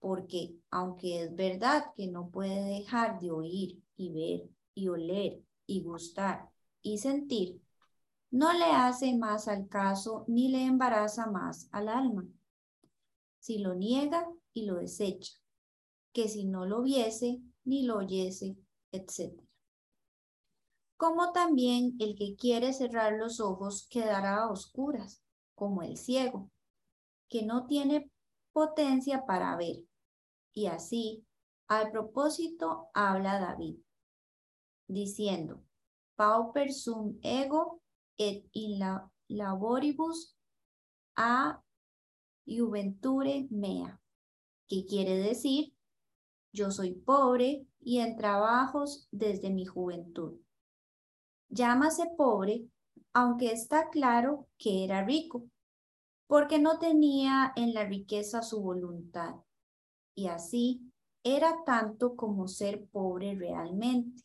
Porque 0.00 0.54
aunque 0.70 1.22
es 1.22 1.34
verdad 1.34 1.86
que 1.96 2.08
no 2.08 2.28
puede 2.28 2.62
dejar 2.62 3.18
de 3.20 3.30
oír 3.30 3.82
y 3.96 4.12
ver 4.12 4.50
y 4.74 4.88
oler 4.88 5.42
y 5.66 5.82
gustar 5.82 6.50
y 6.82 6.98
sentir, 6.98 7.62
no 8.30 8.52
le 8.52 8.66
hace 8.66 9.16
más 9.16 9.48
al 9.48 9.66
caso 9.66 10.26
ni 10.28 10.50
le 10.50 10.66
embaraza 10.66 11.30
más 11.30 11.70
al 11.72 11.88
alma. 11.88 12.28
Si 13.38 13.60
lo 13.60 13.74
niega 13.74 14.28
y 14.52 14.66
lo 14.66 14.74
desecha, 14.74 15.38
que 16.12 16.28
si 16.28 16.44
no 16.44 16.66
lo 16.66 16.82
viese 16.82 17.40
ni 17.64 17.84
lo 17.84 17.96
oyese, 17.96 18.58
etc. 18.92 19.42
Como 20.98 21.32
también 21.32 21.96
el 21.98 22.14
que 22.14 22.36
quiere 22.36 22.74
cerrar 22.74 23.14
los 23.14 23.40
ojos 23.40 23.88
quedará 23.88 24.42
a 24.42 24.50
oscuras, 24.50 25.22
como 25.54 25.80
el 25.82 25.96
ciego, 25.96 26.50
que 27.28 27.42
no 27.42 27.66
tiene 27.66 28.10
potencia 28.52 29.24
para 29.26 29.56
ver. 29.56 29.84
Y 30.52 30.66
así, 30.66 31.24
al 31.68 31.90
propósito, 31.90 32.88
habla 32.94 33.38
David, 33.38 33.76
diciendo, 34.88 35.62
pauper 36.16 36.72
sum 36.72 37.18
ego 37.22 37.80
et 38.16 38.44
in 38.52 38.78
la 38.78 39.10
laboribus 39.28 40.34
a 41.16 41.62
juventure 42.46 43.46
mea, 43.50 44.00
que 44.66 44.86
quiere 44.86 45.16
decir, 45.18 45.74
yo 46.52 46.70
soy 46.70 46.92
pobre 46.94 47.66
y 47.80 47.98
en 47.98 48.16
trabajos 48.16 49.06
desde 49.10 49.50
mi 49.50 49.66
juventud. 49.66 50.40
Llámase 51.50 52.10
pobre, 52.16 52.66
aunque 53.12 53.52
está 53.52 53.90
claro 53.90 54.48
que 54.58 54.84
era 54.84 55.04
rico, 55.04 55.48
porque 56.28 56.60
no 56.60 56.78
tenía 56.78 57.52
en 57.56 57.74
la 57.74 57.84
riqueza 57.84 58.42
su 58.42 58.62
voluntad, 58.62 59.34
y 60.14 60.28
así 60.28 60.92
era 61.24 61.64
tanto 61.64 62.14
como 62.14 62.46
ser 62.46 62.86
pobre 62.86 63.34
realmente. 63.34 64.22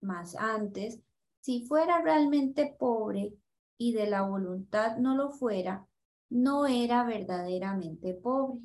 Mas 0.00 0.36
antes 0.36 1.00
si 1.40 1.64
fuera 1.64 2.02
realmente 2.02 2.76
pobre 2.78 3.34
y 3.78 3.94
de 3.94 4.06
la 4.06 4.22
voluntad 4.22 4.98
no 4.98 5.16
lo 5.16 5.30
fuera, 5.30 5.88
no 6.28 6.66
era 6.66 7.04
verdaderamente 7.04 8.12
pobre, 8.12 8.60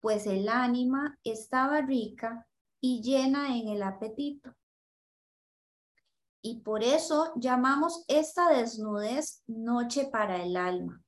pues 0.00 0.26
el 0.26 0.48
ánima 0.48 1.18
estaba 1.24 1.82
rica 1.82 2.48
y 2.80 3.02
llena 3.02 3.58
en 3.58 3.68
el 3.68 3.82
apetito. 3.82 4.54
Y 6.40 6.60
por 6.60 6.82
eso 6.82 7.34
llamamos 7.36 8.04
esta 8.08 8.48
desnudez 8.48 9.42
noche 9.46 10.08
para 10.10 10.42
el 10.42 10.56
alma, 10.56 11.03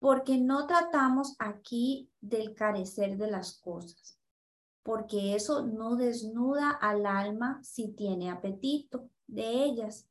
porque 0.00 0.38
no 0.38 0.66
tratamos 0.66 1.36
aquí 1.38 2.10
del 2.20 2.54
carecer 2.54 3.18
de 3.18 3.30
las 3.30 3.58
cosas, 3.58 4.18
porque 4.82 5.34
eso 5.34 5.66
no 5.66 5.94
desnuda 5.94 6.70
al 6.70 7.04
alma 7.04 7.60
si 7.62 7.88
tiene 7.92 8.30
apetito 8.30 9.10
de 9.26 9.62
ellas, 9.62 10.08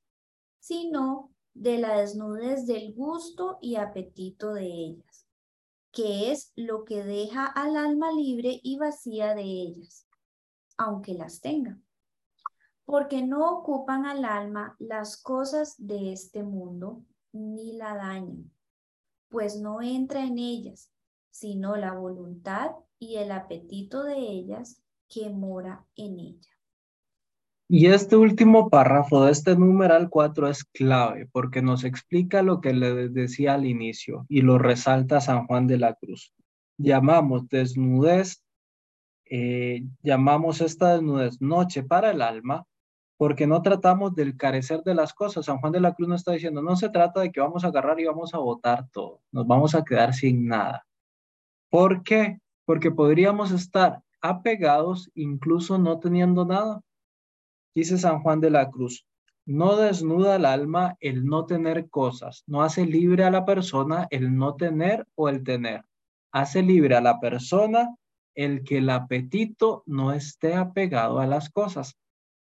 sino 0.60 1.32
de 1.56 1.80
la 1.80 1.98
desnudez 1.98 2.68
del 2.68 2.94
gusto 2.94 3.58
y 3.62 3.76
apetito 3.78 4.54
de 4.54 4.68
ellas, 4.68 5.26
que 5.92 6.32
es 6.32 6.54
lo 6.56 6.86
que 6.86 7.04
deja 7.04 7.48
al 7.48 7.76
alma 7.76 8.12
libre 8.12 8.60
y 8.64 8.78
vacía 8.78 9.34
de 9.34 9.42
ellas, 9.42 10.06
aunque 10.78 11.16
las 11.16 11.42
tenga, 11.42 11.80
porque 12.86 13.24
no 13.24 13.58
ocupan 13.58 14.06
al 14.06 14.24
alma 14.24 14.76
las 14.78 15.18
cosas 15.18 15.76
de 15.80 16.14
este 16.14 16.44
mundo 16.44 17.04
ni 17.32 17.74
la 17.74 17.96
dañan, 17.96 18.52
pues 19.30 19.60
no 19.60 19.82
entra 19.82 20.26
en 20.26 20.38
ellas, 20.38 20.92
sino 21.30 21.76
la 21.76 21.94
voluntad 21.94 22.72
y 23.00 23.16
el 23.16 23.32
apetito 23.32 24.04
de 24.04 24.18
ellas 24.18 24.82
que 25.08 25.30
mora 25.30 25.86
en 25.96 26.20
ella. 26.20 26.50
Y 27.72 27.86
este 27.86 28.16
último 28.16 28.70
párrafo 28.70 29.26
de 29.26 29.32
este 29.32 29.56
numeral 29.56 30.10
4 30.10 30.50
es 30.50 30.64
clave 30.64 31.30
porque 31.32 31.62
nos 31.62 31.84
explica 31.84 32.42
lo 32.42 32.62
que 32.62 32.74
le 32.74 33.10
decía 33.10 33.54
al 33.54 33.68
inicio 33.68 34.26
y 34.28 34.42
lo 34.42 34.58
resalta 34.58 35.22
San 35.22 35.46
Juan 35.46 35.68
de 35.68 35.78
la 35.78 35.94
Cruz. 35.94 36.34
Llamamos 36.78 37.48
desnudez, 37.48 38.44
eh, 39.26 39.84
llamamos 40.02 40.62
esta 40.62 40.94
desnudez 40.94 41.40
noche 41.42 41.84
para 41.84 42.10
el 42.10 42.24
alma 42.24 42.66
porque 43.20 43.48
no 43.48 43.62
tratamos 43.62 44.16
del 44.16 44.38
carecer 44.38 44.82
de 44.84 44.96
las 44.96 45.14
cosas. 45.14 45.46
San 45.46 45.58
Juan 45.58 45.74
de 45.74 45.82
la 45.82 45.94
Cruz 45.94 46.08
nos 46.08 46.22
está 46.22 46.32
diciendo, 46.32 46.62
no 46.62 46.78
se 46.78 46.88
trata 46.88 47.20
de 47.20 47.34
que 47.34 47.42
vamos 47.42 47.66
a 47.66 47.68
agarrar 47.68 48.00
y 48.00 48.06
vamos 48.06 48.34
a 48.34 48.38
botar 48.38 48.88
todo, 48.92 49.20
nos 49.34 49.46
vamos 49.46 49.76
a 49.76 49.84
quedar 49.84 50.14
sin 50.14 50.48
nada. 50.48 50.88
¿Por 51.70 52.02
qué? 52.02 52.40
Porque 52.64 52.92
podríamos 52.92 53.52
estar 53.52 54.02
apegados 54.22 55.12
incluso 55.16 55.78
no 55.78 56.00
teniendo 56.00 56.46
nada. 56.46 56.82
Dice 57.76 57.98
San 57.98 58.22
Juan 58.22 58.40
de 58.40 58.52
la 58.52 58.70
Cruz, 58.70 59.06
no 59.46 59.76
desnuda 59.76 60.38
el 60.38 60.46
alma 60.46 60.96
el 61.02 61.26
no 61.26 61.46
tener 61.46 61.90
cosas, 61.90 62.46
no 62.48 62.64
hace 62.64 62.86
libre 62.86 63.26
a 63.26 63.32
la 63.32 63.44
persona 63.44 64.08
el 64.12 64.34
no 64.34 64.56
tener 64.56 65.06
o 65.16 65.28
el 65.28 65.44
tener. 65.44 65.84
Hace 66.32 66.64
libre 66.64 66.96
a 66.96 67.02
la 67.02 67.20
persona 67.20 67.94
el 68.34 68.64
que 68.64 68.78
el 68.78 68.90
apetito 68.90 69.84
no 69.86 70.14
esté 70.14 70.56
apegado 70.56 71.20
a 71.20 71.28
las 71.28 71.50
cosas. 71.50 71.98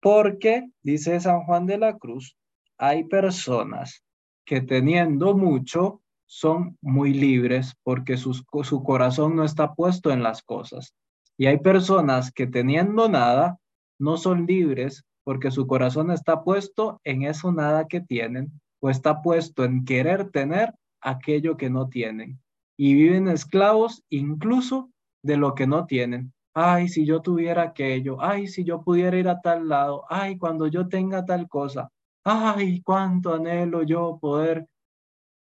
Porque, 0.00 0.70
dice 0.82 1.18
San 1.20 1.42
Juan 1.44 1.66
de 1.66 1.78
la 1.78 1.98
Cruz, 1.98 2.36
hay 2.78 3.04
personas 3.04 4.04
que 4.44 4.60
teniendo 4.60 5.36
mucho 5.36 6.00
son 6.26 6.76
muy 6.80 7.12
libres 7.14 7.74
porque 7.82 8.16
su 8.16 8.82
corazón 8.84 9.34
no 9.34 9.44
está 9.44 9.74
puesto 9.74 10.10
en 10.10 10.22
las 10.22 10.42
cosas. 10.42 10.94
Y 11.36 11.46
hay 11.46 11.58
personas 11.58 12.32
que 12.32 12.46
teniendo 12.46 13.08
nada 13.08 13.58
no 13.98 14.16
son 14.16 14.46
libres 14.46 15.04
porque 15.24 15.50
su 15.50 15.66
corazón 15.66 16.10
está 16.10 16.42
puesto 16.42 17.00
en 17.04 17.22
eso 17.22 17.52
nada 17.52 17.86
que 17.86 18.00
tienen 18.00 18.50
o 18.80 18.90
está 18.90 19.22
puesto 19.22 19.64
en 19.64 19.84
querer 19.84 20.30
tener 20.30 20.74
aquello 21.00 21.56
que 21.56 21.70
no 21.70 21.88
tienen. 21.88 22.40
Y 22.76 22.94
viven 22.94 23.28
esclavos 23.28 24.02
incluso 24.08 24.90
de 25.22 25.36
lo 25.36 25.54
que 25.54 25.66
no 25.66 25.86
tienen 25.86 26.32
ay, 26.60 26.88
si 26.88 27.06
yo 27.06 27.22
tuviera 27.22 27.62
aquello, 27.62 28.20
ay, 28.20 28.48
si 28.48 28.64
yo 28.64 28.82
pudiera 28.82 29.16
ir 29.16 29.28
a 29.28 29.40
tal 29.40 29.68
lado, 29.68 30.04
ay, 30.08 30.36
cuando 30.36 30.66
yo 30.66 30.88
tenga 30.88 31.24
tal 31.24 31.48
cosa, 31.48 31.90
ay, 32.24 32.80
cuánto 32.82 33.32
anhelo 33.32 33.84
yo 33.84 34.18
poder. 34.20 34.66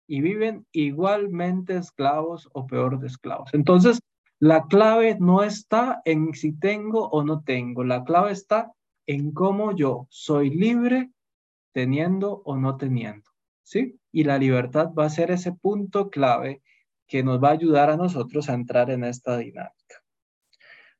Y 0.07 0.21
viven 0.21 0.65
igualmente 0.71 1.75
esclavos 1.75 2.49
o 2.53 2.65
peor 2.67 2.99
de 2.99 3.07
esclavos. 3.07 3.53
Entonces, 3.53 3.99
la 4.39 4.67
clave 4.67 5.17
no 5.19 5.43
está 5.43 6.01
en 6.05 6.33
si 6.33 6.53
tengo 6.53 7.09
o 7.09 7.23
no 7.23 7.41
tengo, 7.43 7.83
la 7.83 8.03
clave 8.03 8.31
está 8.31 8.71
en 9.05 9.31
cómo 9.31 9.75
yo 9.75 10.07
soy 10.09 10.51
libre 10.51 11.11
teniendo 11.73 12.41
o 12.45 12.55
no 12.55 12.77
teniendo. 12.77 13.29
¿Sí? 13.63 13.97
Y 14.11 14.23
la 14.23 14.37
libertad 14.37 14.93
va 14.93 15.05
a 15.05 15.09
ser 15.09 15.31
ese 15.31 15.51
punto 15.53 16.09
clave 16.09 16.61
que 17.07 17.23
nos 17.23 17.41
va 17.41 17.49
a 17.49 17.53
ayudar 17.53 17.89
a 17.89 17.97
nosotros 17.97 18.49
a 18.49 18.53
entrar 18.53 18.89
en 18.89 19.03
esta 19.03 19.37
dinámica. 19.37 19.82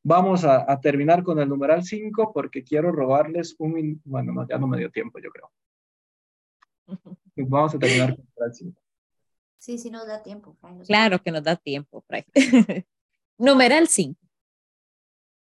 Vamos 0.06 0.44
a, 0.44 0.80
terminar 0.82 1.24
con 1.24 1.40
el 1.40 1.48
numeral 1.48 1.84
5 1.84 2.34
porque 2.34 2.64
quiero 2.64 2.92
robarles 2.92 3.56
un... 3.58 4.02
Bueno, 4.04 4.46
ya 4.50 4.58
no 4.58 4.68
me 4.68 4.78
dio 4.78 4.92
tiempo, 4.92 5.18
yo 5.20 5.30
creo. 5.32 5.52
Vamos 7.36 7.74
a 7.74 7.80
terminar 7.80 8.16
con 8.16 8.20
el 8.20 8.30
numeral 8.36 8.54
5. 8.54 8.82
Sí, 9.60 9.78
sí 9.78 9.90
nos 9.90 10.06
da 10.06 10.22
tiempo. 10.22 10.58
claro 10.86 11.22
que 11.22 11.32
nos 11.32 11.42
da 11.42 11.56
tiempo, 11.56 12.04
numeral 13.38 13.88
5. 13.88 14.20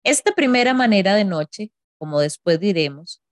Esta 0.02 0.32
primera 0.34 0.72
manera 0.72 1.14
de 1.14 1.26
noche, 1.26 1.70
como 1.98 2.20
después 2.20 2.58
diremos, 2.58 3.22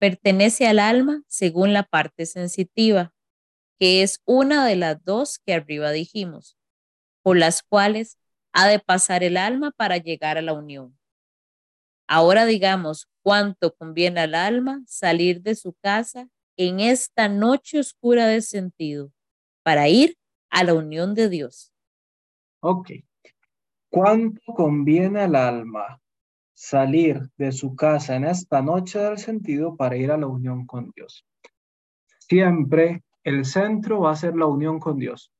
pertenece 0.00 0.66
al 0.66 0.80
alma 0.80 1.22
según 1.28 1.72
la 1.72 1.84
parte 1.84 2.26
sensitiva, 2.26 3.14
que 3.78 4.02
es 4.02 4.22
una 4.24 4.66
de 4.66 4.74
las 4.74 5.04
dos 5.04 5.38
que 5.38 5.54
arriba 5.54 5.92
dijimos, 5.92 6.58
por 7.22 7.36
las 7.36 7.62
cuales 7.62 8.18
ha 8.54 8.68
de 8.68 8.78
pasar 8.78 9.22
el 9.24 9.36
alma 9.36 9.72
para 9.72 9.98
llegar 9.98 10.38
a 10.38 10.42
la 10.42 10.54
unión. 10.54 10.96
Ahora 12.06 12.46
digamos 12.46 13.08
cuánto 13.22 13.74
conviene 13.74 14.20
al 14.20 14.34
alma 14.34 14.82
salir 14.86 15.42
de 15.42 15.56
su 15.56 15.74
casa 15.74 16.28
en 16.56 16.78
esta 16.78 17.28
noche 17.28 17.80
oscura 17.80 18.26
de 18.26 18.40
sentido 18.40 19.10
para 19.64 19.88
ir 19.88 20.16
a 20.50 20.62
la 20.62 20.74
unión 20.74 21.14
de 21.14 21.28
Dios. 21.28 21.72
Ok. 22.60 22.92
¿Cuánto 23.90 24.40
conviene 24.54 25.22
al 25.22 25.34
alma 25.34 26.00
salir 26.52 27.28
de 27.36 27.50
su 27.50 27.74
casa 27.74 28.14
en 28.14 28.24
esta 28.24 28.62
noche 28.62 29.00
del 29.00 29.18
sentido 29.18 29.76
para 29.76 29.96
ir 29.96 30.12
a 30.12 30.16
la 30.16 30.28
unión 30.28 30.64
con 30.64 30.92
Dios? 30.94 31.26
Siempre 32.20 33.02
el 33.24 33.44
centro 33.44 34.00
va 34.00 34.12
a 34.12 34.16
ser 34.16 34.36
la 34.36 34.46
unión 34.46 34.78
con 34.78 34.98
Dios. 34.98 35.32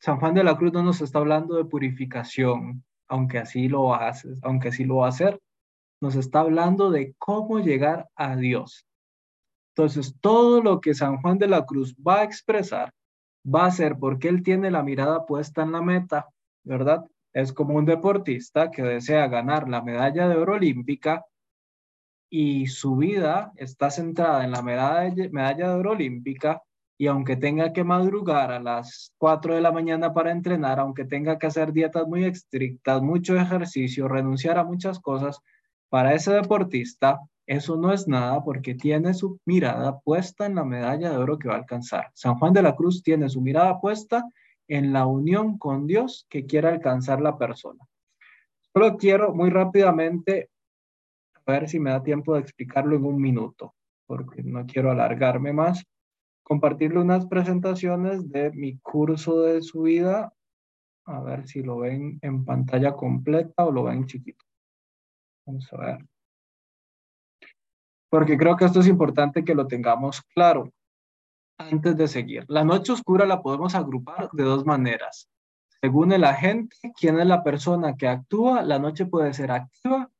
San 0.00 0.18
Juan 0.20 0.34
de 0.34 0.44
la 0.44 0.56
Cruz 0.56 0.72
no 0.72 0.82
nos 0.82 1.00
está 1.00 1.18
hablando 1.18 1.56
de 1.56 1.64
purificación, 1.64 2.84
aunque 3.08 3.38
así 3.38 3.68
lo 3.68 3.94
hace, 3.94 4.28
aunque 4.42 4.68
así 4.68 4.84
lo 4.84 4.96
va 4.96 5.06
a 5.06 5.10
hacer. 5.10 5.40
Nos 6.00 6.14
está 6.14 6.40
hablando 6.40 6.90
de 6.90 7.14
cómo 7.18 7.58
llegar 7.58 8.08
a 8.14 8.36
Dios. 8.36 8.86
Entonces, 9.74 10.14
todo 10.20 10.62
lo 10.62 10.80
que 10.80 10.94
San 10.94 11.20
Juan 11.20 11.38
de 11.38 11.48
la 11.48 11.64
Cruz 11.64 11.94
va 11.96 12.20
a 12.20 12.24
expresar 12.24 12.92
va 13.44 13.66
a 13.66 13.70
ser 13.70 13.98
porque 13.98 14.28
él 14.28 14.42
tiene 14.42 14.70
la 14.70 14.82
mirada 14.82 15.26
puesta 15.26 15.62
en 15.62 15.72
la 15.72 15.82
meta, 15.82 16.28
¿verdad? 16.64 17.04
Es 17.32 17.52
como 17.52 17.74
un 17.74 17.84
deportista 17.84 18.70
que 18.70 18.82
desea 18.82 19.26
ganar 19.26 19.68
la 19.68 19.82
medalla 19.82 20.28
de 20.28 20.36
oro 20.36 20.54
olímpica 20.54 21.24
y 22.30 22.66
su 22.66 22.96
vida 22.96 23.52
está 23.56 23.90
centrada 23.90 24.44
en 24.44 24.50
la 24.50 24.62
medalla, 24.62 25.28
medalla 25.30 25.68
de 25.70 25.74
oro 25.74 25.92
olímpica 25.92 26.62
y 27.00 27.06
aunque 27.06 27.36
tenga 27.36 27.72
que 27.72 27.84
madrugar 27.84 28.50
a 28.50 28.58
las 28.58 29.14
4 29.18 29.54
de 29.54 29.60
la 29.60 29.70
mañana 29.70 30.12
para 30.12 30.32
entrenar, 30.32 30.80
aunque 30.80 31.04
tenga 31.04 31.38
que 31.38 31.46
hacer 31.46 31.72
dietas 31.72 32.08
muy 32.08 32.24
estrictas, 32.24 33.00
mucho 33.00 33.36
ejercicio, 33.36 34.08
renunciar 34.08 34.58
a 34.58 34.64
muchas 34.64 34.98
cosas, 34.98 35.40
para 35.88 36.12
ese 36.12 36.32
deportista 36.32 37.20
eso 37.46 37.76
no 37.76 37.92
es 37.92 38.08
nada 38.08 38.42
porque 38.42 38.74
tiene 38.74 39.14
su 39.14 39.40
mirada 39.46 40.00
puesta 40.00 40.44
en 40.44 40.56
la 40.56 40.64
medalla 40.64 41.10
de 41.10 41.16
oro 41.16 41.38
que 41.38 41.48
va 41.48 41.54
a 41.54 41.58
alcanzar. 41.58 42.10
San 42.14 42.34
Juan 42.34 42.52
de 42.52 42.62
la 42.62 42.74
Cruz 42.74 43.02
tiene 43.02 43.28
su 43.30 43.40
mirada 43.40 43.80
puesta 43.80 44.28
en 44.66 44.92
la 44.92 45.06
unión 45.06 45.56
con 45.56 45.86
Dios 45.86 46.26
que 46.28 46.44
quiere 46.44 46.68
alcanzar 46.68 47.22
la 47.22 47.38
persona. 47.38 47.82
Solo 48.72 48.98
quiero 48.98 49.34
muy 49.34 49.50
rápidamente, 49.50 50.50
a 51.46 51.52
ver 51.52 51.68
si 51.70 51.78
me 51.78 51.90
da 51.90 52.02
tiempo 52.02 52.34
de 52.34 52.40
explicarlo 52.40 52.96
en 52.96 53.04
un 53.04 53.18
minuto, 53.18 53.74
porque 54.04 54.42
no 54.42 54.66
quiero 54.66 54.90
alargarme 54.90 55.52
más 55.54 55.86
compartirle 56.48 56.98
unas 56.98 57.26
presentaciones 57.26 58.30
de 58.30 58.50
mi 58.52 58.78
curso 58.78 59.42
de 59.42 59.60
subida. 59.60 60.32
A 61.04 61.20
ver 61.20 61.46
si 61.46 61.62
lo 61.62 61.78
ven 61.78 62.18
en 62.22 62.44
pantalla 62.44 62.94
completa 62.94 63.66
o 63.66 63.70
lo 63.70 63.84
ven 63.84 64.06
chiquito. 64.06 64.44
Vamos 65.46 65.70
a 65.72 65.76
ver. 65.76 66.06
Porque 68.10 68.38
creo 68.38 68.56
que 68.56 68.64
esto 68.64 68.80
es 68.80 68.86
importante 68.86 69.44
que 69.44 69.54
lo 69.54 69.66
tengamos 69.66 70.22
claro 70.34 70.72
antes 71.58 71.96
de 71.96 72.08
seguir. 72.08 72.46
La 72.48 72.64
noche 72.64 72.92
oscura 72.92 73.26
la 73.26 73.42
podemos 73.42 73.74
agrupar 73.74 74.30
de 74.32 74.44
dos 74.44 74.64
maneras. 74.64 75.28
Según 75.82 76.12
el 76.12 76.24
agente, 76.24 76.76
quién 76.98 77.20
es 77.20 77.26
la 77.26 77.42
persona 77.42 77.94
que 77.94 78.08
actúa, 78.08 78.62
la 78.62 78.78
noche 78.78 79.04
puede 79.04 79.34
ser 79.34 79.50
activa 79.50 80.10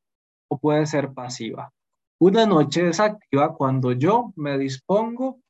o 0.49 0.59
puede 0.59 0.85
ser 0.85 1.15
pasiva. 1.15 1.73
Una 2.21 2.45
noche 2.45 2.89
es 2.89 3.01
activa 3.01 3.55
cuando 3.55 3.93
yo 3.93 4.33
me 4.37 4.59
dispongo 4.59 5.41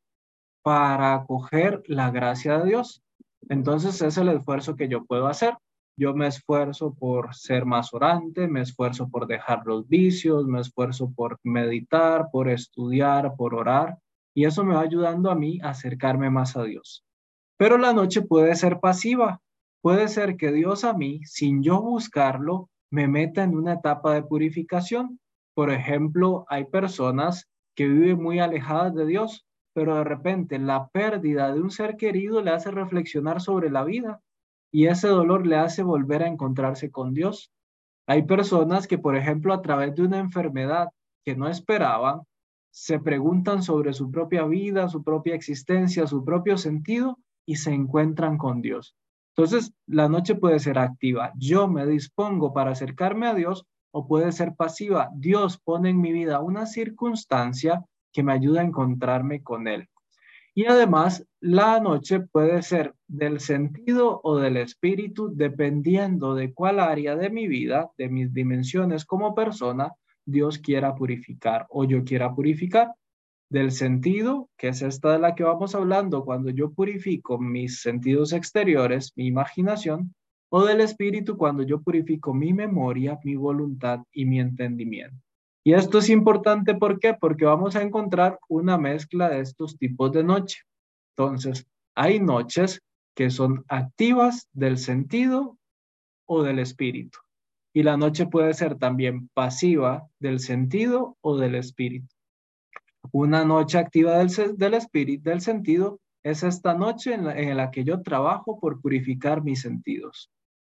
para 0.68 1.14
acoger 1.14 1.82
la 1.86 2.10
gracia 2.10 2.58
de 2.58 2.66
Dios. 2.66 3.02
Entonces 3.48 4.02
es 4.02 4.18
el 4.18 4.28
esfuerzo 4.28 4.76
que 4.76 4.86
yo 4.86 5.06
puedo 5.06 5.26
hacer. 5.26 5.56
Yo 5.96 6.12
me 6.12 6.26
esfuerzo 6.26 6.92
por 6.92 7.34
ser 7.34 7.64
más 7.64 7.94
orante, 7.94 8.46
me 8.48 8.60
esfuerzo 8.60 9.08
por 9.08 9.26
dejar 9.26 9.62
los 9.64 9.88
vicios, 9.88 10.46
me 10.46 10.60
esfuerzo 10.60 11.10
por 11.10 11.38
meditar, 11.42 12.26
por 12.30 12.50
estudiar, 12.50 13.34
por 13.34 13.54
orar, 13.54 13.96
y 14.34 14.44
eso 14.44 14.62
me 14.62 14.74
va 14.74 14.82
ayudando 14.82 15.30
a 15.30 15.34
mí 15.34 15.58
a 15.62 15.70
acercarme 15.70 16.28
más 16.28 16.54
a 16.54 16.64
Dios. 16.64 17.02
Pero 17.56 17.78
la 17.78 17.94
noche 17.94 18.20
puede 18.20 18.54
ser 18.54 18.78
pasiva. 18.78 19.40
Puede 19.80 20.08
ser 20.08 20.36
que 20.36 20.52
Dios 20.52 20.84
a 20.84 20.92
mí, 20.92 21.22
sin 21.24 21.62
yo 21.62 21.80
buscarlo, 21.80 22.68
me 22.90 23.08
meta 23.08 23.42
en 23.42 23.56
una 23.56 23.72
etapa 23.72 24.12
de 24.12 24.22
purificación. 24.22 25.18
Por 25.54 25.70
ejemplo, 25.70 26.44
hay 26.50 26.66
personas 26.66 27.48
que 27.74 27.88
viven 27.88 28.22
muy 28.22 28.38
alejadas 28.38 28.94
de 28.94 29.06
Dios, 29.06 29.47
pero 29.78 29.94
de 29.94 30.02
repente 30.02 30.58
la 30.58 30.88
pérdida 30.88 31.54
de 31.54 31.60
un 31.60 31.70
ser 31.70 31.96
querido 31.96 32.42
le 32.42 32.50
hace 32.50 32.72
reflexionar 32.72 33.40
sobre 33.40 33.70
la 33.70 33.84
vida 33.84 34.20
y 34.72 34.86
ese 34.88 35.06
dolor 35.06 35.46
le 35.46 35.54
hace 35.54 35.84
volver 35.84 36.24
a 36.24 36.26
encontrarse 36.26 36.90
con 36.90 37.14
Dios. 37.14 37.52
Hay 38.08 38.24
personas 38.24 38.88
que, 38.88 38.98
por 38.98 39.14
ejemplo, 39.14 39.54
a 39.54 39.62
través 39.62 39.94
de 39.94 40.02
una 40.02 40.18
enfermedad 40.18 40.88
que 41.24 41.36
no 41.36 41.46
esperaban, 41.46 42.22
se 42.72 42.98
preguntan 42.98 43.62
sobre 43.62 43.92
su 43.92 44.10
propia 44.10 44.44
vida, 44.46 44.88
su 44.88 45.04
propia 45.04 45.36
existencia, 45.36 46.08
su 46.08 46.24
propio 46.24 46.58
sentido 46.58 47.16
y 47.46 47.54
se 47.54 47.72
encuentran 47.72 48.36
con 48.36 48.60
Dios. 48.60 48.96
Entonces, 49.36 49.72
la 49.86 50.08
noche 50.08 50.34
puede 50.34 50.58
ser 50.58 50.80
activa. 50.80 51.30
Yo 51.36 51.68
me 51.68 51.86
dispongo 51.86 52.52
para 52.52 52.72
acercarme 52.72 53.28
a 53.28 53.34
Dios 53.34 53.64
o 53.92 54.08
puede 54.08 54.32
ser 54.32 54.56
pasiva. 54.56 55.08
Dios 55.14 55.56
pone 55.56 55.90
en 55.90 56.00
mi 56.00 56.12
vida 56.12 56.40
una 56.40 56.66
circunstancia 56.66 57.84
que 58.12 58.22
me 58.22 58.32
ayuda 58.32 58.60
a 58.60 58.64
encontrarme 58.64 59.42
con 59.42 59.68
Él. 59.68 59.88
Y 60.54 60.66
además, 60.66 61.24
la 61.40 61.78
noche 61.78 62.18
puede 62.18 62.62
ser 62.62 62.92
del 63.06 63.38
sentido 63.38 64.20
o 64.24 64.38
del 64.38 64.56
espíritu, 64.56 65.30
dependiendo 65.32 66.34
de 66.34 66.52
cuál 66.52 66.80
área 66.80 67.14
de 67.14 67.30
mi 67.30 67.46
vida, 67.46 67.92
de 67.96 68.08
mis 68.08 68.34
dimensiones 68.34 69.04
como 69.04 69.36
persona, 69.36 69.92
Dios 70.24 70.58
quiera 70.58 70.96
purificar 70.96 71.66
o 71.70 71.84
yo 71.84 72.02
quiera 72.02 72.34
purificar. 72.34 72.92
Del 73.48 73.70
sentido, 73.70 74.50
que 74.58 74.68
es 74.68 74.82
esta 74.82 75.12
de 75.12 75.20
la 75.20 75.34
que 75.34 75.44
vamos 75.44 75.76
hablando, 75.76 76.24
cuando 76.24 76.50
yo 76.50 76.72
purifico 76.72 77.38
mis 77.38 77.80
sentidos 77.80 78.32
exteriores, 78.32 79.12
mi 79.14 79.26
imaginación, 79.26 80.12
o 80.50 80.64
del 80.64 80.80
espíritu 80.80 81.36
cuando 81.36 81.62
yo 81.62 81.80
purifico 81.80 82.34
mi 82.34 82.52
memoria, 82.52 83.18
mi 83.22 83.36
voluntad 83.36 84.00
y 84.12 84.24
mi 84.24 84.40
entendimiento. 84.40 85.27
Y 85.68 85.74
esto 85.74 85.98
es 85.98 86.08
importante. 86.08 86.74
Porque 86.76 87.44
vamos 87.44 87.76
a 87.76 87.82
encontrar 87.82 88.38
una 88.48 88.78
mezcla 88.78 89.28
de 89.28 89.40
estos 89.40 89.76
tipos 89.76 90.10
de 90.12 90.24
noche. 90.24 90.62
Entonces, 91.14 91.66
hay 91.94 92.20
noches 92.20 92.80
que 93.14 93.28
son 93.28 93.66
activas 93.68 94.48
del 94.54 94.78
sentido 94.78 95.58
o 96.24 96.42
del 96.42 96.58
espíritu. 96.58 97.18
Y 97.74 97.82
la 97.82 97.98
noche 97.98 98.24
puede 98.24 98.54
ser 98.54 98.78
también 98.78 99.28
pasiva 99.34 100.08
del 100.18 100.40
sentido 100.40 101.18
o 101.20 101.36
del 101.36 101.54
espíritu. 101.54 102.14
Una 103.12 103.44
noche 103.44 103.76
activa 103.76 104.16
del, 104.16 104.30
del 104.56 104.72
espíritu, 104.72 105.28
del 105.28 105.42
sentido, 105.42 106.00
es 106.22 106.44
esta 106.44 106.72
noche 106.72 107.12
en 107.12 107.26
la, 107.26 107.38
en 107.38 107.54
la 107.58 107.70
que 107.70 107.84
yo 107.84 108.00
trabajo 108.00 108.58
por 108.58 108.80
purificar 108.80 109.44
mis 109.44 109.60
sentidos. 109.60 110.30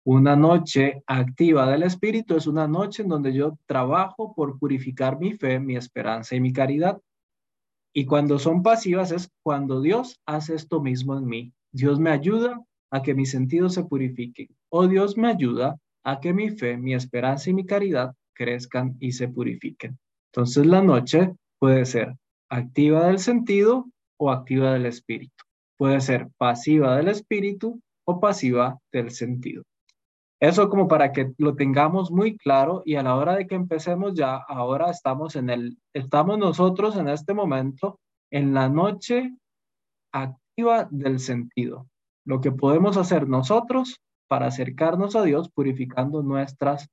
Una 0.08 0.36
noche 0.36 1.02
activa 1.08 1.68
del 1.68 1.82
Espíritu 1.82 2.36
es 2.36 2.46
una 2.46 2.68
noche 2.68 3.02
en 3.02 3.08
donde 3.08 3.32
yo 3.32 3.58
trabajo 3.66 4.36
por 4.36 4.56
purificar 4.56 5.18
mi 5.18 5.32
fe, 5.32 5.58
mi 5.58 5.74
esperanza 5.74 6.36
y 6.36 6.40
mi 6.40 6.52
caridad. 6.52 7.00
Y 7.92 8.06
cuando 8.06 8.38
son 8.38 8.62
pasivas 8.62 9.10
es 9.10 9.28
cuando 9.42 9.80
Dios 9.80 10.20
hace 10.24 10.54
esto 10.54 10.80
mismo 10.80 11.18
en 11.18 11.26
mí. 11.26 11.52
Dios 11.72 11.98
me 11.98 12.10
ayuda 12.10 12.64
a 12.92 13.02
que 13.02 13.14
mis 13.14 13.32
sentidos 13.32 13.74
se 13.74 13.82
purifiquen. 13.82 14.46
O 14.68 14.86
Dios 14.86 15.16
me 15.16 15.26
ayuda 15.26 15.76
a 16.04 16.20
que 16.20 16.32
mi 16.32 16.50
fe, 16.50 16.76
mi 16.76 16.94
esperanza 16.94 17.50
y 17.50 17.54
mi 17.54 17.66
caridad 17.66 18.14
crezcan 18.32 18.96
y 19.00 19.10
se 19.10 19.26
purifiquen. 19.26 19.98
Entonces 20.32 20.66
la 20.66 20.82
noche 20.82 21.34
puede 21.58 21.84
ser 21.84 22.14
activa 22.48 23.08
del 23.08 23.18
sentido 23.18 23.90
o 24.20 24.30
activa 24.30 24.72
del 24.72 24.86
espíritu. 24.86 25.42
Puede 25.76 26.00
ser 26.00 26.28
pasiva 26.38 26.96
del 26.96 27.08
espíritu 27.08 27.80
o 28.04 28.20
pasiva 28.20 28.78
del 28.92 29.10
sentido. 29.10 29.64
Eso 30.40 30.68
como 30.68 30.86
para 30.86 31.12
que 31.12 31.32
lo 31.38 31.54
tengamos 31.54 32.10
muy 32.10 32.36
claro 32.36 32.82
y 32.84 32.96
a 32.96 33.02
la 33.02 33.16
hora 33.16 33.36
de 33.36 33.46
que 33.46 33.54
empecemos 33.54 34.14
ya, 34.14 34.36
ahora 34.36 34.90
estamos 34.90 35.34
en 35.34 35.48
el, 35.48 35.78
estamos 35.94 36.38
nosotros 36.38 36.96
en 36.96 37.08
este 37.08 37.32
momento 37.32 37.98
en 38.30 38.52
la 38.52 38.68
noche 38.68 39.34
activa 40.12 40.88
del 40.90 41.20
sentido. 41.20 41.86
Lo 42.26 42.40
que 42.40 42.52
podemos 42.52 42.96
hacer 42.96 43.28
nosotros 43.28 44.00
para 44.28 44.46
acercarnos 44.46 45.16
a 45.16 45.22
Dios 45.22 45.50
purificando 45.50 46.22
nuestras, 46.22 46.88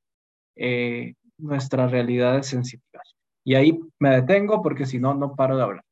eh, 0.56 1.16
nuestras 1.38 1.92
realidades 1.92 2.48
sensitivas. 2.48 3.16
Y 3.44 3.56
ahí 3.56 3.80
me 4.00 4.12
detengo 4.12 4.62
porque 4.62 4.86
si 4.86 5.00
no, 5.00 5.14
no 5.16 5.36
paro 5.36 5.58
de 5.58 5.64
hablar. 5.64 5.84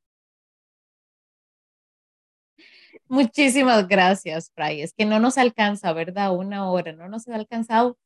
Muchísimas 3.12 3.90
gracias, 3.90 4.54
Fray. 4.56 4.82
Es 4.82 4.94
que 4.94 5.04
no 5.04 5.20
nos 5.20 5.38
alcanza, 5.38 5.92
¿verdad? 5.92 6.34
Una 6.34 6.72
hora, 6.72 6.94
no 6.94 7.10
nos 7.10 7.28
ha 7.28 7.36
alcanzado 7.36 7.98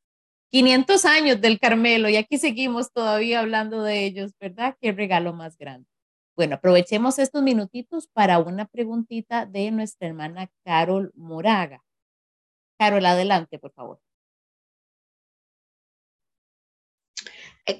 500 0.50 1.04
años 1.04 1.40
del 1.40 1.60
Carmelo 1.60 2.08
y 2.08 2.16
aquí 2.16 2.38
seguimos 2.38 2.90
todavía 2.90 3.38
hablando 3.38 3.84
de 3.84 4.04
ellos, 4.04 4.32
¿verdad? 4.40 4.76
Qué 4.80 4.90
regalo 4.90 5.32
más 5.32 5.56
grande. 5.58 5.88
Bueno, 6.34 6.56
aprovechemos 6.56 7.20
estos 7.20 7.40
minutitos 7.44 8.08
para 8.08 8.40
una 8.40 8.66
preguntita 8.66 9.46
de 9.46 9.70
nuestra 9.70 10.08
hermana 10.08 10.50
Carol 10.64 11.12
Moraga. 11.14 11.84
Carol, 12.76 13.06
adelante, 13.06 13.60
por 13.60 13.72
favor. 13.74 14.00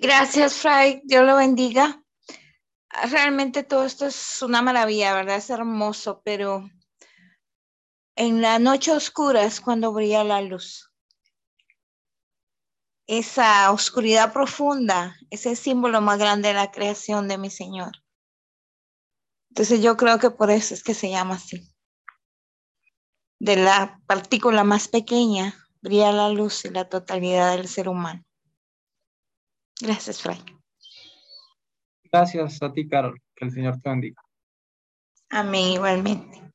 Gracias, 0.00 0.58
Fray. 0.58 1.00
Dios 1.02 1.26
lo 1.26 1.34
bendiga. 1.34 2.00
Realmente 3.10 3.64
todo 3.64 3.84
esto 3.84 4.06
es 4.06 4.42
una 4.42 4.62
maravilla, 4.62 5.12
¿verdad? 5.12 5.38
Es 5.38 5.50
hermoso, 5.50 6.22
pero 6.24 6.70
en 8.16 8.40
la 8.40 8.58
noche 8.58 8.92
oscura 8.92 9.44
es 9.44 9.60
cuando 9.60 9.92
brilla 9.92 10.24
la 10.24 10.40
luz. 10.40 10.90
Esa 13.06 13.70
oscuridad 13.70 14.32
profunda 14.32 15.16
es 15.30 15.46
el 15.46 15.56
símbolo 15.56 16.00
más 16.00 16.18
grande 16.18 16.48
de 16.48 16.54
la 16.54 16.72
creación 16.72 17.28
de 17.28 17.38
mi 17.38 17.50
Señor. 17.50 17.92
Entonces 19.50 19.80
yo 19.80 19.96
creo 19.96 20.18
que 20.18 20.30
por 20.30 20.50
eso 20.50 20.74
es 20.74 20.82
que 20.82 20.94
se 20.94 21.10
llama 21.10 21.34
así. 21.34 21.72
De 23.38 23.56
la 23.56 24.00
partícula 24.06 24.64
más 24.64 24.88
pequeña 24.88 25.54
brilla 25.82 26.10
la 26.10 26.30
luz 26.30 26.64
y 26.64 26.70
la 26.70 26.88
totalidad 26.88 27.56
del 27.56 27.68
ser 27.68 27.88
humano. 27.88 28.24
Gracias, 29.80 30.22
Fray. 30.22 30.42
Gracias 32.10 32.62
a 32.62 32.72
ti, 32.72 32.88
Carol. 32.88 33.20
Que 33.34 33.44
el 33.44 33.52
Señor 33.52 33.80
te 33.80 33.90
bendiga. 33.90 34.20
Amén, 35.28 35.72
igualmente. 35.72 36.45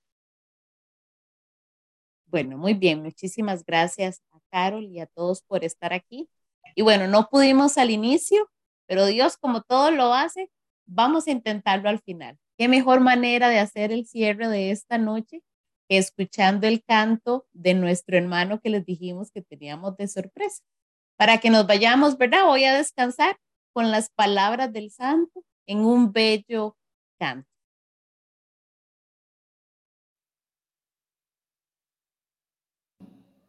Bueno, 2.31 2.57
muy 2.57 2.73
bien, 2.73 3.03
muchísimas 3.03 3.65
gracias 3.65 4.21
a 4.31 4.39
Carol 4.49 4.85
y 4.85 5.01
a 5.01 5.05
todos 5.05 5.41
por 5.41 5.65
estar 5.65 5.91
aquí. 5.91 6.29
Y 6.75 6.81
bueno, 6.81 7.05
no 7.09 7.27
pudimos 7.29 7.77
al 7.77 7.89
inicio, 7.89 8.49
pero 8.87 9.05
Dios 9.05 9.35
como 9.35 9.63
todo 9.63 9.91
lo 9.91 10.13
hace, 10.13 10.49
vamos 10.85 11.27
a 11.27 11.31
intentarlo 11.31 11.89
al 11.89 11.99
final. 11.99 12.37
¿Qué 12.57 12.69
mejor 12.69 13.01
manera 13.01 13.49
de 13.49 13.59
hacer 13.59 13.91
el 13.91 14.05
cierre 14.05 14.47
de 14.47 14.71
esta 14.71 14.97
noche 14.97 15.43
que 15.89 15.97
escuchando 15.97 16.67
el 16.67 16.81
canto 16.85 17.47
de 17.51 17.73
nuestro 17.73 18.17
hermano 18.17 18.61
que 18.61 18.69
les 18.69 18.85
dijimos 18.85 19.29
que 19.31 19.41
teníamos 19.41 19.97
de 19.97 20.07
sorpresa? 20.07 20.63
Para 21.17 21.39
que 21.39 21.49
nos 21.49 21.67
vayamos, 21.67 22.17
¿verdad? 22.17 22.45
Voy 22.45 22.63
a 22.63 22.73
descansar 22.73 23.37
con 23.73 23.91
las 23.91 24.09
palabras 24.09 24.71
del 24.71 24.89
santo 24.89 25.43
en 25.67 25.79
un 25.79 26.13
bello 26.13 26.77
canto. 27.19 27.50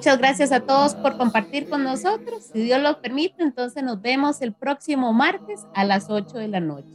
Muchas 0.00 0.16
gracias 0.16 0.50
a 0.50 0.60
todos 0.60 0.94
por 0.94 1.18
compartir 1.18 1.68
con 1.68 1.84
nosotros. 1.84 2.44
Si 2.54 2.62
Dios 2.62 2.80
lo 2.80 3.02
permite, 3.02 3.42
entonces 3.42 3.82
nos 3.82 4.00
vemos 4.00 4.40
el 4.40 4.54
próximo 4.54 5.12
martes 5.12 5.66
a 5.74 5.84
las 5.84 6.08
8 6.08 6.38
de 6.38 6.48
la 6.48 6.58
noche. 6.58 6.88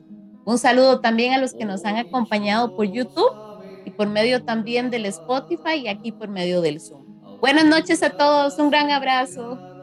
Un 0.44 0.58
saludo 0.58 1.02
también 1.02 1.32
a 1.34 1.38
los 1.38 1.54
que 1.54 1.66
nos 1.66 1.86
han 1.86 1.98
acompañado 1.98 2.76
por 2.76 2.88
YouTube 2.88 3.30
y 3.86 3.92
por 3.92 4.08
medio 4.08 4.44
también 4.44 4.90
del 4.90 5.06
Spotify 5.06 5.76
y 5.84 5.88
aquí 5.88 6.12
por 6.12 6.30
medio 6.30 6.62
del 6.62 6.82
Zoom. 6.82 7.06
Buenas 7.42 7.66
noches 7.66 8.02
a 8.02 8.10
todos, 8.10 8.58
un 8.58 8.72
gran 8.72 8.90
abrazo. 8.90 9.75